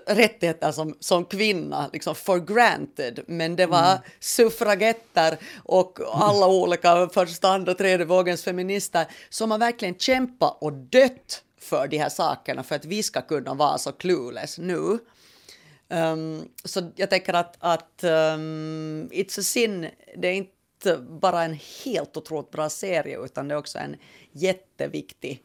rättigheter 0.06 0.72
som, 0.72 0.96
som 1.00 1.24
kvinna 1.24 1.90
liksom 1.92 2.14
for 2.14 2.38
granted. 2.38 3.20
Men 3.26 3.56
det 3.56 3.66
var 3.66 3.90
mm. 3.90 4.02
suffragetter 4.20 5.38
och 5.64 5.98
alla 6.12 6.46
olika 6.48 7.08
första, 7.08 7.48
andra, 7.48 7.74
tredje 7.74 8.06
vågens 8.06 8.44
feminister 8.44 9.06
som 9.28 9.50
har 9.50 9.58
verkligen 9.58 9.94
kämpat 9.94 10.56
och 10.60 10.72
dött 10.72 11.42
för 11.60 11.88
de 11.88 11.98
här 11.98 12.08
sakerna 12.08 12.62
för 12.62 12.74
att 12.74 12.84
vi 12.84 13.02
ska 13.02 13.22
kunna 13.22 13.54
vara 13.54 13.78
så 13.78 13.92
clueless 13.92 14.58
nu. 14.58 14.98
Um, 15.88 16.48
så 16.64 16.90
jag 16.96 17.10
tänker 17.10 17.32
att, 17.34 17.56
att 17.58 18.04
um, 18.04 19.08
It's 19.12 19.40
a 19.40 19.42
sin, 19.42 19.88
det 20.16 20.28
är 20.28 20.34
inte 20.34 20.96
bara 20.96 21.42
en 21.42 21.58
helt 21.84 22.16
otroligt 22.16 22.50
bra 22.50 22.68
serie 22.68 23.24
utan 23.24 23.48
det 23.48 23.54
är 23.54 23.58
också 23.58 23.78
en 23.78 23.96
jätteviktig 24.32 25.42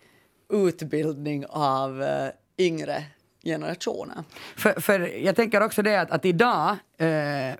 utbildning 0.50 1.46
av 1.50 2.02
uh, 2.02 2.28
yngre 2.58 3.04
generationer. 3.44 4.24
För, 4.56 4.82
för 4.82 5.00
jag 5.00 5.36
tänker 5.36 5.64
också 5.64 5.82
det 5.82 6.02
att, 6.02 6.12
att 6.12 6.26
idag 6.26 6.70
uh, 7.02 7.56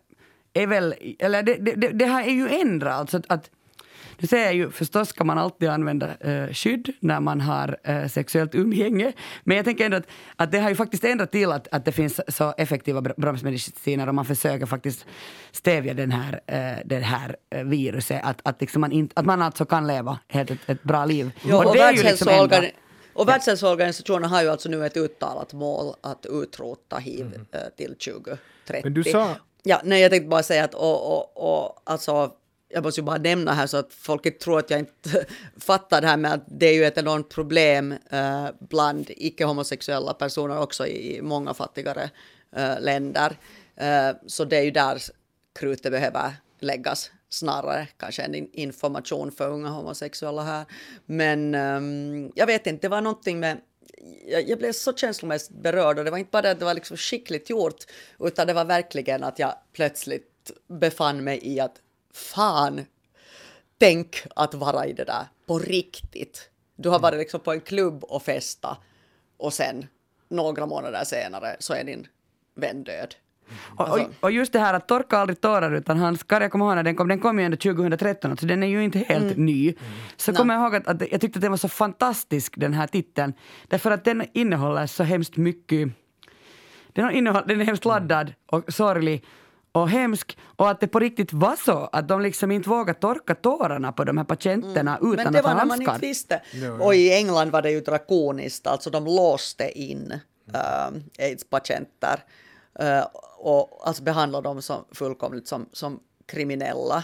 är 0.54 0.68
väl, 0.68 0.96
eller 1.20 1.44
det, 1.44 1.54
det, 1.56 1.88
det, 1.88 2.06
här 2.06 2.24
är 2.24 2.32
ju 2.32 2.50
ändrat, 2.50 2.94
alltså 2.94 3.18
att, 3.18 3.26
att 3.28 3.50
nu 4.22 4.28
säger 4.28 4.46
jag 4.46 4.56
ju 4.56 4.72
förstås 4.72 5.10
ska 5.10 5.24
man 5.24 5.38
alltid 5.38 5.70
använda 5.70 6.18
eh, 6.20 6.54
skydd 6.54 6.94
när 7.00 7.20
man 7.20 7.42
har 7.42 7.78
eh, 7.84 8.08
sexuellt 8.08 8.56
umgänge. 8.56 9.14
Men 9.44 9.58
jag 9.58 9.66
tänker 9.66 9.86
ändå 9.86 9.98
att, 9.98 10.08
att 10.36 10.52
det 10.52 10.60
har 10.60 10.70
ju 10.70 10.76
faktiskt 10.76 11.04
ändrat 11.04 11.32
till 11.32 11.52
att, 11.52 11.68
att 11.72 11.86
det 11.86 11.92
finns 11.92 12.22
så 12.28 12.54
effektiva 12.58 13.02
bromsmediciner 13.02 14.08
och 14.08 14.16
man 14.16 14.26
försöker 14.26 14.66
faktiskt 14.66 15.06
stävja 15.52 15.94
den 15.94 16.12
här, 16.12 16.42
eh, 16.48 16.78
det 16.86 17.00
här 17.00 17.36
eh, 17.50 17.64
viruset. 17.64 18.22
Att, 18.24 18.42
att, 18.44 18.62
liksom 18.62 18.82
man 18.82 18.92
inte, 18.92 19.20
att 19.20 19.26
man 19.26 19.42
alltså 19.42 19.66
kan 19.66 19.88
leva 19.88 20.20
ett, 20.28 20.52
ett, 20.70 20.84
bra 20.84 21.06
liv. 21.06 21.32
Jo, 21.44 21.58
och, 21.58 21.66
och, 21.66 21.76
det 21.76 21.82
är 21.82 21.94
ju 21.94 22.04
liksom 22.04 22.28
ändå, 22.28 22.56
och 23.13 23.28
Världshälsoorganisationen 23.28 24.30
har 24.30 24.41
ju 24.41 24.50
alltså 24.50 24.69
nu 24.69 24.86
ett 24.86 24.97
uttalat 24.97 25.54
mål 25.54 25.95
att 26.02 26.26
utrota 26.30 26.97
hiv 26.97 27.26
mm. 27.26 27.45
Eh, 27.52 27.60
till 27.78 27.95
2030. 27.95 28.39
Men 28.84 28.93
du 28.93 29.04
sa... 29.04 29.36
Ja, 29.63 29.82
nej, 29.84 30.02
jag 30.02 30.12
tänkte 30.12 30.28
bara 30.28 30.43
säga 30.43 30.63
att 30.63 30.74
och, 30.74 31.17
och, 31.17 31.63
och, 31.63 31.82
alltså, 31.84 32.32
jag 32.69 32.84
måste 32.84 33.02
ju 33.02 33.06
bara 33.06 33.17
nämna 33.17 33.54
här 33.54 33.67
så 33.67 33.78
att 33.78 33.93
folk 33.93 34.26
inte 34.26 34.39
tror 34.39 34.60
att 34.60 34.69
jag 34.69 34.80
inte 34.80 35.26
fattar 35.60 36.02
det 36.02 36.08
här 36.08 36.17
med 36.17 36.34
att 36.34 36.43
det 36.47 36.65
är 36.65 36.74
ju 36.74 36.86
ett 36.86 36.97
enormt 36.97 37.30
problem 37.30 37.95
eh, 38.10 38.47
bland 38.60 39.06
icke-homosexuella 39.10 40.13
personer 40.13 40.60
också 40.60 40.88
i 40.88 41.19
många 41.21 41.54
fattigare 41.54 42.10
eh, 42.56 42.80
länder. 42.80 43.38
Eh, 43.76 44.10
så 44.28 44.45
det 44.45 44.58
är 44.58 44.63
ju 44.63 44.71
där 44.71 45.02
krutet 45.60 45.91
behöver 45.91 46.34
läggas 46.60 47.12
snarare 47.34 47.88
kanske 47.98 48.24
en 48.24 48.36
information 48.54 49.32
för 49.32 49.50
unga 49.50 49.70
homosexuella 49.70 50.44
här. 50.44 50.65
Men 51.06 51.56
um, 51.56 52.32
jag 52.36 52.48
vet 52.48 52.67
inte, 52.67 52.88
det 52.88 52.89
var 52.89 53.02
någonting 53.02 53.39
med 53.39 53.62
jag, 54.28 54.50
jag, 54.50 54.60
blev 54.60 54.72
så 54.72 54.94
känslomässigt 54.94 55.56
berörd 55.56 56.00
och 56.00 56.06
det 56.06 56.12
var 56.12 56.17
inte 56.17 56.32
bara 56.32 56.41
det 56.41 56.52
att 56.52 56.60
det 56.60 56.65
var 56.65 56.74
liksom 56.74 56.98
skickligt 56.98 57.50
gjort 57.50 57.86
utan 58.20 58.48
det 58.48 58.54
var 58.54 58.65
verkligen 58.65 59.24
att 59.24 59.39
jag 59.39 59.56
plötsligt 59.74 60.52
befann 60.67 61.24
mig 61.24 61.39
i 61.44 61.60
att 61.60 61.82
fan, 62.13 62.86
tänk 63.78 64.24
att 64.36 64.54
vara 64.54 64.88
i 64.88 64.94
det 64.94 65.04
där 65.04 65.26
på 65.46 65.60
riktigt. 65.60 66.50
Du 66.76 66.89
har 66.89 67.00
varit 67.00 67.20
liksom 67.20 67.39
på 67.39 67.52
en 67.52 67.62
klubb 67.62 68.04
och 68.04 68.24
festa 68.24 68.78
och 69.38 69.54
sen 69.54 69.88
några 70.28 70.65
månader 70.65 71.04
senare 71.04 71.56
så 71.60 71.74
är 71.74 71.84
din 71.84 72.08
vän 72.56 72.84
död. 72.84 73.15
Alltså. 73.78 73.94
Och, 73.94 74.10
och, 74.20 74.32
just 74.32 74.54
det 74.54 74.60
här 74.60 74.74
att 74.74 74.88
torka 74.88 75.18
aldrig 75.18 75.42
tårar 75.42 75.72
utan 75.72 75.98
hans 75.98 76.24
karriär, 76.24 76.50
kommer 76.50 76.66
ihåg 76.66 76.76
när 76.76 76.84
den 76.84 76.96
kom, 76.96 77.08
den 77.08 77.20
kom 77.20 77.40
ju 77.40 77.46
ändå 77.46 77.58
2013, 77.58 78.38
så 78.38 78.46
den 78.46 78.64
är 78.64 78.68
ju 78.68 78.84
inte 78.84 79.00
helt 79.00 79.24
mm. 79.24 79.46
ny. 79.46 79.74
Så 80.18 80.32
mm. 80.32 80.38
kommer 80.38 80.54
jag 80.54 80.64
ihåg 80.64 80.76
att, 80.76 80.88
att, 80.88 81.12
jag 81.12 81.22
tyckte 81.22 81.38
att 81.38 81.42
den 81.42 81.52
var 81.52 81.58
så 81.58 81.70
fantastisk 81.70 82.54
den 82.58 82.74
här 82.74 82.88
titeln, 82.88 83.34
därför 83.68 83.92
att 83.92 84.04
den 84.04 84.24
innehåller 84.34 84.88
så 84.88 85.04
hemskt 85.04 85.38
mycket 85.38 85.90
den, 86.94 87.12
innehåller, 87.12 87.48
den 87.48 87.62
är 87.62 87.66
hemskt 87.66 87.86
laddad 87.86 88.34
och 88.46 88.74
sorglig 88.74 89.24
och 89.72 89.90
hemsk 89.90 90.38
och 90.44 90.70
att 90.70 90.80
det 90.80 90.88
på 90.88 91.00
riktigt 91.00 91.34
var 91.34 91.56
så 91.56 91.90
att 91.92 92.08
de 92.08 92.22
liksom 92.22 92.52
inte 92.52 92.70
vågade 92.70 93.00
torka 93.00 93.36
tårarna 93.36 93.92
på 93.92 94.04
de 94.04 94.18
här 94.18 94.26
patienterna 94.26 94.98
mm. 94.98 95.14
utan 95.14 95.36
att 95.36 95.44
ha 95.44 95.52
handskar. 95.52 95.54
Men 95.54 95.58
det 95.58 95.64
var 95.64 95.66
när 95.66 95.66
man 95.66 95.82
inte 95.82 96.08
visste. 96.08 96.42
Och 96.80 96.96
i 96.96 97.14
England 97.14 97.50
var 97.50 97.62
det 97.62 97.72
ju 97.72 97.82
drakoniskt, 97.82 98.68
alltså 98.68 98.90
de 98.90 99.06
låste 99.06 99.80
in 99.80 100.14
uh, 100.48 101.00
aids-patienter 101.20 102.24
uh, 102.82 103.04
och 103.42 103.88
alltså 103.88 104.04
behandlade 104.04 104.48
dem 104.48 104.62
som, 104.62 104.86
fullkomligt 104.92 105.48
som, 105.48 105.66
som 105.72 106.00
kriminella. 106.26 107.04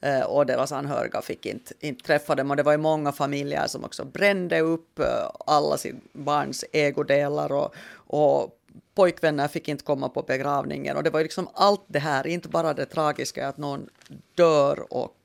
Eh, 0.00 0.22
och 0.22 0.46
deras 0.46 0.72
anhöriga 0.72 1.22
fick 1.22 1.46
inte, 1.46 1.74
inte 1.80 2.04
träffa 2.04 2.34
dem. 2.34 2.50
Och 2.50 2.56
det 2.56 2.62
var 2.62 2.72
ju 2.72 2.78
många 2.78 3.12
familjer 3.12 3.66
som 3.66 3.84
också 3.84 4.04
brände 4.04 4.60
upp 4.60 4.98
eh, 4.98 5.30
alla 5.46 5.76
sin 5.76 6.00
barns 6.12 6.64
ägodelar 6.72 7.52
och, 7.52 7.74
och 7.94 8.58
pojkvänner 8.94 9.48
fick 9.48 9.68
inte 9.68 9.84
komma 9.84 10.08
på 10.08 10.22
begravningen. 10.22 10.96
Och 10.96 11.02
det 11.02 11.10
var 11.10 11.22
liksom 11.22 11.48
allt 11.54 11.84
det 11.86 11.98
här, 11.98 12.26
inte 12.26 12.48
bara 12.48 12.74
det 12.74 12.86
tragiska 12.86 13.48
att 13.48 13.56
någon 13.56 13.88
dör 14.34 14.92
och 14.92 15.16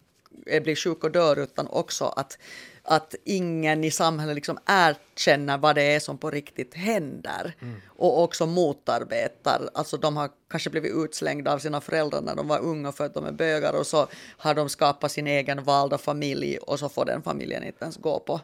blir 0.64 0.76
sjuk 0.76 1.04
och 1.04 1.12
dör 1.12 1.40
utan 1.40 1.68
också 1.68 2.06
att, 2.06 2.38
att 2.84 3.16
ingen 3.24 3.84
i 3.84 3.92
samhället 3.92 4.36
liksom 4.36 4.58
erkänner 4.66 5.58
vad 5.58 5.76
det 5.76 5.84
är 5.84 6.00
som 6.00 6.18
på 6.18 6.32
riktigt 6.32 6.74
händer 6.74 7.56
mm. 7.62 7.82
och 7.88 8.24
också 8.24 8.46
motarbetar. 8.46 9.70
Alltså 9.74 9.98
de 9.98 10.18
har 10.18 10.30
kanske 10.50 10.70
blivit 10.70 10.96
utslängda 10.96 11.54
av 11.54 11.60
sina 11.60 11.82
föräldrar 11.82 12.22
när 12.22 12.36
de 12.36 12.48
var 12.48 12.60
unga 12.60 12.92
för 12.92 13.06
att 13.06 13.14
de 13.14 13.26
är 13.26 13.32
bögar 13.32 13.74
och 13.74 13.88
så 13.88 14.08
har 14.38 14.54
de 14.54 14.70
skapat 14.70 15.12
sin 15.12 15.28
egen 15.28 15.64
valda 15.64 15.98
familj 15.98 16.58
och 16.58 16.80
så 16.80 16.90
får 16.90 17.06
den 17.06 17.22
familjen 17.22 17.64
inte 17.64 17.84
ens 17.84 17.98
gå 17.98 18.20
på 18.20 18.42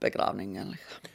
begravningen. 0.00 0.70
Liksom. 0.70 1.10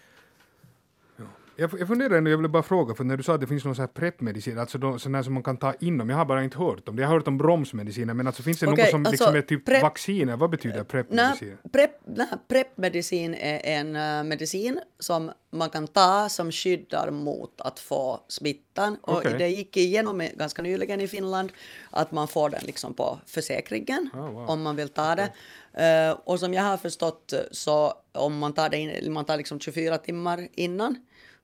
Jag, 1.58 1.80
jag 1.80 1.88
funderar 1.88 2.18
ändå, 2.18 2.32
jag 2.32 2.38
vill 2.38 2.50
bara 2.50 2.64
fråga, 2.64 2.96
för 2.96 3.04
när 3.04 3.18
du 3.18 3.24
sa 3.24 3.34
att 3.34 3.42
det 3.42 3.48
finns 3.48 3.66
någon 3.66 3.76
sån 3.76 3.82
här 3.82 3.88
preppmedicin, 3.88 4.60
alltså 4.60 4.78
då, 4.78 5.00
sån 5.00 5.16
här 5.16 5.24
som 5.24 5.34
man 5.34 5.44
kan 5.44 5.58
ta 5.58 5.74
inom, 5.80 6.10
jag 6.10 6.18
har 6.18 6.26
bara 6.26 6.44
inte 6.44 6.58
hört 6.58 6.90
om 6.90 6.96
det. 6.96 7.02
Jag 7.02 7.10
har 7.10 7.16
hört 7.16 7.28
om 7.28 7.38
bromsmediciner, 7.38 8.14
men 8.14 8.28
alltså 8.28 8.44
finns 8.44 8.60
det 8.60 8.68
okay, 8.68 8.84
något 8.84 8.92
som 8.92 9.06
alltså, 9.06 9.12
liksom 9.12 9.36
är 9.36 9.42
typ 9.42 9.66
prep, 9.66 9.82
vacciner? 9.82 10.38
Vad 10.38 10.50
betyder 10.50 10.84
preppmedicin? 10.84 11.58
Nej, 12.06 12.28
preppmedicin 12.48 13.34
är 13.34 13.62
en 13.64 13.96
uh, 13.96 14.24
medicin 14.24 14.80
som 15.00 15.32
man 15.52 15.70
kan 15.70 15.88
ta 15.88 16.30
som 16.30 16.52
skyddar 16.52 17.12
mot 17.12 17.62
att 17.62 17.80
få 17.80 18.20
smittan. 18.28 18.98
Okay. 19.02 19.34
Och 19.34 19.40
det 19.40 19.48
gick 19.48 19.78
igenom 19.78 20.28
ganska 20.36 20.62
nyligen 20.62 21.02
i 21.02 21.08
Finland 21.08 21.52
att 21.90 22.12
man 22.12 22.28
får 22.28 22.50
den 22.50 22.62
liksom 22.66 22.94
på 22.94 23.20
försäkringen 23.26 24.10
oh, 24.14 24.20
wow. 24.20 24.50
om 24.50 24.62
man 24.62 24.76
vill 24.76 24.90
ta 24.90 25.16
det. 25.16 25.32
Okay. 25.74 26.10
Uh, 26.10 26.18
och 26.24 26.40
som 26.40 26.54
jag 26.54 26.64
har 26.64 26.78
förstått 26.78 27.34
så 27.52 27.94
om 28.12 28.38
man 28.38 28.54
tar 28.54 28.70
det 28.70 28.78
in, 28.78 29.14
man 29.14 29.26
tar 29.26 29.38
liksom 29.38 29.60
24 29.60 29.98
timmar 29.98 30.48
innan 30.54 30.96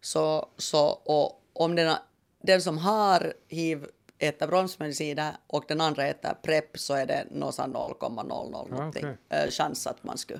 så, 0.01 0.49
så 0.57 0.85
och 0.89 1.41
om 1.53 1.75
den, 1.75 1.95
den 2.43 2.61
som 2.61 2.77
har 2.77 3.33
hiv 3.47 3.85
äter 4.19 4.47
bromsmediciner 4.47 5.37
och 5.47 5.65
den 5.67 5.81
andra 5.81 6.07
äter 6.07 6.33
PREP 6.41 6.79
så 6.79 6.93
är 6.93 7.05
det 7.05 7.27
0,00 7.31 8.69
någonting 8.69 9.05
okay. 9.05 9.51
chans 9.51 9.87
att 9.87 10.03
man 10.03 10.17
skulle, 10.17 10.39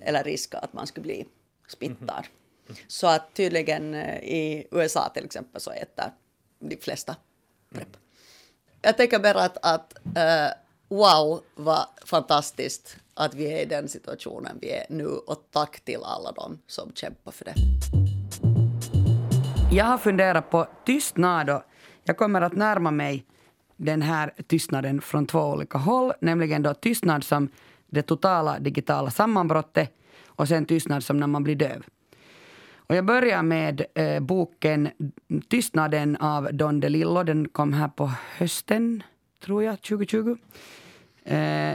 eller 0.00 0.24
risk 0.24 0.54
att 0.54 0.72
man 0.72 0.86
skulle 0.86 1.02
bli 1.02 1.26
smittad. 1.68 2.26
Mm. 2.68 2.76
Så 2.88 3.06
att 3.06 3.34
tydligen 3.34 3.94
eh, 3.94 4.18
i 4.18 4.66
USA 4.70 5.08
till 5.08 5.24
exempel 5.24 5.60
så 5.60 5.70
äter 5.70 6.12
de 6.58 6.76
flesta 6.76 7.16
PREP. 7.70 7.86
Mm. 7.86 8.00
Jag 8.82 8.96
tänker 8.96 9.18
bara 9.18 9.42
att, 9.42 9.58
att 9.62 9.94
uh, 10.06 10.52
wow 10.88 11.40
vad 11.54 11.86
fantastiskt 12.04 12.96
att 13.14 13.34
vi 13.34 13.52
är 13.52 13.62
i 13.62 13.64
den 13.64 13.88
situationen 13.88 14.58
vi 14.60 14.70
är 14.70 14.86
nu 14.88 15.06
och 15.06 15.48
tack 15.50 15.80
till 15.80 16.00
alla 16.02 16.32
dem 16.32 16.62
som 16.66 16.92
kämpar 16.94 17.32
för 17.32 17.44
det. 17.44 17.54
Jag 19.70 19.84
har 19.84 19.98
funderat 19.98 20.50
på 20.50 20.66
tystnad 20.86 21.50
och 21.50 21.62
jag 22.04 22.16
kommer 22.16 22.40
att 22.40 22.56
närma 22.56 22.90
mig 22.90 23.24
den 23.76 24.02
här 24.02 24.32
tystnaden 24.46 25.00
från 25.00 25.26
två 25.26 25.40
olika 25.40 25.78
håll, 25.78 26.12
nämligen 26.20 26.62
då 26.62 26.74
tystnad 26.74 27.24
som 27.24 27.48
det 27.86 28.02
totala 28.02 28.58
digitala 28.58 29.10
sammanbrottet 29.10 29.90
och 30.26 30.48
sen 30.48 30.66
tystnad 30.66 31.04
som 31.04 31.16
när 31.16 31.26
man 31.26 31.42
blir 31.44 31.56
döv. 31.56 31.84
Och 32.76 32.94
jag 32.94 33.04
börjar 33.04 33.42
med 33.42 33.84
eh, 33.94 34.20
boken 34.20 34.88
Tystnaden 35.48 36.16
av 36.16 36.48
Don 36.52 36.80
DeLillo. 36.80 37.22
Den 37.22 37.48
kom 37.48 37.72
här 37.72 37.88
på 37.88 38.10
hösten, 38.36 39.02
tror 39.44 39.62
jag, 39.62 39.82
2020. 39.82 40.36
Eh, 41.24 41.72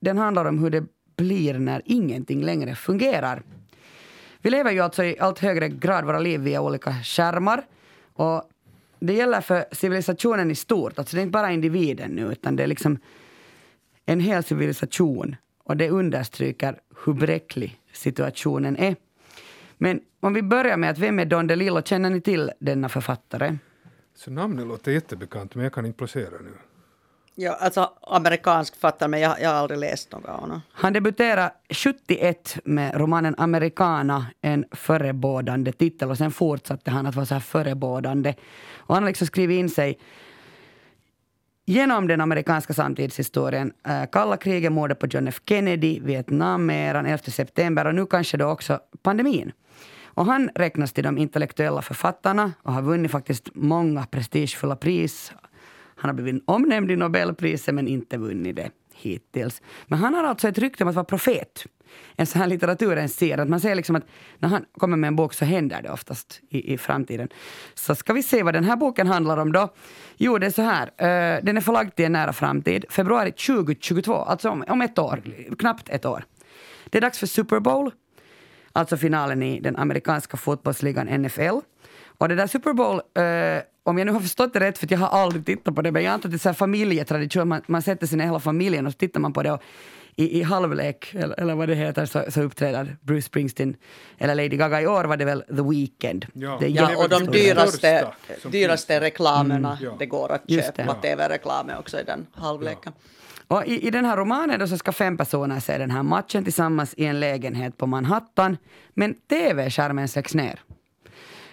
den 0.00 0.18
handlar 0.18 0.44
om 0.44 0.58
hur 0.58 0.70
det 0.70 0.84
blir 1.16 1.58
när 1.58 1.82
ingenting 1.84 2.42
längre 2.42 2.74
fungerar. 2.74 3.42
Vi 4.42 4.50
lever 4.50 4.70
ju 4.72 4.80
alltså 4.80 5.04
i 5.04 5.18
allt 5.18 5.38
högre 5.38 5.68
grad 5.68 6.04
våra 6.04 6.18
liv 6.18 6.40
via 6.40 6.60
olika 6.60 6.94
skärmar. 6.94 7.66
Och 8.12 8.50
det 9.00 9.12
gäller 9.12 9.40
för 9.40 9.64
civilisationen 9.72 10.50
i 10.50 10.54
stort. 10.54 10.98
Alltså 10.98 11.16
det 11.16 11.20
är 11.20 11.22
inte 11.22 11.32
bara 11.32 11.52
individen 11.52 12.10
nu, 12.10 12.32
utan 12.32 12.56
det 12.56 12.62
är 12.62 12.66
liksom 12.66 12.98
en 14.06 14.20
hel 14.20 14.44
civilisation. 14.44 15.36
Och 15.64 15.76
det 15.76 15.90
understryker 15.90 16.80
hur 17.04 17.12
bräcklig 17.12 17.80
situationen 17.92 18.76
är. 18.76 18.96
Men 19.78 20.00
om 20.20 20.34
vi 20.34 20.42
börjar 20.42 20.76
med 20.76 20.90
att 20.90 20.98
vem 20.98 21.18
är 21.18 21.24
Don 21.24 21.46
DeLillo? 21.46 21.82
Känner 21.82 22.10
ni 22.10 22.20
till 22.20 22.50
denna 22.58 22.88
författare? 22.88 23.58
Så 24.14 24.30
namnet 24.30 24.66
låter 24.66 24.92
jättebekant, 24.92 25.54
men 25.54 25.64
jag 25.64 25.72
kan 25.72 25.86
inte 25.86 25.98
placera 25.98 26.30
nu. 26.30 26.52
Ja, 27.42 27.56
alltså 27.60 27.90
amerikansk 28.02 28.76
fattar 28.76 29.08
men 29.08 29.20
jag, 29.20 29.40
jag 29.40 29.48
har 29.48 29.56
aldrig 29.56 29.80
läst 29.80 30.12
något 30.12 30.24
av 30.24 30.40
honom. 30.40 30.60
Han 30.72 30.92
debuterade 30.92 31.52
71 31.70 32.58
med 32.64 32.94
romanen 32.94 33.34
Americana, 33.38 34.26
en 34.40 34.64
förebådande 34.72 35.72
titel 35.72 36.10
och 36.10 36.18
sen 36.18 36.30
fortsatte 36.30 36.90
han 36.90 37.06
att 37.06 37.14
vara 37.14 37.26
så 37.26 37.34
här 37.34 37.40
förebådande. 37.40 38.34
Och 38.76 38.94
han 38.94 39.02
har 39.02 39.10
liksom 39.10 39.26
skrivit 39.26 39.58
in 39.58 39.70
sig 39.70 39.98
genom 41.66 42.08
den 42.08 42.20
amerikanska 42.20 42.74
samtidshistorien. 42.74 43.72
Eh, 43.88 44.06
kalla 44.12 44.36
kriget, 44.36 44.72
mordet 44.72 44.98
på 44.98 45.06
John 45.06 45.28
F 45.28 45.40
Kennedy, 45.46 46.00
Vietnameran, 46.00 47.06
11 47.06 47.18
september 47.18 47.86
och 47.86 47.94
nu 47.94 48.06
kanske 48.06 48.36
då 48.36 48.46
också 48.46 48.80
pandemin. 49.02 49.52
Och 50.04 50.26
han 50.26 50.50
räknas 50.54 50.92
till 50.92 51.04
de 51.04 51.18
intellektuella 51.18 51.82
författarna 51.82 52.52
och 52.62 52.72
har 52.72 52.82
vunnit 52.82 53.10
faktiskt 53.10 53.48
många 53.54 54.06
prestigefulla 54.06 54.76
pris. 54.76 55.32
Han 56.00 56.08
har 56.08 56.14
blivit 56.22 56.42
omnämnd 56.46 56.90
i 56.90 56.96
Nobelpriset 56.96 57.74
men 57.74 57.88
inte 57.88 58.18
vunnit 58.18 58.56
det 58.56 58.70
hittills. 58.94 59.62
Men 59.86 59.98
han 59.98 60.14
har 60.14 60.24
alltså 60.24 60.48
ett 60.48 60.58
rykte 60.58 60.84
om 60.84 60.88
att 60.88 60.94
vara 60.94 61.04
profet. 61.04 61.64
En 62.16 62.26
sån 62.26 62.40
här 62.40 62.48
litteraturens 62.48 63.16
ser 63.16 63.38
att 63.38 63.48
man 63.48 63.60
ser 63.60 63.74
liksom 63.74 63.96
att 63.96 64.06
när 64.38 64.48
han 64.48 64.64
kommer 64.78 64.96
med 64.96 65.08
en 65.08 65.16
bok 65.16 65.34
så 65.34 65.44
händer 65.44 65.82
det 65.82 65.90
oftast 65.90 66.40
i, 66.48 66.72
i 66.72 66.78
framtiden. 66.78 67.28
Så 67.74 67.94
ska 67.94 68.12
vi 68.12 68.22
se 68.22 68.42
vad 68.42 68.54
den 68.54 68.64
här 68.64 68.76
boken 68.76 69.06
handlar 69.06 69.36
om 69.36 69.52
då. 69.52 69.68
Jo, 70.16 70.38
det 70.38 70.46
är 70.46 70.50
så 70.50 70.62
här. 70.62 70.86
Uh, 70.86 71.44
den 71.44 71.56
är 71.56 71.60
förlagd 71.60 71.94
till 71.94 72.04
en 72.04 72.12
nära 72.12 72.32
framtid. 72.32 72.84
Februari 72.90 73.32
2022, 73.32 74.14
alltså 74.14 74.50
om, 74.50 74.64
om 74.68 74.82
ett 74.82 74.98
år, 74.98 75.22
knappt 75.58 75.88
ett 75.88 76.04
år. 76.04 76.24
Det 76.84 76.98
är 76.98 77.02
dags 77.02 77.18
för 77.18 77.26
Super 77.26 77.60
Bowl 77.60 77.90
alltså 78.72 78.96
finalen 78.96 79.42
i 79.42 79.60
den 79.60 79.76
amerikanska 79.76 80.36
fotbollsligan 80.36 81.06
NFL. 81.06 81.58
Och 82.18 82.28
det 82.28 82.34
där 82.34 82.46
Super 82.46 82.72
Bowl, 82.72 82.96
uh, 82.96 83.62
om 83.90 83.98
jag 83.98 84.06
nu 84.06 84.12
har 84.12 84.20
förstått 84.20 84.52
det 84.52 84.60
rätt, 84.60 84.78
för 84.78 84.86
jag 84.90 84.98
har 84.98 85.20
aldrig 85.22 85.46
tittat 85.46 85.74
på 85.74 85.82
det, 85.82 85.92
men 85.92 86.02
jag 86.02 86.12
antar 86.12 86.28
att 86.28 86.32
det 86.32 86.36
är 86.36 86.38
så 86.38 86.48
här 86.48 86.54
familjetradition, 86.54 87.48
man, 87.48 87.62
man 87.66 87.82
sätter 87.82 88.06
sig 88.06 88.18
ner 88.18 88.24
hela 88.24 88.40
familjen 88.40 88.86
och 88.86 88.92
så 88.92 88.98
tittar 88.98 89.20
man 89.20 89.32
på 89.32 89.42
det 89.42 89.52
och 89.52 89.62
i, 90.16 90.38
i 90.38 90.42
halvlek, 90.42 91.14
eller, 91.14 91.40
eller 91.40 91.54
vad 91.54 91.68
det 91.68 91.74
heter, 91.74 92.06
så, 92.06 92.24
så 92.28 92.42
uppträder 92.42 92.96
Bruce 93.02 93.22
Springsteen 93.26 93.76
eller 94.18 94.34
Lady 94.34 94.56
Gaga. 94.56 94.80
I 94.80 94.86
år 94.86 95.04
var 95.04 95.16
det 95.16 95.24
väl 95.24 95.40
The 95.40 95.62
Weeknd. 95.62 96.26
Ja, 96.32 96.56
det 96.60 96.68
Ja, 96.68 96.96
och 96.96 97.08
de 97.08 97.26
dyraste, 97.26 98.06
dyraste 98.50 99.00
reklamerna, 99.00 99.68
Mm, 99.70 99.84
ja. 99.84 99.96
det 99.98 100.06
går 100.06 100.32
att 100.32 100.42
Just 100.46 100.76
köpa 100.76 100.94
det. 100.94 101.00
tv-reklamer 101.08 101.78
också 101.78 102.00
i 102.00 102.04
den 102.04 102.26
halvleken. 102.34 102.92
Och 103.48 103.66
i, 103.66 103.86
I 103.86 103.90
den 103.90 104.04
här 104.04 104.16
romanen 104.16 104.60
då 104.60 104.66
så 104.66 104.78
ska 104.78 104.92
fem 104.92 105.16
personer 105.16 105.60
se 105.60 105.78
den 105.78 105.90
här 105.90 106.02
matchen 106.02 106.44
tillsammans 106.44 106.94
i 106.96 107.04
en 107.04 107.20
lägenhet 107.20 107.76
på 107.76 107.86
Manhattan. 107.86 108.56
Men 108.94 109.14
tv-skärmen 109.14 110.08
släcks 110.08 110.34
ner. 110.34 110.60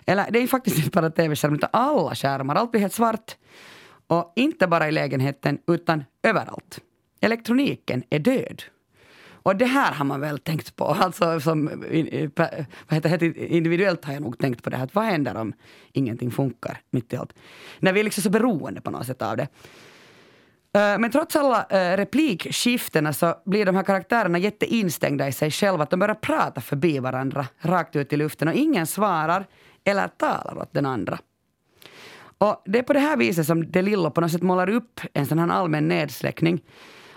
Eller 0.08 0.32
det 0.32 0.40
är 0.40 0.42
ju 0.42 0.48
faktiskt 0.48 0.78
inte 0.78 0.90
bara 0.90 1.10
tv-skärmar, 1.10 1.58
utan 1.58 1.70
alla 1.74 2.16
skärmar. 2.16 2.56
Allt 2.56 2.72
blir 2.72 2.82
helt 2.82 2.94
svart. 2.94 3.36
Och 4.08 4.34
inte 4.36 4.68
bara 4.68 4.88
i 4.88 4.92
lägenheten 4.92 5.60
utan 5.68 6.04
överallt. 6.24 6.80
Elektroniken 7.22 8.04
är 8.10 8.20
död. 8.20 8.64
Och 9.48 9.56
det 9.56 9.66
här 9.66 9.92
har 9.92 10.06
man 10.06 10.22
väl 10.22 10.40
tänkt 10.40 10.76
på. 10.76 10.86
Alltså 11.00 11.40
som, 11.40 11.66
vad 12.88 12.96
heter 12.96 13.18
det, 13.18 13.38
individuellt 13.38 14.06
har 14.06 14.14
jag 14.14 14.22
nog 14.22 14.38
tänkt 14.38 14.64
på 14.64 14.70
det 14.70 14.78
här. 14.78 14.90
Vad 14.94 15.06
händer 15.06 15.38
om 15.38 15.54
ingenting 15.94 16.32
funkar 16.32 16.82
mitt 16.92 17.14
i 17.14 17.18
allt? 17.18 17.34
När 17.80 17.94
vi 17.94 18.00
är 18.00 18.04
liksom 18.04 18.24
så 18.24 18.30
beroende 18.30 18.82
på 18.82 18.92
något 18.92 19.06
sätt 19.08 19.22
av 19.22 19.38
det. 19.38 19.48
Eh, 20.74 21.00
men 21.00 21.12
trots 21.12 21.36
alla 21.36 21.66
eh, 21.70 21.98
replikskiftena 21.98 23.14
så 23.14 23.36
blir 23.46 23.66
de 23.66 23.76
här 23.76 23.84
karaktärerna 23.84 24.38
jätteinstängda 24.38 25.28
i 25.28 25.32
sig 25.32 25.52
själva. 25.52 25.84
Att 25.84 25.90
de 25.90 26.00
börjar 26.00 26.16
prata 26.16 26.62
förbi 26.62 27.00
varandra 27.00 27.48
rakt 27.60 27.96
ut 27.96 28.14
i 28.14 28.18
luften 28.18 28.48
och 28.48 28.54
ingen 28.54 28.88
svarar 28.88 29.46
eller 29.88 30.08
talar 30.08 30.58
åt 30.58 30.74
den 30.74 30.86
andra. 30.86 31.20
Och 32.38 32.64
det 32.66 32.80
är 32.80 32.84
på 32.84 32.94
det 32.94 33.00
här 33.00 33.18
viset 33.18 33.48
som 33.48 33.72
De 33.72 33.82
Lillo 33.82 34.12
på 34.12 34.22
något 34.22 34.32
sätt 34.32 34.42
målar 34.42 34.70
upp 34.70 35.02
en 35.14 35.26
sån 35.26 35.40
här 35.40 35.50
allmän 35.50 35.88
nedsläckning. 35.88 36.62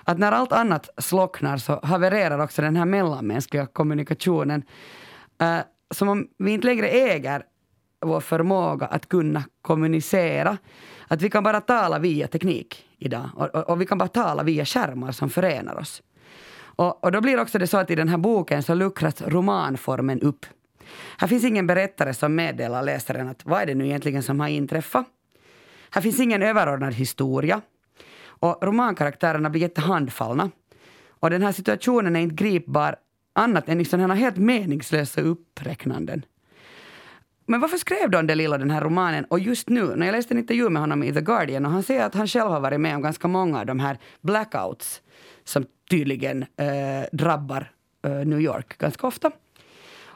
Att 0.04 0.18
när 0.18 0.32
allt 0.32 0.52
annat 0.52 0.88
slocknar 0.98 1.56
så 1.56 1.80
havererar 1.82 2.38
också 2.38 2.62
den 2.62 2.76
här 2.76 2.84
mellanmänskliga 2.84 3.66
kommunikationen. 3.66 4.62
Uh, 5.42 5.58
som 5.90 6.08
om 6.08 6.28
vi 6.38 6.50
inte 6.50 6.66
längre 6.66 6.88
äger 6.88 7.42
vår 8.00 8.20
förmåga 8.20 8.86
att 8.86 9.08
kunna 9.08 9.44
kommunicera. 9.62 10.58
Att 11.08 11.22
vi 11.22 11.30
kan 11.30 11.42
bara 11.42 11.60
tala 11.60 11.98
via 11.98 12.26
teknik 12.28 12.84
idag. 12.98 13.30
Och, 13.34 13.54
och, 13.54 13.70
och 13.70 13.80
vi 13.80 13.86
kan 13.86 13.98
bara 13.98 14.08
tala 14.08 14.42
via 14.42 14.64
skärmar 14.64 15.12
som 15.12 15.30
förenar 15.30 15.78
oss. 15.78 16.02
Och, 16.60 17.04
och 17.04 17.12
då 17.12 17.20
blir 17.20 17.40
också 17.40 17.58
det 17.58 17.66
så 17.66 17.78
att 17.78 17.90
i 17.90 17.94
den 17.94 18.08
här 18.08 18.18
boken 18.18 18.62
så 18.62 18.74
luckras 18.74 19.22
romanformen 19.22 20.20
upp. 20.20 20.46
Här 21.18 21.28
finns 21.28 21.44
ingen 21.44 21.66
berättare 21.66 22.14
som 22.14 22.34
meddelar 22.34 22.82
läsaren 22.82 23.28
att 23.28 23.44
vad 23.44 23.62
är 23.62 23.66
det 23.66 23.74
nu 23.74 23.86
egentligen 23.86 24.22
som 24.22 24.40
har 24.40 24.48
inträffat. 24.48 25.06
Här 25.90 26.02
finns 26.02 26.20
ingen 26.20 26.42
överordnad 26.42 26.94
historia. 26.94 27.60
Och 28.22 28.58
romankaraktärerna 28.62 29.50
blir 29.50 29.60
jättehandfallna. 29.60 30.50
Och 31.08 31.30
den 31.30 31.42
här 31.42 31.52
situationen 31.52 32.16
är 32.16 32.20
inte 32.20 32.44
gripbar 32.44 32.96
annat 33.32 33.68
än 33.68 33.80
i 33.80 33.84
sådana 33.84 34.14
här 34.14 34.20
helt 34.20 34.36
meningslösa 34.36 35.20
uppräknanden. 35.20 36.24
Men 37.46 37.60
varför 37.60 37.76
skrev 37.76 38.10
Don 38.10 38.26
DeLillo 38.26 38.58
den 38.58 38.70
här 38.70 38.80
romanen? 38.80 39.24
Och 39.24 39.38
just 39.38 39.68
nu, 39.68 39.96
när 39.96 40.06
jag 40.06 40.12
läste 40.12 40.34
en 40.34 40.38
intervju 40.38 40.68
med 40.68 40.82
honom 40.82 41.02
i 41.02 41.12
The 41.12 41.20
Guardian 41.20 41.66
och 41.66 41.72
han 41.72 41.82
säger 41.82 42.06
att 42.06 42.14
han 42.14 42.28
själv 42.28 42.50
har 42.50 42.60
varit 42.60 42.80
med 42.80 42.96
om 42.96 43.02
ganska 43.02 43.28
många 43.28 43.60
av 43.60 43.66
de 43.66 43.80
här 43.80 43.98
blackouts 44.20 45.02
som 45.44 45.64
tydligen 45.90 46.42
eh, 46.42 47.08
drabbar 47.12 47.72
eh, 48.04 48.10
New 48.10 48.40
York 48.40 48.78
ganska 48.78 49.06
ofta. 49.06 49.30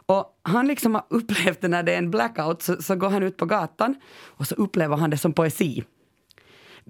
Och 0.07 0.41
han 0.43 0.67
liksom 0.67 0.95
har 0.95 1.05
upplevt 1.09 1.61
det 1.61 1.69
när 1.69 1.83
det 1.83 1.95
är 1.95 1.99
en 1.99 2.11
blackout 2.11 2.63
så, 2.63 2.83
så 2.83 2.95
går 2.97 3.11
han 3.11 3.23
ut 3.23 3.37
på 3.37 3.47
gatan 3.47 3.95
och 4.25 4.47
så 4.47 4.55
upplever 4.55 4.97
han 4.97 5.11
det 5.11 5.19
som 5.19 5.33
poesi. 5.33 5.85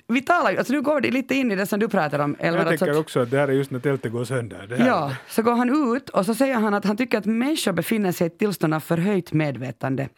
Vi 0.06 0.20
talar 0.20 0.56
alltså 0.56 0.72
nu 0.72 0.82
går 0.82 1.00
det 1.00 1.10
lite 1.10 1.34
in 1.34 1.52
i 1.52 1.56
det 1.56 1.66
som 1.66 1.80
du 1.80 1.88
pratar 1.88 2.18
om 2.18 2.36
Elmer. 2.38 2.58
Jag 2.58 2.78
tänker 2.78 2.98
också 2.98 3.20
att 3.20 3.30
det 3.30 3.38
här 3.38 3.48
är 3.48 3.52
just 3.52 3.70
när 3.70 3.80
tältet 3.80 4.12
går 4.12 4.24
sönder. 4.24 4.76
Ja, 4.86 5.16
så 5.28 5.42
går 5.42 5.54
han 5.54 5.96
ut 5.96 6.08
och 6.08 6.26
så 6.26 6.34
säger 6.34 6.54
han 6.54 6.74
att 6.74 6.84
han 6.84 6.96
tycker 6.96 7.18
att 7.18 7.24
människor 7.24 7.72
befinner 7.72 8.12
sig 8.12 8.24
i 8.24 8.26
ett 8.26 8.38
tillstånd 8.38 8.74
av 8.74 8.80
förhöjt 8.80 9.32
medvetande. 9.32 10.08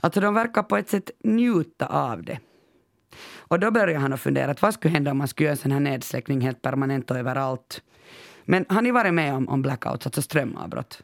Alltså 0.00 0.20
de 0.20 0.34
verkar 0.34 0.62
på 0.62 0.76
ett 0.76 0.88
sätt 0.88 1.10
njuta 1.24 1.86
av 1.86 2.22
det. 2.22 2.38
Och 3.38 3.60
då 3.60 3.70
börjar 3.70 4.00
han 4.00 4.12
att 4.12 4.20
fundera 4.20 4.50
att 4.50 4.62
vad 4.62 4.74
skulle 4.74 4.92
hända 4.92 5.10
om 5.10 5.18
man 5.18 5.28
skulle 5.28 5.44
göra 5.44 5.52
en 5.52 5.56
sån 5.56 5.72
här 5.72 5.80
nedsläckning 5.80 6.40
helt 6.40 6.62
permanent 6.62 7.10
och 7.10 7.16
överallt. 7.16 7.82
Men 8.44 8.64
har 8.68 8.82
ni 8.82 8.90
varit 8.90 9.14
med 9.14 9.34
om, 9.34 9.48
om 9.48 9.62
blackouts, 9.62 10.06
alltså 10.06 10.22
strömavbrott? 10.22 11.02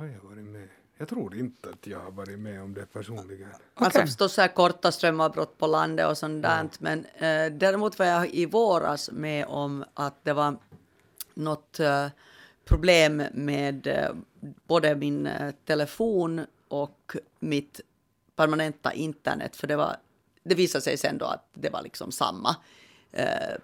Har 0.00 0.06
jag 0.06 0.30
varit 0.30 0.44
med? 0.44 0.68
Jag 0.98 1.08
tror 1.08 1.36
inte 1.36 1.68
att 1.68 1.86
jag 1.86 2.00
har 2.00 2.10
varit 2.10 2.38
med 2.38 2.62
om 2.62 2.74
det 2.74 2.86
personligen. 2.92 3.48
Alltså 3.74 3.98
Okej. 3.98 4.06
förstås 4.06 4.32
så 4.32 4.40
här 4.40 4.48
korta 4.48 4.92
strömavbrott 4.92 5.58
på 5.58 5.66
landet 5.66 6.08
och 6.08 6.18
sånt 6.18 6.42
där. 6.42 6.68
Men 6.78 7.04
eh, 7.04 7.52
däremot 7.52 7.98
var 7.98 8.06
jag 8.06 8.30
i 8.34 8.46
våras 8.46 9.10
med 9.10 9.46
om 9.46 9.84
att 9.94 10.24
det 10.24 10.32
var 10.32 10.56
något 11.34 11.80
eh, 11.80 12.06
problem 12.64 13.22
med 13.32 13.86
eh, 13.86 14.10
både 14.66 14.94
min 14.94 15.26
eh, 15.26 15.54
telefon 15.64 16.46
och 16.68 17.16
mitt 17.38 17.80
permanenta 18.36 18.92
internet. 18.92 19.56
För 19.56 19.66
det, 19.66 19.76
var, 19.76 19.96
det 20.42 20.54
visade 20.54 20.82
sig 20.82 20.96
sen 20.96 21.18
då 21.18 21.26
att 21.26 21.48
det 21.54 21.70
var 21.70 21.82
liksom 21.82 22.12
samma 22.12 22.48
eh, 22.50 22.56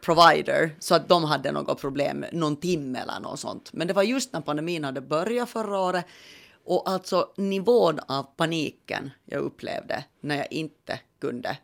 provider. 0.00 0.76
Så 0.78 0.94
att 0.94 1.08
de 1.08 1.24
hade 1.24 1.52
något 1.52 1.80
problem, 1.80 2.24
någon 2.32 2.56
timme 2.56 2.98
eller 2.98 3.20
något 3.20 3.40
sånt. 3.40 3.72
Men 3.72 3.86
det 3.86 3.92
var 3.92 4.02
just 4.02 4.32
när 4.32 4.40
pandemin 4.40 4.84
hade 4.84 5.00
börjat 5.00 5.48
förra 5.50 5.78
året. 5.78 6.04
Och 6.64 6.88
alltså 6.90 7.28
nivån 7.36 7.98
av 8.08 8.22
paniken 8.22 9.10
jag 9.24 9.40
upplevde 9.42 10.04
när 10.20 10.36
jag 10.36 10.52
inte 10.52 11.00
kunde 11.20 11.56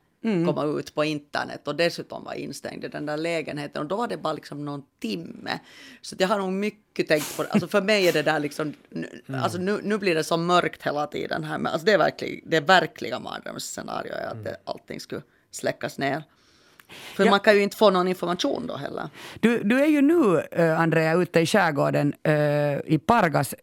komma 0.47 0.65
ut 0.65 0.95
på 0.95 1.05
internet 1.05 1.69
och 1.69 1.77
dessutom 1.77 2.25
var 2.25 2.35
instängd 2.35 2.85
i 2.85 2.89
den 2.89 3.07
där 3.07 3.17
lägenheten 3.17 3.83
och 3.83 3.89
då 3.89 3.97
var 3.97 4.09
det 4.09 4.17
bara 4.17 4.33
liksom 4.33 4.65
någon 4.65 4.83
timme. 5.01 5.59
Så 6.03 6.17
jag 6.19 6.29
har 6.29 6.39
nog 6.39 6.53
mycket 6.53 7.09
tänkt 7.09 7.37
på 7.37 7.43
det. 7.43 7.49
Alltså 7.49 7.69
för 7.69 7.83
mig 7.83 8.09
är 8.09 8.13
det 8.13 8.23
där 8.23 8.41
liksom, 8.41 8.75
nu- 8.91 9.23
alltså 9.43 9.59
nu, 9.59 9.81
nu 9.83 9.99
blir 9.99 10.15
det 10.15 10.25
så 10.25 10.37
mörkt 10.37 10.83
hela 10.87 11.07
tiden 11.07 11.45
här. 11.45 11.59
Men 11.59 11.73
alltså 11.73 11.87
det 11.87 11.93
är 11.93 11.99
verkligen, 11.99 12.51
det 12.51 12.57
är 12.57 12.61
verkliga 12.61 13.19
mardrömsscenario 13.19 14.13
är 14.13 14.27
att 14.27 14.45
det, 14.45 14.57
allting 14.65 15.01
skulle 15.01 15.23
släckas 15.51 15.99
ner. 15.99 16.23
För 16.93 17.25
Ja. 17.25 17.31
man 17.31 17.41
kan 17.41 17.55
ju 17.55 17.63
inte 17.63 17.77
få 17.77 17.91
någon 17.91 18.09
information 18.09 18.67
då 18.67 18.77
heller. 18.77 19.09
Du, 19.41 19.63
du 19.63 19.81
är 19.81 19.87
ju 19.87 20.03
nu, 20.03 20.41
eh, 20.53 20.81
Andrea, 20.81 21.15
ute 21.15 21.41
i 21.41 21.47
skärgården 21.47 22.15
eh, 22.23 22.33
i 22.95 23.01
Pargas. 23.07 23.55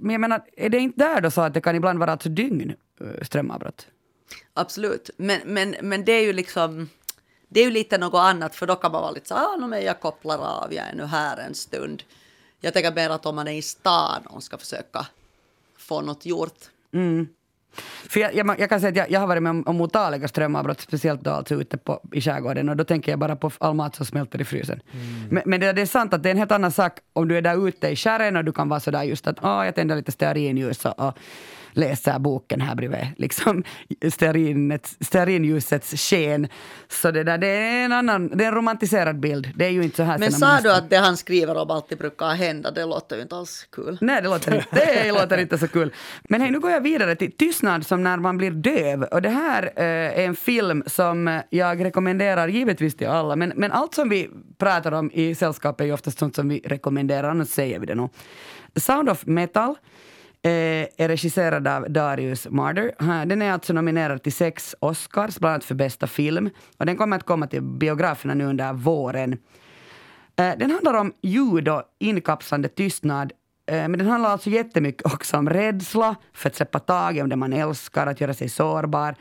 Men 0.00 0.10
jag 0.10 0.20
menar, 0.20 0.42
är 0.56 0.68
det 0.68 0.78
inte 0.78 1.04
där 1.04 1.20
då 1.20 1.30
så 1.30 1.40
att 1.40 1.54
det 1.54 1.60
kan 1.60 1.76
ibland 1.76 1.98
vara 1.98 2.12
alltså 2.12 2.28
dygn 2.28 2.74
eh, 3.00 3.24
strömavbrott? 3.24 3.86
Absolut, 4.54 5.10
men, 5.16 5.40
men, 5.44 5.76
men 5.82 6.04
det 6.04 6.12
är 6.12 6.22
ju 6.22 6.32
liksom 6.32 6.88
det 7.48 7.60
är 7.60 7.64
ju 7.64 7.70
lite 7.70 7.98
något 7.98 8.18
annat 8.18 8.54
för 8.54 8.66
då 8.66 8.76
kan 8.76 8.92
man 8.92 9.02
vara 9.02 9.10
lite 9.12 9.28
så 9.28 9.34
ah, 9.34 9.56
no, 9.56 9.66
men 9.66 9.84
jag 9.84 10.00
kopplar 10.00 10.38
av, 10.38 10.74
jag 10.74 10.86
är 10.86 10.94
nu 10.94 11.04
här 11.04 11.36
en 11.36 11.54
stund. 11.54 12.02
Jag 12.60 12.72
tänker 12.72 12.92
mer 12.94 13.10
att 13.10 13.26
om 13.26 13.36
man 13.36 13.48
är 13.48 13.52
i 13.52 13.62
stan 13.62 14.26
och 14.26 14.42
ska 14.42 14.58
försöka 14.58 15.06
få 15.78 16.00
något 16.00 16.26
gjort. 16.26 16.58
För 18.08 18.20
jag, 18.20 18.34
jag, 18.34 18.60
jag 18.60 18.68
kan 18.68 18.80
säga 18.80 18.90
att 18.90 18.96
jag, 18.96 19.10
jag 19.10 19.20
har 19.20 19.26
varit 19.26 19.42
med 19.42 19.50
om, 19.50 19.62
om 19.66 19.80
otaliga 19.80 20.28
strömavbrott, 20.28 20.80
speciellt 20.80 21.20
då 21.20 21.30
alltså 21.30 21.54
ute 21.54 21.78
på, 21.78 22.00
i 22.12 22.20
skärgården 22.20 22.68
och 22.68 22.76
då 22.76 22.84
tänker 22.84 23.12
jag 23.12 23.18
bara 23.18 23.36
på 23.36 23.50
all 23.58 23.74
mat 23.74 23.94
som 23.96 24.06
smälter 24.06 24.40
i 24.40 24.44
frysen. 24.44 24.80
Men, 25.30 25.42
men 25.46 25.60
det, 25.60 25.72
det 25.72 25.82
är 25.82 25.86
sant 25.86 26.14
att 26.14 26.22
det 26.22 26.28
är 26.28 26.30
en 26.30 26.38
helt 26.38 26.52
annan 26.52 26.72
sak 26.72 26.92
om 27.12 27.28
du 27.28 27.36
är 27.36 27.42
där 27.42 27.68
ute 27.68 27.88
i 27.88 27.96
skären 27.96 28.36
och 28.36 28.44
du 28.44 28.52
kan 28.52 28.68
vara 28.68 28.80
sådär 28.80 29.02
just 29.02 29.26
att 29.26 29.36
ah, 29.40 29.64
jag 29.64 29.74
tänder 29.74 29.96
lite 29.96 30.12
stearinljus 30.12 30.84
och, 30.84 31.00
och 31.00 31.18
läser 31.72 32.18
boken 32.18 32.60
här 32.60 32.74
bredvid. 32.74 33.06
Liksom 33.16 33.64
stearinljusets 35.00 36.10
sken. 36.10 36.48
Så 36.88 37.10
det, 37.10 37.24
där, 37.24 37.38
det 37.38 37.46
är 37.46 37.84
en 37.84 37.92
annan, 37.92 38.28
det 38.28 38.44
är 38.44 38.48
en 38.48 38.54
romantiserad 38.54 39.20
bild. 39.20 39.50
Det 39.54 39.64
är 39.64 39.70
ju 39.70 39.82
inte 39.82 39.96
så 39.96 40.02
här. 40.02 40.18
Men 40.18 40.32
sa 40.32 40.60
du 40.60 40.72
att 40.72 40.90
det 40.90 40.96
han 40.96 41.16
skriver 41.16 41.56
om 41.56 41.70
alltid 41.70 41.98
brukar 41.98 42.28
hända? 42.28 42.70
Det 42.70 42.84
låter 42.84 43.16
ju 43.16 43.22
inte 43.22 43.36
alls 43.36 43.68
kul. 43.72 43.98
Nej, 44.00 44.22
det 44.22 44.28
låter, 44.28 44.54
inte, 44.54 44.66
det 44.72 45.12
låter 45.20 45.38
inte 45.38 45.58
så 45.58 45.68
kul. 45.68 45.94
Men 46.28 46.40
hej, 46.40 46.50
nu 46.50 46.60
går 46.60 46.70
jag 46.70 46.80
vidare 46.80 47.14
till 47.14 47.32
Tystnad 47.32 47.86
som 47.86 48.02
när 48.02 48.16
man 48.16 48.36
blir 48.36 48.50
döv. 48.50 49.02
Och 49.02 49.22
det 49.22 49.28
här 49.28 49.72
eh, 49.76 49.84
är 49.84 50.24
en 50.24 50.36
film 50.36 50.82
som 50.86 51.40
jag 51.50 51.84
rekommenderar 51.84 52.48
givetvis 52.48 52.96
till 52.96 53.08
alla. 53.08 53.36
Men, 53.36 53.52
men 53.56 53.72
allt 53.72 53.94
som 53.94 54.08
vi 54.08 54.30
pratar 54.58 54.92
om 54.92 55.10
i 55.14 55.34
sällskapet 55.34 55.80
är 55.80 55.84
ju 55.84 55.92
oftast 55.92 56.18
sånt 56.18 56.34
som 56.34 56.48
vi 56.48 56.60
rekommenderar, 56.64 57.28
annars 57.28 57.48
säger 57.48 57.78
vi 57.78 57.86
det 57.86 57.94
nog. 57.94 58.10
Sound 58.76 59.10
of 59.10 59.26
Metal 59.26 59.74
Eh, 60.44 60.50
är 60.96 61.08
regisserad 61.08 61.68
av 61.68 61.90
Darius 61.90 62.48
Marder. 62.50 63.24
Den 63.26 63.42
är 63.42 63.52
alltså 63.52 63.72
nominerad 63.72 64.22
till 64.22 64.32
sex 64.32 64.74
Oscars, 64.80 65.38
bland 65.38 65.52
annat 65.52 65.64
för 65.64 65.74
bästa 65.74 66.06
film. 66.06 66.50
Och 66.76 66.86
den 66.86 66.96
kommer 66.96 67.16
att 67.16 67.26
komma 67.26 67.46
till 67.46 67.62
biograferna 67.62 68.34
nu 68.34 68.44
under 68.44 68.72
våren. 68.72 69.32
Eh, 70.36 70.58
den 70.58 70.70
handlar 70.70 70.94
om 70.94 71.12
ljud 71.22 71.68
och 71.68 71.82
inkapslande 71.98 72.68
tystnad 72.68 73.32
eh, 73.66 73.74
men 73.74 73.92
den 73.92 74.06
handlar 74.06 74.30
alltså 74.30 74.50
jättemycket 74.50 75.06
också 75.06 75.36
om 75.36 75.48
rädsla 75.50 76.16
för 76.32 76.48
att 76.48 76.56
släppa 76.56 76.78
taget 76.78 77.22
om 77.22 77.28
det 77.28 77.36
man 77.36 77.52
älskar, 77.52 78.06
att 78.06 78.20
göra 78.20 78.34
sig 78.34 78.48
sårbar, 78.48 79.14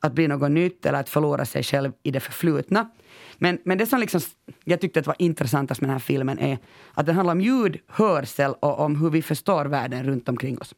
att 0.00 0.12
bli 0.12 0.28
något 0.28 0.50
nytt 0.50 0.86
eller 0.86 1.00
att 1.00 1.08
förlora 1.08 1.44
sig 1.44 1.62
själv 1.62 1.92
i 2.02 2.10
det 2.10 2.20
förflutna. 2.20 2.90
Men, 3.38 3.58
men 3.64 3.78
det 3.78 3.86
som 3.86 4.00
liksom 4.00 4.20
jag 4.64 4.80
tyckte 4.80 5.00
att 5.00 5.06
var 5.06 5.16
intressantast 5.18 5.80
med 5.80 5.88
den 5.88 5.94
här 5.94 5.98
filmen 5.98 6.38
är 6.38 6.58
att 6.94 7.06
den 7.06 7.14
handlar 7.14 7.32
om 7.32 7.40
ljud, 7.40 7.78
hörsel 7.86 8.54
och 8.60 8.80
om 8.80 8.96
hur 8.96 9.10
vi 9.10 9.22
förstår 9.22 9.64
världen 9.64 10.04
runt 10.04 10.28
omkring 10.28 10.58
oss. 10.58 10.74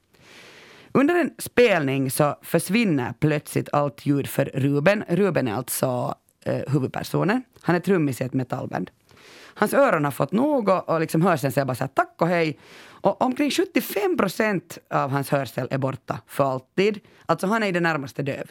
Under 0.92 1.14
en 1.14 1.30
spelning 1.38 2.10
så 2.10 2.36
försvinner 2.42 3.14
plötsligt 3.20 3.68
allt 3.72 4.06
ljud 4.06 4.26
för 4.26 4.44
Ruben. 4.44 5.04
Ruben 5.08 5.48
är 5.48 5.54
alltså 5.54 6.14
eh, 6.44 6.72
huvudpersonen. 6.72 7.42
Han 7.60 7.76
är 7.76 7.80
trummis 7.80 8.20
i 8.20 8.24
ett 8.24 8.34
metallband. 8.34 8.90
Hans 9.54 9.74
öron 9.74 10.04
har 10.04 10.12
fått 10.12 10.32
nog 10.32 10.68
och, 10.68 10.88
och 10.88 11.00
liksom 11.00 11.22
hörseln 11.22 11.52
säger 11.52 11.64
bara 11.64 11.74
så 11.74 11.84
här, 11.84 11.88
tack 11.88 12.14
och 12.18 12.28
hej. 12.28 12.58
Och 12.82 13.22
omkring 13.22 13.50
75 13.50 14.16
procent 14.16 14.78
av 14.90 15.10
hans 15.10 15.30
hörsel 15.30 15.68
är 15.70 15.78
borta 15.78 16.20
för 16.26 16.44
alltid. 16.44 17.00
Alltså 17.26 17.46
han 17.46 17.62
är 17.62 17.66
i 17.66 17.72
det 17.72 17.80
närmaste 17.80 18.22
döv. 18.22 18.50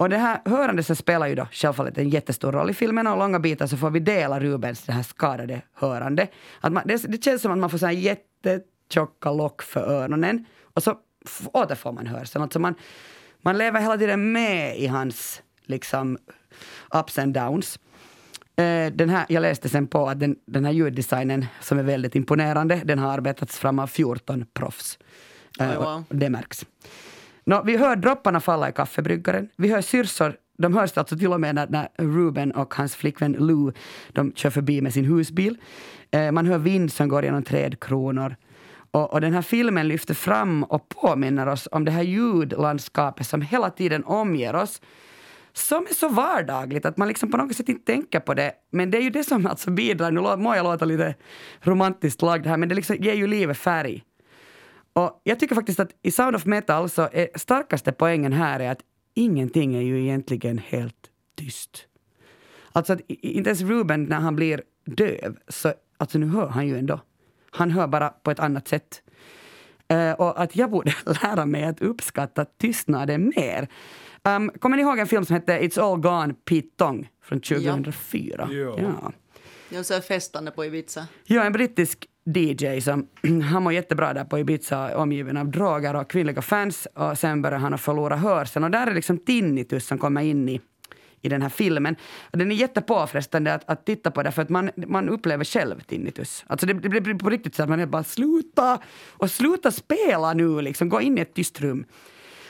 Och 0.00 0.08
det 0.08 0.16
här 0.16 0.40
hörandet 0.44 0.86
så 0.86 0.94
spelar 0.94 1.26
ju 1.26 1.34
då 1.34 1.48
självfallet 1.52 1.98
en 1.98 2.08
jättestor 2.08 2.52
roll 2.52 2.70
i 2.70 2.74
filmen 2.74 3.06
och 3.06 3.18
långa 3.18 3.38
bitar 3.38 3.66
så 3.66 3.76
får 3.76 3.90
vi 3.90 4.00
dela 4.00 4.40
Rubens 4.40 4.82
det 4.82 4.92
här 4.92 5.02
skadade 5.02 5.62
hörande. 5.74 6.28
Att 6.60 6.72
man, 6.72 6.82
det, 6.86 7.02
det 7.08 7.24
känns 7.24 7.42
som 7.42 7.52
att 7.52 7.58
man 7.58 7.70
får 7.70 7.78
så 7.78 7.86
här 7.86 7.92
jättetjocka 7.92 9.32
lock 9.32 9.62
för 9.62 9.80
öronen 9.80 10.44
och 10.74 10.82
så 10.82 10.96
återfår 11.52 11.92
man 11.92 12.06
hörseln. 12.06 12.42
Alltså 12.42 12.58
man, 12.58 12.74
man 13.42 13.58
lever 13.58 13.80
hela 13.80 13.98
tiden 13.98 14.32
med 14.32 14.78
i 14.78 14.86
hans 14.86 15.42
liksom 15.66 16.18
ups 16.94 17.18
and 17.18 17.34
downs. 17.34 17.78
Eh, 18.56 18.92
den 18.92 19.10
här, 19.10 19.26
jag 19.28 19.40
läste 19.40 19.68
sen 19.68 19.86
på 19.86 20.08
att 20.08 20.20
den, 20.20 20.36
den 20.46 20.64
här 20.64 20.72
ljuddesignen, 20.72 21.46
som 21.60 21.78
är 21.78 21.82
väldigt 21.82 22.14
imponerande, 22.16 22.80
den 22.84 22.98
har 22.98 23.12
arbetats 23.12 23.58
fram 23.58 23.78
av 23.78 23.86
14 23.86 24.46
proffs. 24.54 24.98
Oh, 25.58 25.74
wow. 25.74 26.04
Det 26.08 26.30
märks. 26.30 26.66
No, 27.44 27.62
vi 27.64 27.76
hör 27.76 27.96
dropparna 27.96 28.40
falla 28.40 28.68
i 28.68 28.72
kaffebryggaren. 28.72 29.48
Vi 29.56 29.68
hör 29.68 29.80
syrsor 29.80 30.34
de 30.60 30.74
hörs 30.74 30.98
alltså 30.98 31.18
till 31.18 31.32
och 31.32 31.40
med 31.40 31.54
när, 31.54 31.66
när 31.66 31.88
Ruben 31.96 32.52
och 32.52 32.74
hans 32.74 32.96
flickvän 32.96 33.32
Lou 33.32 33.72
de 34.12 34.32
kör 34.34 34.50
förbi 34.50 34.80
med 34.80 34.94
sin 34.94 35.04
husbil. 35.04 35.56
Eh, 36.10 36.32
man 36.32 36.46
hör 36.46 36.58
vind 36.58 36.92
som 36.92 37.08
går 37.08 37.24
genom 37.24 37.42
trädkronor. 37.42 38.36
Och, 38.90 39.12
och, 39.12 39.20
den 39.20 39.32
här 39.32 39.42
filmen 39.42 39.88
lyfter 39.88 40.14
fram 40.14 40.64
och 40.64 40.88
påminner 40.88 41.46
oss 41.46 41.68
om 41.72 41.84
det 41.84 41.90
här 41.90 42.02
ljudlandskapet 42.02 43.26
som 43.26 43.42
hela 43.42 43.70
tiden 43.70 44.04
omger 44.04 44.54
oss. 44.54 44.80
Som 45.52 45.86
är 45.90 45.94
så 45.94 46.08
vardagligt 46.08 46.86
att 46.86 46.96
man 46.96 47.08
liksom 47.08 47.30
på 47.30 47.36
något 47.36 47.56
sätt 47.56 47.68
inte 47.68 47.92
tänker 47.92 48.20
på 48.20 48.34
det. 48.34 48.52
Men 48.72 48.90
det 48.90 48.98
är 48.98 49.02
ju 49.02 49.10
det 49.10 49.24
som 49.24 49.46
alltså 49.46 49.70
bidrar, 49.70 50.10
nu 50.10 50.36
må 50.36 50.56
jag 50.56 50.64
låta 50.64 50.84
lite 50.84 51.14
romantiskt 51.60 52.22
lagd 52.22 52.46
här, 52.46 52.56
men 52.56 52.68
det 52.68 52.74
liksom 52.74 52.96
ger 52.96 53.14
ju 53.14 53.26
livet 53.26 53.58
färg. 53.58 54.04
Och 54.92 55.20
jag 55.24 55.40
tycker 55.40 55.54
faktiskt 55.54 55.80
att 55.80 55.90
i 56.02 56.10
Sound 56.10 56.36
of 56.36 56.44
Metal 56.44 56.90
så 56.90 57.08
är 57.12 57.38
starkaste 57.38 57.92
poängen 57.92 58.32
här 58.32 58.60
är 58.60 58.70
att 58.70 58.80
ingenting 59.14 59.74
är 59.74 59.80
ju 59.80 60.00
egentligen 60.02 60.58
helt 60.58 61.10
tyst. 61.36 61.86
Alltså 62.72 62.92
att 62.92 63.00
inte 63.08 63.50
ens 63.50 63.60
Ruben 63.60 64.04
när 64.04 64.20
han 64.20 64.36
blir 64.36 64.62
döv, 64.84 65.36
så 65.48 65.72
alltså 65.96 66.18
nu 66.18 66.26
hör 66.26 66.46
han 66.46 66.66
ju 66.66 66.78
ändå. 66.78 67.00
Han 67.50 67.70
hör 67.70 67.86
bara 67.86 68.08
på 68.08 68.30
ett 68.30 68.40
annat 68.40 68.68
sätt. 68.68 69.02
Uh, 69.92 70.12
och 70.12 70.42
att 70.42 70.56
jag 70.56 70.70
borde 70.70 70.94
lära 71.22 71.46
mig 71.46 71.64
att 71.64 71.80
uppskatta 71.80 72.44
tystnaden 72.44 73.32
mer. 73.36 73.68
Um, 74.22 74.50
kommer 74.58 74.76
ni 74.76 74.82
ihåg 74.82 74.98
en 74.98 75.06
film 75.06 75.24
som 75.24 75.34
hette 75.34 75.60
It's 75.60 75.80
all 75.80 76.00
gone 76.00 76.34
Pete 76.34 76.68
Tong 76.76 77.08
från 77.22 77.40
2004? 77.40 78.48
Ja. 78.52 78.78
ja. 78.78 79.12
Jag 79.68 79.86
så 79.86 80.00
festande 80.00 80.50
på 80.50 80.64
Ibiza. 80.64 81.06
Ja, 81.24 81.44
en 81.44 81.52
brittisk 81.52 82.06
DJ 82.36 82.80
som 82.80 83.06
han 83.52 83.62
mår 83.62 83.72
jättebra 83.72 84.14
där 84.14 84.24
på 84.24 84.38
Ibiza 84.38 84.96
omgiven 84.96 85.36
av 85.36 85.50
droger 85.50 85.96
och 85.96 86.10
kvinnliga 86.10 86.42
fans 86.42 86.88
och 86.94 87.18
sen 87.18 87.42
börjar 87.42 87.58
han 87.58 87.74
att 87.74 87.80
förlora 87.80 88.16
hörseln 88.16 88.64
och 88.64 88.70
där 88.70 88.86
är 88.86 88.94
liksom 88.94 89.18
tinnitus 89.18 89.86
som 89.86 89.98
kommer 89.98 90.22
in 90.22 90.48
i, 90.48 90.60
i 91.20 91.28
den 91.28 91.42
här 91.42 91.48
filmen. 91.48 91.96
Och 92.20 92.38
den 92.38 92.52
är 92.52 92.56
jättepåfrestande 92.56 93.54
att, 93.54 93.70
att 93.70 93.86
titta 93.86 94.10
på 94.10 94.22
därför 94.22 94.42
att 94.42 94.48
man, 94.48 94.70
man 94.76 95.08
upplever 95.08 95.44
själv 95.44 95.80
tinnitus. 95.80 96.44
Alltså 96.46 96.66
det, 96.66 96.72
det 96.74 97.00
blir 97.00 97.14
på 97.14 97.30
riktigt 97.30 97.54
så 97.54 97.62
att 97.62 97.68
man 97.68 97.80
är 97.80 97.86
bara 97.86 98.04
sluta 98.04 98.78
och 99.08 99.30
sluta 99.30 99.70
spela 99.70 100.32
nu 100.32 100.60
liksom, 100.60 100.88
gå 100.88 101.00
in 101.00 101.18
i 101.18 101.20
ett 101.20 101.34
tyst 101.34 101.60
rum. 101.60 101.84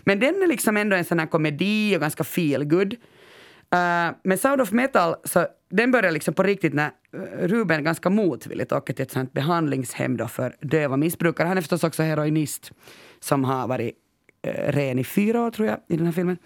Men 0.04 0.20
den 0.20 0.42
är 0.42 0.46
liksom 0.46 0.76
ändå 0.76 0.96
en 0.96 1.04
sån 1.04 1.18
här 1.18 1.26
komedi 1.26 1.96
och 1.96 2.00
ganska 2.00 2.24
feel 2.24 2.64
good. 2.64 2.96
Uh, 3.74 4.16
men 4.22 4.38
Sound 4.38 4.60
of 4.60 4.72
Metal, 4.72 5.14
så 5.24 5.46
den 5.70 5.90
börjar 5.90 6.10
liksom 6.10 6.34
på 6.34 6.42
riktigt 6.42 6.74
när 6.74 6.90
eh, 7.12 7.46
Ruben 7.46 7.84
ganska 7.84 8.10
motvilligt 8.10 8.72
åker 8.72 8.94
till 8.94 9.02
ett 9.02 9.10
sånt 9.10 9.32
behandlingshem 9.32 10.16
då 10.16 10.28
för 10.28 10.56
döva 10.60 10.96
missbrukare. 10.96 11.48
Han 11.48 11.56
är 11.56 11.62
förstås 11.62 11.84
också 11.84 12.02
heroinist 12.02 12.72
som 13.20 13.44
har 13.44 13.68
varit 13.68 13.94
uh, 14.46 14.52
ren 14.52 14.98
i 14.98 15.04
fyra 15.04 15.40
år 15.40 15.50
tror 15.50 15.68
jag 15.68 15.78
i 15.88 15.96
den 15.96 16.06
här 16.06 16.12
filmen. 16.12 16.36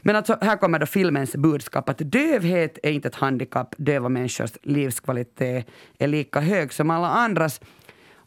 Men 0.00 0.16
alltså, 0.16 0.38
här 0.40 0.56
kommer 0.56 0.78
då 0.78 0.86
filmens 0.86 1.36
budskap 1.36 1.88
att 1.88 1.98
dövhet 1.98 2.78
är 2.82 2.90
inte 2.90 3.08
ett 3.08 3.14
handikapp. 3.14 3.74
Döva 3.78 4.08
människors 4.08 4.50
livskvalitet 4.62 5.66
är 5.98 6.06
lika 6.06 6.40
hög 6.40 6.72
som 6.72 6.90
alla 6.90 7.08
andras. 7.08 7.60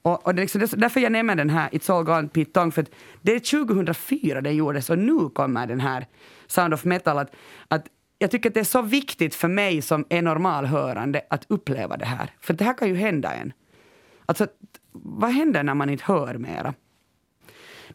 Och, 0.01 0.27
och 0.27 0.35
det 0.35 0.39
är 0.39 0.43
liksom 0.43 0.79
därför 0.79 0.99
jag 0.99 1.11
nämner 1.11 1.35
den 1.35 1.49
här 1.49 1.69
It's 1.69 1.97
all 1.97 2.03
gone 2.03 2.27
Pete 2.27 2.51
Tong, 2.51 2.71
för 2.71 2.85
det 3.21 3.35
är 3.35 3.65
2004 3.65 4.41
den 4.41 4.55
gjordes 4.55 4.89
och 4.89 4.97
nu 4.97 5.29
kommer 5.29 5.67
den 5.67 5.79
här 5.79 6.05
Sound 6.47 6.73
of 6.73 6.83
Metal. 6.83 7.17
Att, 7.17 7.35
att 7.67 7.85
jag 8.17 8.31
tycker 8.31 8.49
att 8.49 8.53
det 8.53 8.59
är 8.59 8.63
så 8.63 8.81
viktigt 8.81 9.35
för 9.35 9.47
mig 9.47 9.81
som 9.81 10.05
är 10.09 10.21
normalhörande 10.21 11.21
att 11.29 11.45
uppleva 11.47 11.97
det 11.97 12.05
här. 12.05 12.31
För 12.41 12.53
det 12.53 12.63
här 12.63 12.77
kan 12.77 12.87
ju 12.87 12.95
hända 12.95 13.33
en. 13.33 13.53
Alltså, 14.25 14.47
vad 14.91 15.29
händer 15.29 15.63
när 15.63 15.73
man 15.73 15.89
inte 15.89 16.03
hör 16.07 16.37
mera? 16.37 16.73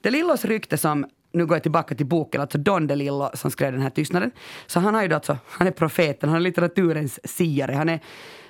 De 0.01 0.11
Lillos 0.11 0.45
rykte 0.45 0.77
som, 0.79 1.07
nu 1.33 1.47
går 1.47 1.57
jag 1.57 1.63
tillbaka 1.63 1.95
till 1.95 2.07
boken, 2.07 2.41
alltså 2.41 2.59
Don 2.59 2.87
DeLillo 2.87 3.31
som 3.35 3.51
skrev 3.51 3.73
den 3.73 3.81
här 3.83 3.91
tystnaden. 3.91 4.31
Så 4.67 4.81
han 4.81 4.95
har 4.95 5.03
ju 5.03 5.09
då 5.09 5.15
alltså, 5.15 5.39
han 5.47 5.67
är 5.67 5.71
profeten, 5.71 6.29
han 6.29 6.37
är 6.37 6.41
litteraturens 6.41 7.21
siare, 7.37 7.73
han 7.73 7.89
är 7.89 8.01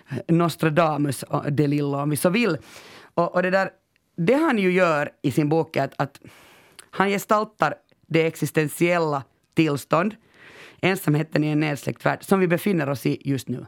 eh, 0.09 0.18
Nostradamus 0.29 1.25
DeLillo 1.51 1.99
om 1.99 2.11
vi 2.11 2.16
så 2.16 2.31
vill. 2.31 2.59
Och, 3.14 3.35
och, 3.35 3.43
det 3.43 3.51
där, 3.51 3.70
det 4.16 4.35
han 4.35 4.59
ju 4.59 4.73
gör 4.73 5.11
i 5.23 5.31
sin 5.31 5.49
bok 5.49 5.77
är 5.77 5.85
att, 5.85 5.95
att 5.97 6.20
han 6.91 7.09
gestaltar 7.09 7.75
det 8.07 8.27
existentiella 8.27 9.23
tillstånd 9.55 10.14
ensamheten 10.83 11.45
i 11.45 11.49
en 11.49 11.61
nedsläckt 11.61 12.07
värld 12.07 12.18
som 12.22 12.41
vi 12.41 12.49
befinner 12.49 12.89
oss 12.89 13.07
i 13.07 13.22
just 13.24 13.49
nu. 13.49 13.66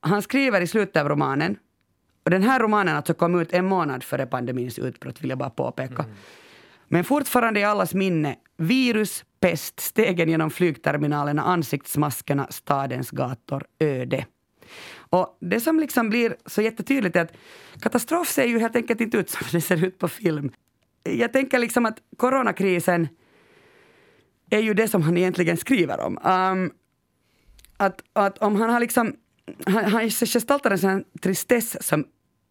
Han 0.00 0.22
skriver 0.22 0.60
i 0.60 0.66
slutet 0.66 0.96
av 0.96 1.08
romanen, 1.08 1.56
och 2.24 2.30
den 2.30 2.42
här 2.42 2.60
romanen 2.60 2.96
alltså 2.96 3.14
kom 3.14 3.40
ut 3.40 3.52
en 3.52 3.64
månad 3.64 4.04
före 4.04 4.26
pandemins 4.26 4.78
utbrott, 4.78 5.22
vill 5.22 5.30
jag 5.30 5.38
bara 5.38 5.50
påpeka. 5.50 6.02
Mm. 6.02 6.16
Men 6.88 7.04
fortfarande 7.04 7.60
i 7.60 7.64
allas 7.64 7.94
minne, 7.94 8.36
virus, 8.56 9.24
pest, 9.40 9.80
stegen 9.80 10.28
genom 10.28 10.50
flygterminalerna, 10.50 11.42
ansiktsmaskerna, 11.42 12.46
stadens 12.50 13.10
gator, 13.10 13.64
öde. 13.78 14.26
Och 15.10 15.38
det 15.40 15.60
som 15.60 15.80
liksom 15.80 16.10
blir 16.10 16.36
så 16.46 16.62
jättetydligt 16.62 17.16
är 17.16 17.20
att 17.20 17.32
katastrof 17.80 18.28
ser 18.28 18.44
ju 18.44 18.58
helt 18.58 18.76
enkelt 18.76 19.00
inte 19.00 19.16
ut 19.16 19.30
som 19.30 19.46
det 19.52 19.60
ser 19.60 19.84
ut 19.84 19.98
på 19.98 20.08
film. 20.08 20.50
Jag 21.02 21.32
tänker 21.32 21.58
liksom 21.58 21.86
att 21.86 21.98
coronakrisen 22.16 23.08
är 24.50 24.60
ju 24.60 24.74
det 24.74 24.88
som 24.88 25.02
han 25.02 25.16
egentligen 25.16 25.56
skriver 25.56 26.00
om. 26.00 26.18
Um, 26.18 26.72
att, 27.76 28.02
att 28.12 28.38
om 28.38 28.56
han 28.56 28.70
har 28.70 28.80
liksom, 28.80 29.16
han, 29.66 29.84
han 29.84 30.10
gestaltar 30.10 30.70
en 30.70 30.78
sån 30.78 31.04
tristess 31.22 31.86
som 31.86 32.04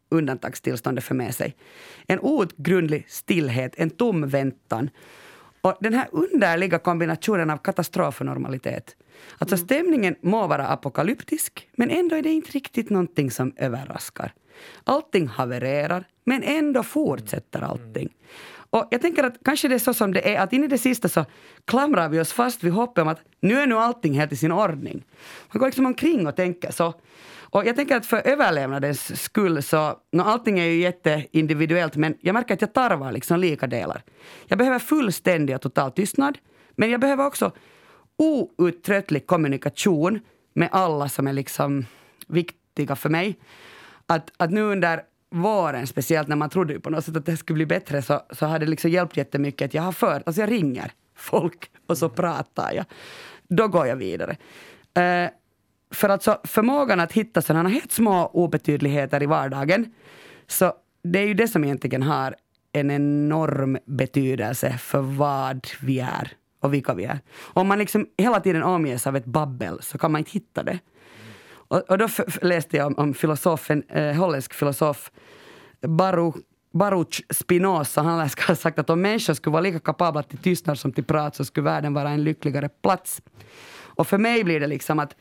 undantagstillståndet 0.09 1.03
för 1.03 1.15
med 1.15 1.35
sig. 1.35 1.55
En 2.07 2.19
outgrundlig 2.19 3.05
stillhet, 3.09 3.73
en 3.77 3.89
tom 3.89 4.27
väntan. 4.27 4.89
Och 5.61 5.77
den 5.79 5.93
här 5.93 6.07
underliga 6.11 6.79
kombinationen 6.79 7.49
av 7.49 7.57
katastrof 7.57 8.19
och 8.19 8.25
normalitet. 8.25 8.95
Alltså 9.37 9.55
mm. 9.55 9.65
stämningen 9.65 10.15
må 10.21 10.47
vara 10.47 10.67
apokalyptisk, 10.67 11.69
men 11.77 11.89
ändå 11.89 12.15
är 12.15 12.21
det 12.21 12.29
inte 12.29 12.51
riktigt 12.51 12.89
någonting 12.89 13.31
som 13.31 13.53
överraskar. 13.57 14.33
Allting 14.83 15.27
havererar, 15.27 16.03
men 16.23 16.43
ändå 16.43 16.83
fortsätter 16.83 17.61
allting. 17.61 18.09
Och 18.77 18.87
jag 18.91 19.01
tänker 19.01 19.23
att 19.23 19.33
kanske 19.45 19.67
det 19.67 19.75
är 19.75 19.79
så 19.79 19.93
som 19.93 20.13
det 20.13 20.35
är, 20.35 20.39
att 20.39 20.53
in 20.53 20.63
i 20.63 20.67
det 20.67 20.77
sista 20.77 21.09
så 21.09 21.25
klamrar 21.65 22.09
vi 22.09 22.19
oss 22.19 22.33
fast 22.33 22.63
vid 22.63 22.73
hoppet 22.73 23.01
om 23.01 23.07
att 23.07 23.19
nu 23.39 23.59
är 23.59 23.67
nu 23.67 23.75
allting 23.75 24.13
helt 24.13 24.31
i 24.31 24.35
sin 24.35 24.51
ordning. 24.51 25.03
Man 25.51 25.59
går 25.59 25.65
liksom 25.65 25.85
omkring 25.85 26.27
och 26.27 26.35
tänker 26.35 26.71
så. 26.71 26.93
Och 27.49 27.65
jag 27.65 27.75
tänker 27.75 27.95
att 27.95 28.05
för 28.05 28.27
överlevnadens 28.27 29.23
skull 29.23 29.63
så, 29.63 29.95
no, 30.11 30.21
allting 30.21 30.59
är 30.59 30.65
ju 30.65 30.81
jätteindividuellt 30.81 31.95
men 31.95 32.17
jag 32.21 32.33
märker 32.33 32.53
att 32.53 32.61
jag 32.61 32.73
tarvar 32.73 33.11
liksom 33.11 33.39
lika 33.39 33.67
delar. 33.67 34.03
Jag 34.47 34.57
behöver 34.57 34.79
fullständig 34.79 35.55
och 35.55 35.61
total 35.61 35.91
tystnad 35.91 36.37
men 36.75 36.91
jag 36.91 37.01
behöver 37.01 37.25
också 37.25 37.51
outtröttlig 38.17 39.27
kommunikation 39.27 40.19
med 40.53 40.69
alla 40.71 41.09
som 41.09 41.27
är 41.27 41.33
liksom 41.33 41.85
viktiga 42.27 42.95
för 42.95 43.09
mig. 43.09 43.39
Att, 44.07 44.31
att 44.37 44.51
nu 44.51 44.61
under 44.61 45.01
våren, 45.29 45.87
speciellt 45.87 46.27
när 46.27 46.35
man 46.35 46.49
trodde 46.49 46.79
på 46.79 46.89
något 46.89 47.05
sätt 47.05 47.17
att 47.17 47.25
det 47.25 47.37
skulle 47.37 47.55
bli 47.55 47.65
bättre, 47.65 48.01
så, 48.01 48.21
så 48.29 48.45
har 48.45 48.59
det 48.59 48.65
liksom 48.65 48.91
hjälpt 48.91 49.17
jättemycket 49.17 49.65
att 49.65 49.73
jag 49.73 49.81
har 49.81 49.91
för, 49.91 50.23
alltså 50.25 50.41
jag 50.41 50.51
ringer 50.51 50.91
folk 51.15 51.71
och 51.87 51.97
så 51.97 52.09
pratar 52.09 52.73
jag. 52.73 52.85
Då 53.47 53.67
går 53.67 53.87
jag 53.87 53.95
vidare. 53.95 54.37
Uh, 54.97 55.29
för 55.91 56.09
alltså 56.09 56.39
förmågan 56.43 56.99
att 56.99 57.11
hitta 57.11 57.41
sådana 57.41 57.69
helt 57.69 57.91
små 57.91 58.25
obetydligheter 58.25 59.23
i 59.23 59.25
vardagen, 59.25 59.93
så 60.47 60.73
det 61.03 61.19
är 61.19 61.27
ju 61.27 61.33
det 61.33 61.47
som 61.47 61.63
egentligen 61.63 62.03
har 62.03 62.35
en 62.71 62.91
enorm 62.91 63.77
betydelse 63.85 64.77
för 64.77 65.01
vad 65.01 65.67
vi 65.81 65.99
är 65.99 66.31
och 66.59 66.73
vilka 66.73 66.93
vi 66.93 67.03
är. 67.03 67.19
Om 67.39 67.67
man 67.67 67.79
liksom 67.79 68.07
hela 68.17 68.39
tiden 68.39 68.63
omges 68.63 69.07
av 69.07 69.15
ett 69.15 69.25
babbel 69.25 69.81
så 69.81 69.97
kan 69.97 70.11
man 70.11 70.19
inte 70.19 70.31
hitta 70.31 70.63
det. 70.63 70.79
Och, 71.67 71.79
och 71.79 71.97
då 71.97 72.07
läste 72.41 72.77
jag 72.77 72.87
om, 72.87 72.95
om 72.97 73.13
filosofen, 73.13 73.83
eh, 73.89 74.13
holländsk 74.13 74.53
filosof 74.53 75.11
Baruch, 75.81 76.35
Baruch 76.73 77.23
Spinoza. 77.29 78.01
Han 78.01 78.29
ska 78.29 78.43
ha 78.47 78.55
sagt 78.55 78.79
att 78.79 78.89
om 78.89 79.01
människor 79.01 79.33
skulle 79.33 79.51
vara 79.51 79.61
lika 79.61 79.79
kapabla 79.79 80.23
till 80.23 80.37
tystnad 80.37 80.79
som 80.79 80.91
till 80.91 81.03
prat 81.03 81.35
så 81.35 81.45
skulle 81.45 81.63
världen 81.63 81.93
vara 81.93 82.09
en 82.09 82.23
lyckligare 82.23 82.69
plats. 82.69 83.21
Och 83.79 84.07
för 84.07 84.17
mig 84.17 84.43
blir 84.43 84.59
det 84.59 84.67
liksom 84.67 84.99
att 84.99 85.15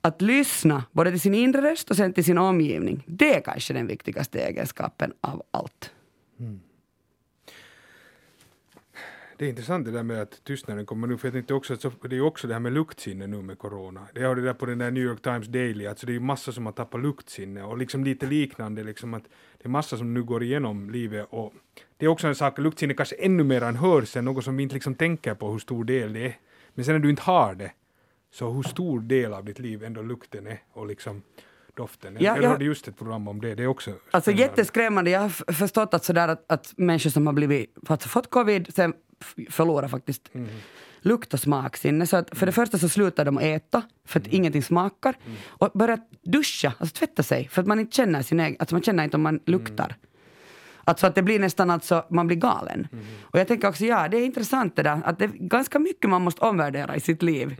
att 0.00 0.22
lyssna 0.22 0.84
både 0.92 1.10
till 1.10 1.20
sin 1.20 1.34
inre 1.34 1.70
röst 1.70 1.90
och 1.90 1.96
sen 1.96 2.12
till 2.12 2.24
sin 2.24 2.38
omgivning, 2.38 3.04
det 3.06 3.34
är 3.34 3.40
kanske 3.40 3.74
den 3.74 3.86
viktigaste 3.86 4.38
egenskapen 4.38 5.12
av 5.20 5.42
allt. 5.50 5.90
Mm. 6.40 6.60
Det 9.36 9.44
är 9.44 9.48
intressant 9.48 9.86
det 9.86 9.90
där 9.90 10.02
med 10.02 10.22
att 10.22 10.44
tystnaden 10.44 10.86
kommer 10.86 11.06
nu, 11.06 11.18
för 11.18 11.28
jag 11.28 11.32
tänkte 11.32 11.54
också 11.54 11.74
att 11.74 12.10
det 12.10 12.16
är 12.16 12.20
också 12.20 12.46
det 12.46 12.52
här 12.52 12.60
med 12.60 12.72
luktsinne 12.72 13.26
nu 13.26 13.42
med 13.42 13.58
corona. 13.58 14.08
Det 14.14 14.22
har 14.22 14.36
det 14.36 14.42
där 14.42 14.54
på 14.54 14.66
den 14.66 14.78
där 14.78 14.90
New 14.90 15.02
York 15.02 15.22
Times 15.22 15.46
Daily, 15.46 15.86
alltså 15.86 16.06
det 16.06 16.12
är 16.12 16.14
ju 16.14 16.20
massa 16.20 16.52
som 16.52 16.66
har 16.66 16.72
tappat 16.72 17.00
luktsinne 17.00 17.62
och 17.62 17.78
liksom 17.78 18.04
lite 18.04 18.26
liknande, 18.26 18.84
liksom 18.84 19.14
att 19.14 19.22
det 19.58 19.64
är 19.66 19.68
massa 19.68 19.96
som 19.96 20.14
nu 20.14 20.22
går 20.22 20.42
igenom 20.42 20.90
livet 20.90 21.26
och 21.30 21.52
det 21.96 22.06
är 22.06 22.08
också 22.08 22.26
en 22.26 22.34
sak, 22.34 22.58
luktsinne 22.58 22.94
kanske 22.94 23.16
ännu 23.16 23.44
mer 23.44 23.62
än 23.62 23.76
hörsel, 23.76 24.24
något 24.24 24.44
som 24.44 24.56
vi 24.56 24.62
inte 24.62 24.74
liksom 24.74 24.94
tänker 24.94 25.34
på 25.34 25.52
hur 25.52 25.58
stor 25.58 25.84
del 25.84 26.12
det 26.12 26.26
är. 26.26 26.38
Men 26.74 26.84
sen 26.84 26.94
när 26.94 27.00
du 27.00 27.10
inte 27.10 27.22
har 27.22 27.54
det, 27.54 27.72
så 28.30 28.50
hur 28.50 28.62
stor 28.62 29.00
del 29.00 29.32
av 29.32 29.44
ditt 29.44 29.58
liv 29.58 29.84
ändå 29.84 30.02
lukten 30.02 30.46
är 30.46 30.58
och 30.72 30.86
liksom 30.86 31.22
doften. 31.76 32.16
Ja, 32.20 32.36
jag, 32.40 32.48
hörde 32.48 32.64
just 32.64 32.88
ett 32.88 32.98
program 32.98 33.28
om 33.28 33.40
det. 33.40 33.54
Det 33.54 33.62
är 33.62 33.66
också 33.66 33.92
Alltså 34.10 34.30
jätteskrämmande. 34.30 35.10
Jag 35.10 35.20
har 35.20 35.52
förstått 35.52 35.94
att, 35.94 36.04
sådär 36.04 36.28
att, 36.28 36.52
att 36.52 36.74
människor 36.76 37.10
som 37.10 37.26
har 37.26 37.34
blivit, 37.34 37.76
alltså 37.86 38.08
fått 38.08 38.30
covid 38.30 38.74
sen 38.74 38.94
förlorar 39.50 39.88
faktiskt 39.88 40.30
mm. 40.34 40.48
lukt 41.00 41.34
och 41.34 41.40
smaksinne. 41.40 42.06
Så 42.06 42.16
att 42.16 42.28
för 42.28 42.46
det 42.46 42.52
mm. 42.52 42.52
första 42.52 42.78
så 42.78 42.88
slutar 42.88 43.24
de 43.24 43.38
äta 43.38 43.82
för 44.04 44.20
att 44.20 44.26
mm. 44.26 44.36
ingenting 44.36 44.62
smakar 44.62 45.14
mm. 45.26 45.38
och 45.46 45.70
börjar 45.74 45.98
duscha, 46.22 46.72
alltså 46.78 46.98
tvätta 46.98 47.22
sig 47.22 47.48
för 47.48 47.62
att 47.62 47.68
man 47.68 47.80
inte 47.80 47.96
känner 47.96 48.22
sin 48.22 48.40
egen, 48.40 48.56
alltså 48.58 48.74
man 48.74 48.82
känner 48.82 49.04
inte 49.04 49.16
om 49.16 49.22
man 49.22 49.40
luktar. 49.46 49.84
Mm. 49.84 49.96
Alltså 50.84 51.06
att 51.06 51.14
det 51.14 51.22
blir 51.22 51.38
nästan 51.38 51.70
alltså, 51.70 52.04
man 52.10 52.26
blir 52.26 52.36
galen. 52.36 52.88
Mm. 52.92 53.04
Och 53.22 53.38
jag 53.38 53.48
tänker 53.48 53.68
också, 53.68 53.84
ja 53.84 54.08
det 54.08 54.16
är 54.16 54.24
intressant 54.24 54.76
det 54.76 54.82
där, 54.82 55.00
att 55.04 55.18
det 55.18 55.24
är 55.24 55.28
ganska 55.28 55.78
mycket 55.78 56.10
man 56.10 56.22
måste 56.22 56.40
omvärdera 56.44 56.96
i 56.96 57.00
sitt 57.00 57.22
liv. 57.22 57.56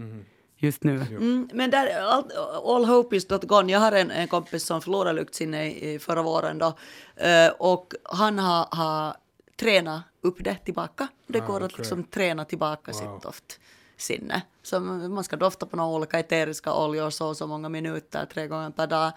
Just 0.65 0.85
nu. 0.85 0.95
Mm, 0.95 1.49
men 1.53 1.71
där, 1.71 2.01
all, 2.01 2.25
all 2.65 2.85
hope 2.85 3.17
is 3.17 3.31
not 3.31 3.45
gone. 3.45 3.73
Jag 3.73 3.81
har 3.81 3.93
en, 3.93 4.11
en 4.11 4.29
kompis 4.29 4.65
som 4.65 4.81
förlorade 4.81 5.13
luktsinne 5.13 5.71
i, 5.71 5.99
förra 5.99 6.23
våren 6.23 6.59
då, 6.59 6.67
uh, 6.67 7.53
och 7.59 7.95
han 8.03 8.39
har, 8.39 8.69
har 8.71 9.17
tränat 9.57 10.03
upp 10.21 10.45
det 10.45 10.55
tillbaka. 10.55 11.09
Det 11.27 11.41
ah, 11.41 11.47
går 11.47 11.57
okay. 11.57 11.67
att 11.67 11.79
liksom 11.79 12.05
träna 12.05 12.45
tillbaka 12.45 12.93
wow. 12.93 12.99
sitt 12.99 13.23
doftsinne. 13.23 14.43
Så 14.63 14.81
man 14.81 15.25
ska 15.25 15.37
dofta 15.37 15.67
på 15.67 15.77
några 15.77 15.91
olika 15.97 16.19
eteriska 16.19 16.75
oljor 16.75 17.11
så 17.11 17.35
så 17.35 17.47
många 17.47 17.69
minuter, 17.69 18.27
tre 18.27 18.47
gånger 18.47 18.71
per 18.71 18.87
dag. 18.87 19.13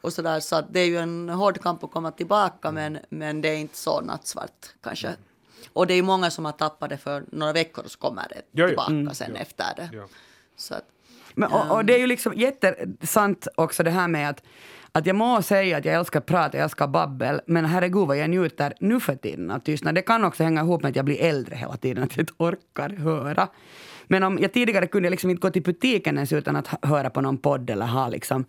Och 0.00 0.12
så 0.12 0.22
där, 0.22 0.40
så 0.40 0.60
det 0.70 0.80
är 0.80 0.86
ju 0.86 0.98
en 0.98 1.28
hård 1.28 1.60
kamp 1.60 1.84
att 1.84 1.90
komma 1.90 2.10
tillbaka, 2.10 2.68
mm. 2.68 2.92
men, 2.92 3.02
men 3.08 3.40
det 3.40 3.48
är 3.48 3.56
inte 3.56 3.76
så 3.76 4.00
nattsvart 4.00 4.66
kanske. 4.82 5.06
Mm. 5.06 5.20
Och 5.72 5.86
det 5.86 5.94
är 5.94 6.02
många 6.02 6.30
som 6.30 6.44
har 6.44 6.52
tappat 6.52 6.90
det 6.90 6.98
för 6.98 7.24
några 7.32 7.52
veckor 7.52 7.84
så 7.86 7.98
kommer 7.98 8.28
det 8.28 8.66
tillbaka 8.66 8.92
mm. 8.92 9.14
sen 9.14 9.36
efter 9.36 9.74
det. 9.76 9.90
Ja. 9.92 10.08
Så 10.56 10.74
att, 10.74 10.84
Men, 11.34 11.52
och, 11.52 11.76
och, 11.76 11.84
det 11.84 11.94
är 11.94 11.98
ju 11.98 12.06
liksom 12.06 12.32
jättesant 12.34 13.48
också 13.54 13.82
det 13.82 13.90
här 13.90 14.08
med 14.08 14.28
att, 14.30 14.42
att 14.92 15.06
jag 15.06 15.16
må 15.16 15.42
säga 15.42 15.76
att 15.76 15.84
jag 15.84 15.94
älskar 15.94 16.20
prat, 16.20 16.54
jag 16.54 16.62
älskar 16.62 16.86
babbel, 16.88 17.40
men 17.46 17.64
herregud 17.64 18.08
vad 18.08 18.16
jag 18.16 18.30
njuter 18.30 18.74
nu 18.80 19.00
för 19.00 19.16
tiden 19.16 19.50
av 19.50 19.58
tystnad. 19.58 19.94
Det 19.94 20.02
kan 20.02 20.24
också 20.24 20.42
hänga 20.44 20.60
ihop 20.60 20.82
med 20.82 20.90
att 20.90 20.96
jag 20.96 21.04
blir 21.04 21.20
äldre 21.20 21.56
hela 21.56 21.76
tiden, 21.76 22.04
att 22.04 22.16
jag 22.16 22.22
inte 22.22 22.32
orkar 22.36 22.88
höra. 22.88 23.48
Men 24.06 24.22
om 24.22 24.38
jag 24.38 24.52
tidigare 24.52 24.86
kunde 24.86 25.10
liksom 25.10 25.30
inte 25.30 25.40
gå 25.40 25.50
till 25.50 25.62
butiken 25.62 26.14
ens 26.14 26.32
utan 26.32 26.56
att 26.56 26.84
höra 26.84 27.10
på 27.10 27.20
någon 27.20 27.38
podd 27.38 27.70
eller 27.70 27.86
ha 27.86 28.08
liksom 28.08 28.44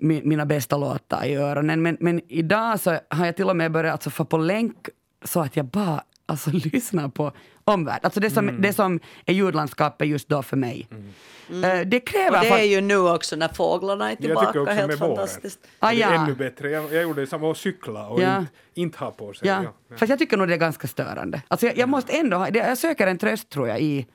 mina 0.00 0.46
bästa 0.46 0.76
låtar 0.76 1.24
i 1.24 1.34
öronen. 1.34 1.82
Men, 1.82 1.96
men 2.00 2.20
idag 2.28 2.80
så 2.80 2.98
har 3.08 3.26
jag 3.26 3.36
till 3.36 3.50
och 3.50 3.56
med 3.56 3.72
börjat 3.72 3.92
alltså 3.92 4.10
få 4.10 4.24
på 4.24 4.38
länk 4.38 4.88
så 5.24 5.40
att 5.40 5.56
jag 5.56 5.66
bara 5.66 6.02
alltså, 6.32 6.50
lyssnar 6.72 7.08
på 7.08 7.32
omvärld. 7.64 8.00
Alltså 8.02 8.20
det 8.20 8.30
som, 8.30 8.48
mm. 8.48 8.62
det 8.62 8.72
som 8.72 9.00
är 9.26 9.34
ljudlandskapet 9.34 10.08
just 10.08 10.28
då 10.28 10.42
för 10.42 10.56
mig. 10.56 10.88
Mm. 10.90 11.12
Mm. 11.50 11.90
Det 11.90 12.00
kräver... 12.00 12.38
Och 12.38 12.44
det 12.44 12.50
är 12.50 12.64
ju 12.64 12.80
nu 12.80 12.98
också 12.98 13.36
när 13.36 13.48
fåglarna 13.48 14.12
är 14.12 14.16
tillbaka. 14.16 14.44
Jag 14.44 14.52
tycker 14.52 14.62
också 14.62 14.74
Helt 14.74 14.88
med 14.88 14.98
fantastiskt. 14.98 15.60
Ah, 15.78 15.92
ja. 15.92 16.08
Det 16.08 16.14
är 16.14 16.18
ännu 16.18 16.34
bättre. 16.34 16.70
Jag, 16.70 16.92
jag 16.92 17.02
gjorde 17.02 17.26
samma 17.26 17.48
och 17.48 17.56
cykla 17.56 18.08
och 18.08 18.22
ja. 18.22 18.38
inte, 18.38 18.52
inte 18.74 18.98
ha 18.98 19.10
på 19.10 19.32
sig. 19.32 19.48
Ja. 19.48 19.62
Ja. 19.62 19.96
Fast 19.96 20.10
jag 20.10 20.18
tycker 20.18 20.36
nog 20.36 20.48
det 20.48 20.54
är 20.54 20.58
ganska 20.58 20.88
störande. 20.88 21.42
Alltså 21.48 21.66
jag, 21.66 21.76
jag 21.76 21.88
måste 21.88 22.12
ändå 22.12 22.36
ha, 22.36 22.48
jag 22.48 22.78
söker 22.78 23.06
en 23.06 23.18
tröst 23.18 23.48
tror 23.48 23.68
jag 23.68 23.80
i... 23.80 24.06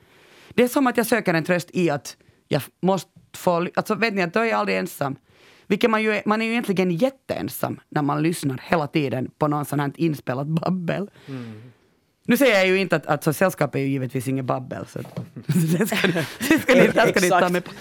Det 0.49 0.63
är 0.63 0.68
som 0.68 0.88
att 0.88 0.97
jag 0.97 1.05
söker 1.05 1.34
en 1.34 1.43
tröst 1.43 1.70
i 1.74 1.89
att 1.89 2.18
jag 2.47 2.61
måste 2.82 3.09
få... 3.36 3.68
Alltså 3.76 3.95
vet 3.95 4.13
ni 4.13 4.22
att 4.22 4.34
då 4.34 4.39
är 4.39 4.45
jag 4.45 4.59
aldrig 4.59 4.78
ensam. 4.78 5.15
Vilket 5.68 5.89
man, 5.89 6.03
ju, 6.03 6.22
man 6.26 6.41
är 6.41 6.45
ju 6.45 6.51
egentligen 6.51 6.91
jätteensam 6.91 7.80
när 7.89 8.01
man 8.01 8.24
lyssnar 8.24 8.61
hela 8.63 8.88
tiden 8.88 9.32
på 9.38 9.47
någon 9.47 9.65
sån 9.65 9.80
här 9.80 9.91
inspelat 9.95 10.47
babbel. 10.47 11.09
Mm. 11.28 11.61
Nu 12.28 12.38
säger 12.38 12.55
jag 12.55 12.67
ju 12.67 12.80
inte 12.80 12.95
att, 12.95 13.05
att 13.05 13.23
så 13.23 13.34
sällskap 13.34 13.75
är 13.75 13.80
ju 13.80 13.88
givetvis 13.88 14.28
inget 14.28 14.45
babbel. 14.45 14.86
Så 14.88 14.99
det 15.45 15.88
ska, 15.88 16.07
det 16.07 16.59
ska 16.59 16.75
ni, 16.75 16.88
där 16.88 17.07
ska 17.07 17.19
ni 17.19 17.30
ta 17.30 17.49
med 17.49 17.63
på, 17.63 17.71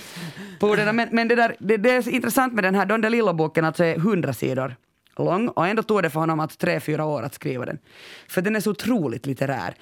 på 0.61 0.67
orden. 0.67 0.97
Men, 0.97 1.09
men 1.13 1.29
det, 1.29 1.35
där, 1.35 1.57
det, 1.59 1.77
det, 1.77 1.91
är 1.91 2.09
intressant 2.09 2.55
med 2.55 2.65
den 2.65 2.75
här 2.75 2.87
Don 2.87 3.01
DeLillo-boken, 3.01 3.65
alltså 3.65 3.85
är 3.85 3.97
100 3.97 4.33
sidor 4.33 4.77
lång 5.17 5.49
och 5.49 5.67
ändå 5.67 5.83
tog 5.83 6.03
det 6.03 6.11
för 6.11 6.21
honom 6.21 6.41
att 6.41 6.59
tre, 6.59 6.81
fyra 6.81 7.05
år 7.05 7.23
att 7.23 7.35
skriva 7.35 7.67
den. 7.67 7.79
För 8.29 8.43
den 8.43 8.57
är 8.57 8.61
så 8.61 8.71
otroligt 8.71 9.27
litterär. 9.27 9.75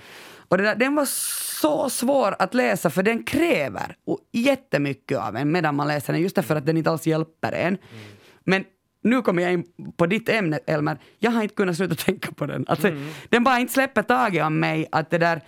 Och 0.49 0.59
där, 0.59 0.75
den 0.75 0.95
var 0.95 1.07
så 1.61 1.91
svår 1.91 2.37
att 2.39 2.55
läsa 2.55 2.91
för 2.91 3.03
den 3.03 3.25
kräver 3.25 3.97
jättemycket 4.33 5.19
av 5.19 5.37
en 5.37 5.53
medan 5.53 5.75
man 5.75 5.89
läser 5.89 6.13
den 6.13 6.23
just 6.23 6.37
därför 6.37 6.57
att 6.57 6.67
den 6.67 6.77
inte 6.77 6.91
alls 6.91 7.07
hjälper 7.07 7.53
en. 7.53 7.67
Mm. 7.67 7.79
Men 8.45 8.65
nu 9.05 9.23
kommer 9.23 9.43
jag 9.43 9.53
in 9.53 9.65
på 9.97 10.07
ditt 10.07 10.29
ämne, 10.29 10.59
Elmer. 10.67 10.99
Jag 11.19 11.31
har 11.31 11.43
inte 11.43 11.55
kunnat 11.55 11.77
sluta 11.77 11.95
tänka 12.05 12.33
på 12.33 12.47
den. 12.47 12.65
Alltså, 12.69 12.89
mm. 12.89 13.09
Den 13.29 13.45
bara 13.45 13.59
inte 13.59 13.73
släpper 13.73 14.03
taget 14.03 14.45
om 14.45 14.61
mig. 14.61 14.87
Att 14.93 15.11
det 15.11 15.19
där... 15.19 15.41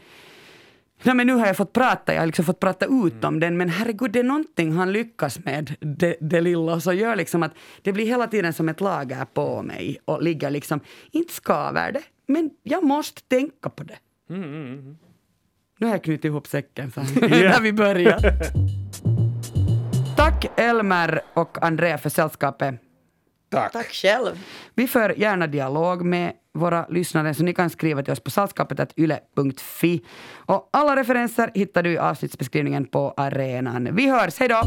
Ja, 1.02 1.14
men 1.14 1.26
nu 1.26 1.34
har 1.34 1.46
jag 1.46 1.56
fått 1.56 1.72
prata, 1.72 2.14
jag 2.14 2.20
har 2.20 2.26
liksom 2.26 2.44
fått 2.44 2.60
prata 2.60 2.86
ut 2.86 3.12
mm. 3.12 3.24
om 3.28 3.40
den, 3.40 3.56
men 3.56 3.68
herregud, 3.68 4.10
det 4.10 4.18
är 4.18 4.24
någonting 4.24 4.72
han 4.72 4.92
lyckas 4.92 5.44
med, 5.44 5.74
det, 5.80 6.16
det 6.20 6.40
lilla, 6.40 6.80
så 6.80 6.92
gör 6.92 7.16
liksom 7.16 7.42
att 7.42 7.52
det 7.82 7.92
blir 7.92 8.06
hela 8.06 8.26
tiden 8.26 8.52
som 8.52 8.68
ett 8.68 8.80
lager 8.80 9.24
på 9.24 9.62
mig 9.62 9.98
och 10.04 10.22
ligger 10.22 10.50
liksom, 10.50 10.80
inte 11.10 11.32
skaver 11.32 11.92
det, 11.92 12.02
men 12.26 12.50
jag 12.62 12.84
måste 12.84 13.22
tänka 13.22 13.70
på 13.70 13.84
det. 13.84 13.96
Mm, 14.30 14.42
mm, 14.44 14.66
mm. 14.66 14.96
nu 15.78 15.86
har 15.86 15.94
jag 15.94 16.04
knutit 16.04 16.24
ihop 16.24 16.46
säcken 16.46 16.90
så 16.90 17.00
när 17.20 17.60
vi 17.60 17.72
börjar. 17.72 18.20
Tack 20.16 20.46
Elmer 20.56 21.20
och 21.34 21.62
Andrea 21.62 21.98
för 21.98 22.10
sällskapet. 22.10 22.85
Tack. 23.50 23.72
Tack 23.72 23.92
själv. 23.92 24.38
Vi 24.74 24.88
för 24.88 25.18
gärna 25.18 25.46
dialog 25.46 26.04
med 26.04 26.32
våra 26.54 26.86
lyssnare 26.88 27.34
så 27.34 27.42
ni 27.42 27.54
kan 27.54 27.70
skriva 27.70 28.02
till 28.02 28.12
oss 28.12 28.20
på 28.20 28.30
saltskapet.yle.fi. 28.30 30.04
Och 30.36 30.68
alla 30.72 30.96
referenser 30.96 31.50
hittar 31.54 31.82
du 31.82 31.92
i 31.92 31.98
avsnittsbeskrivningen 31.98 32.84
på 32.86 33.14
arenan. 33.16 33.88
Vi 33.92 34.10
hörs, 34.10 34.38
hej 34.38 34.48
då! 34.48 34.62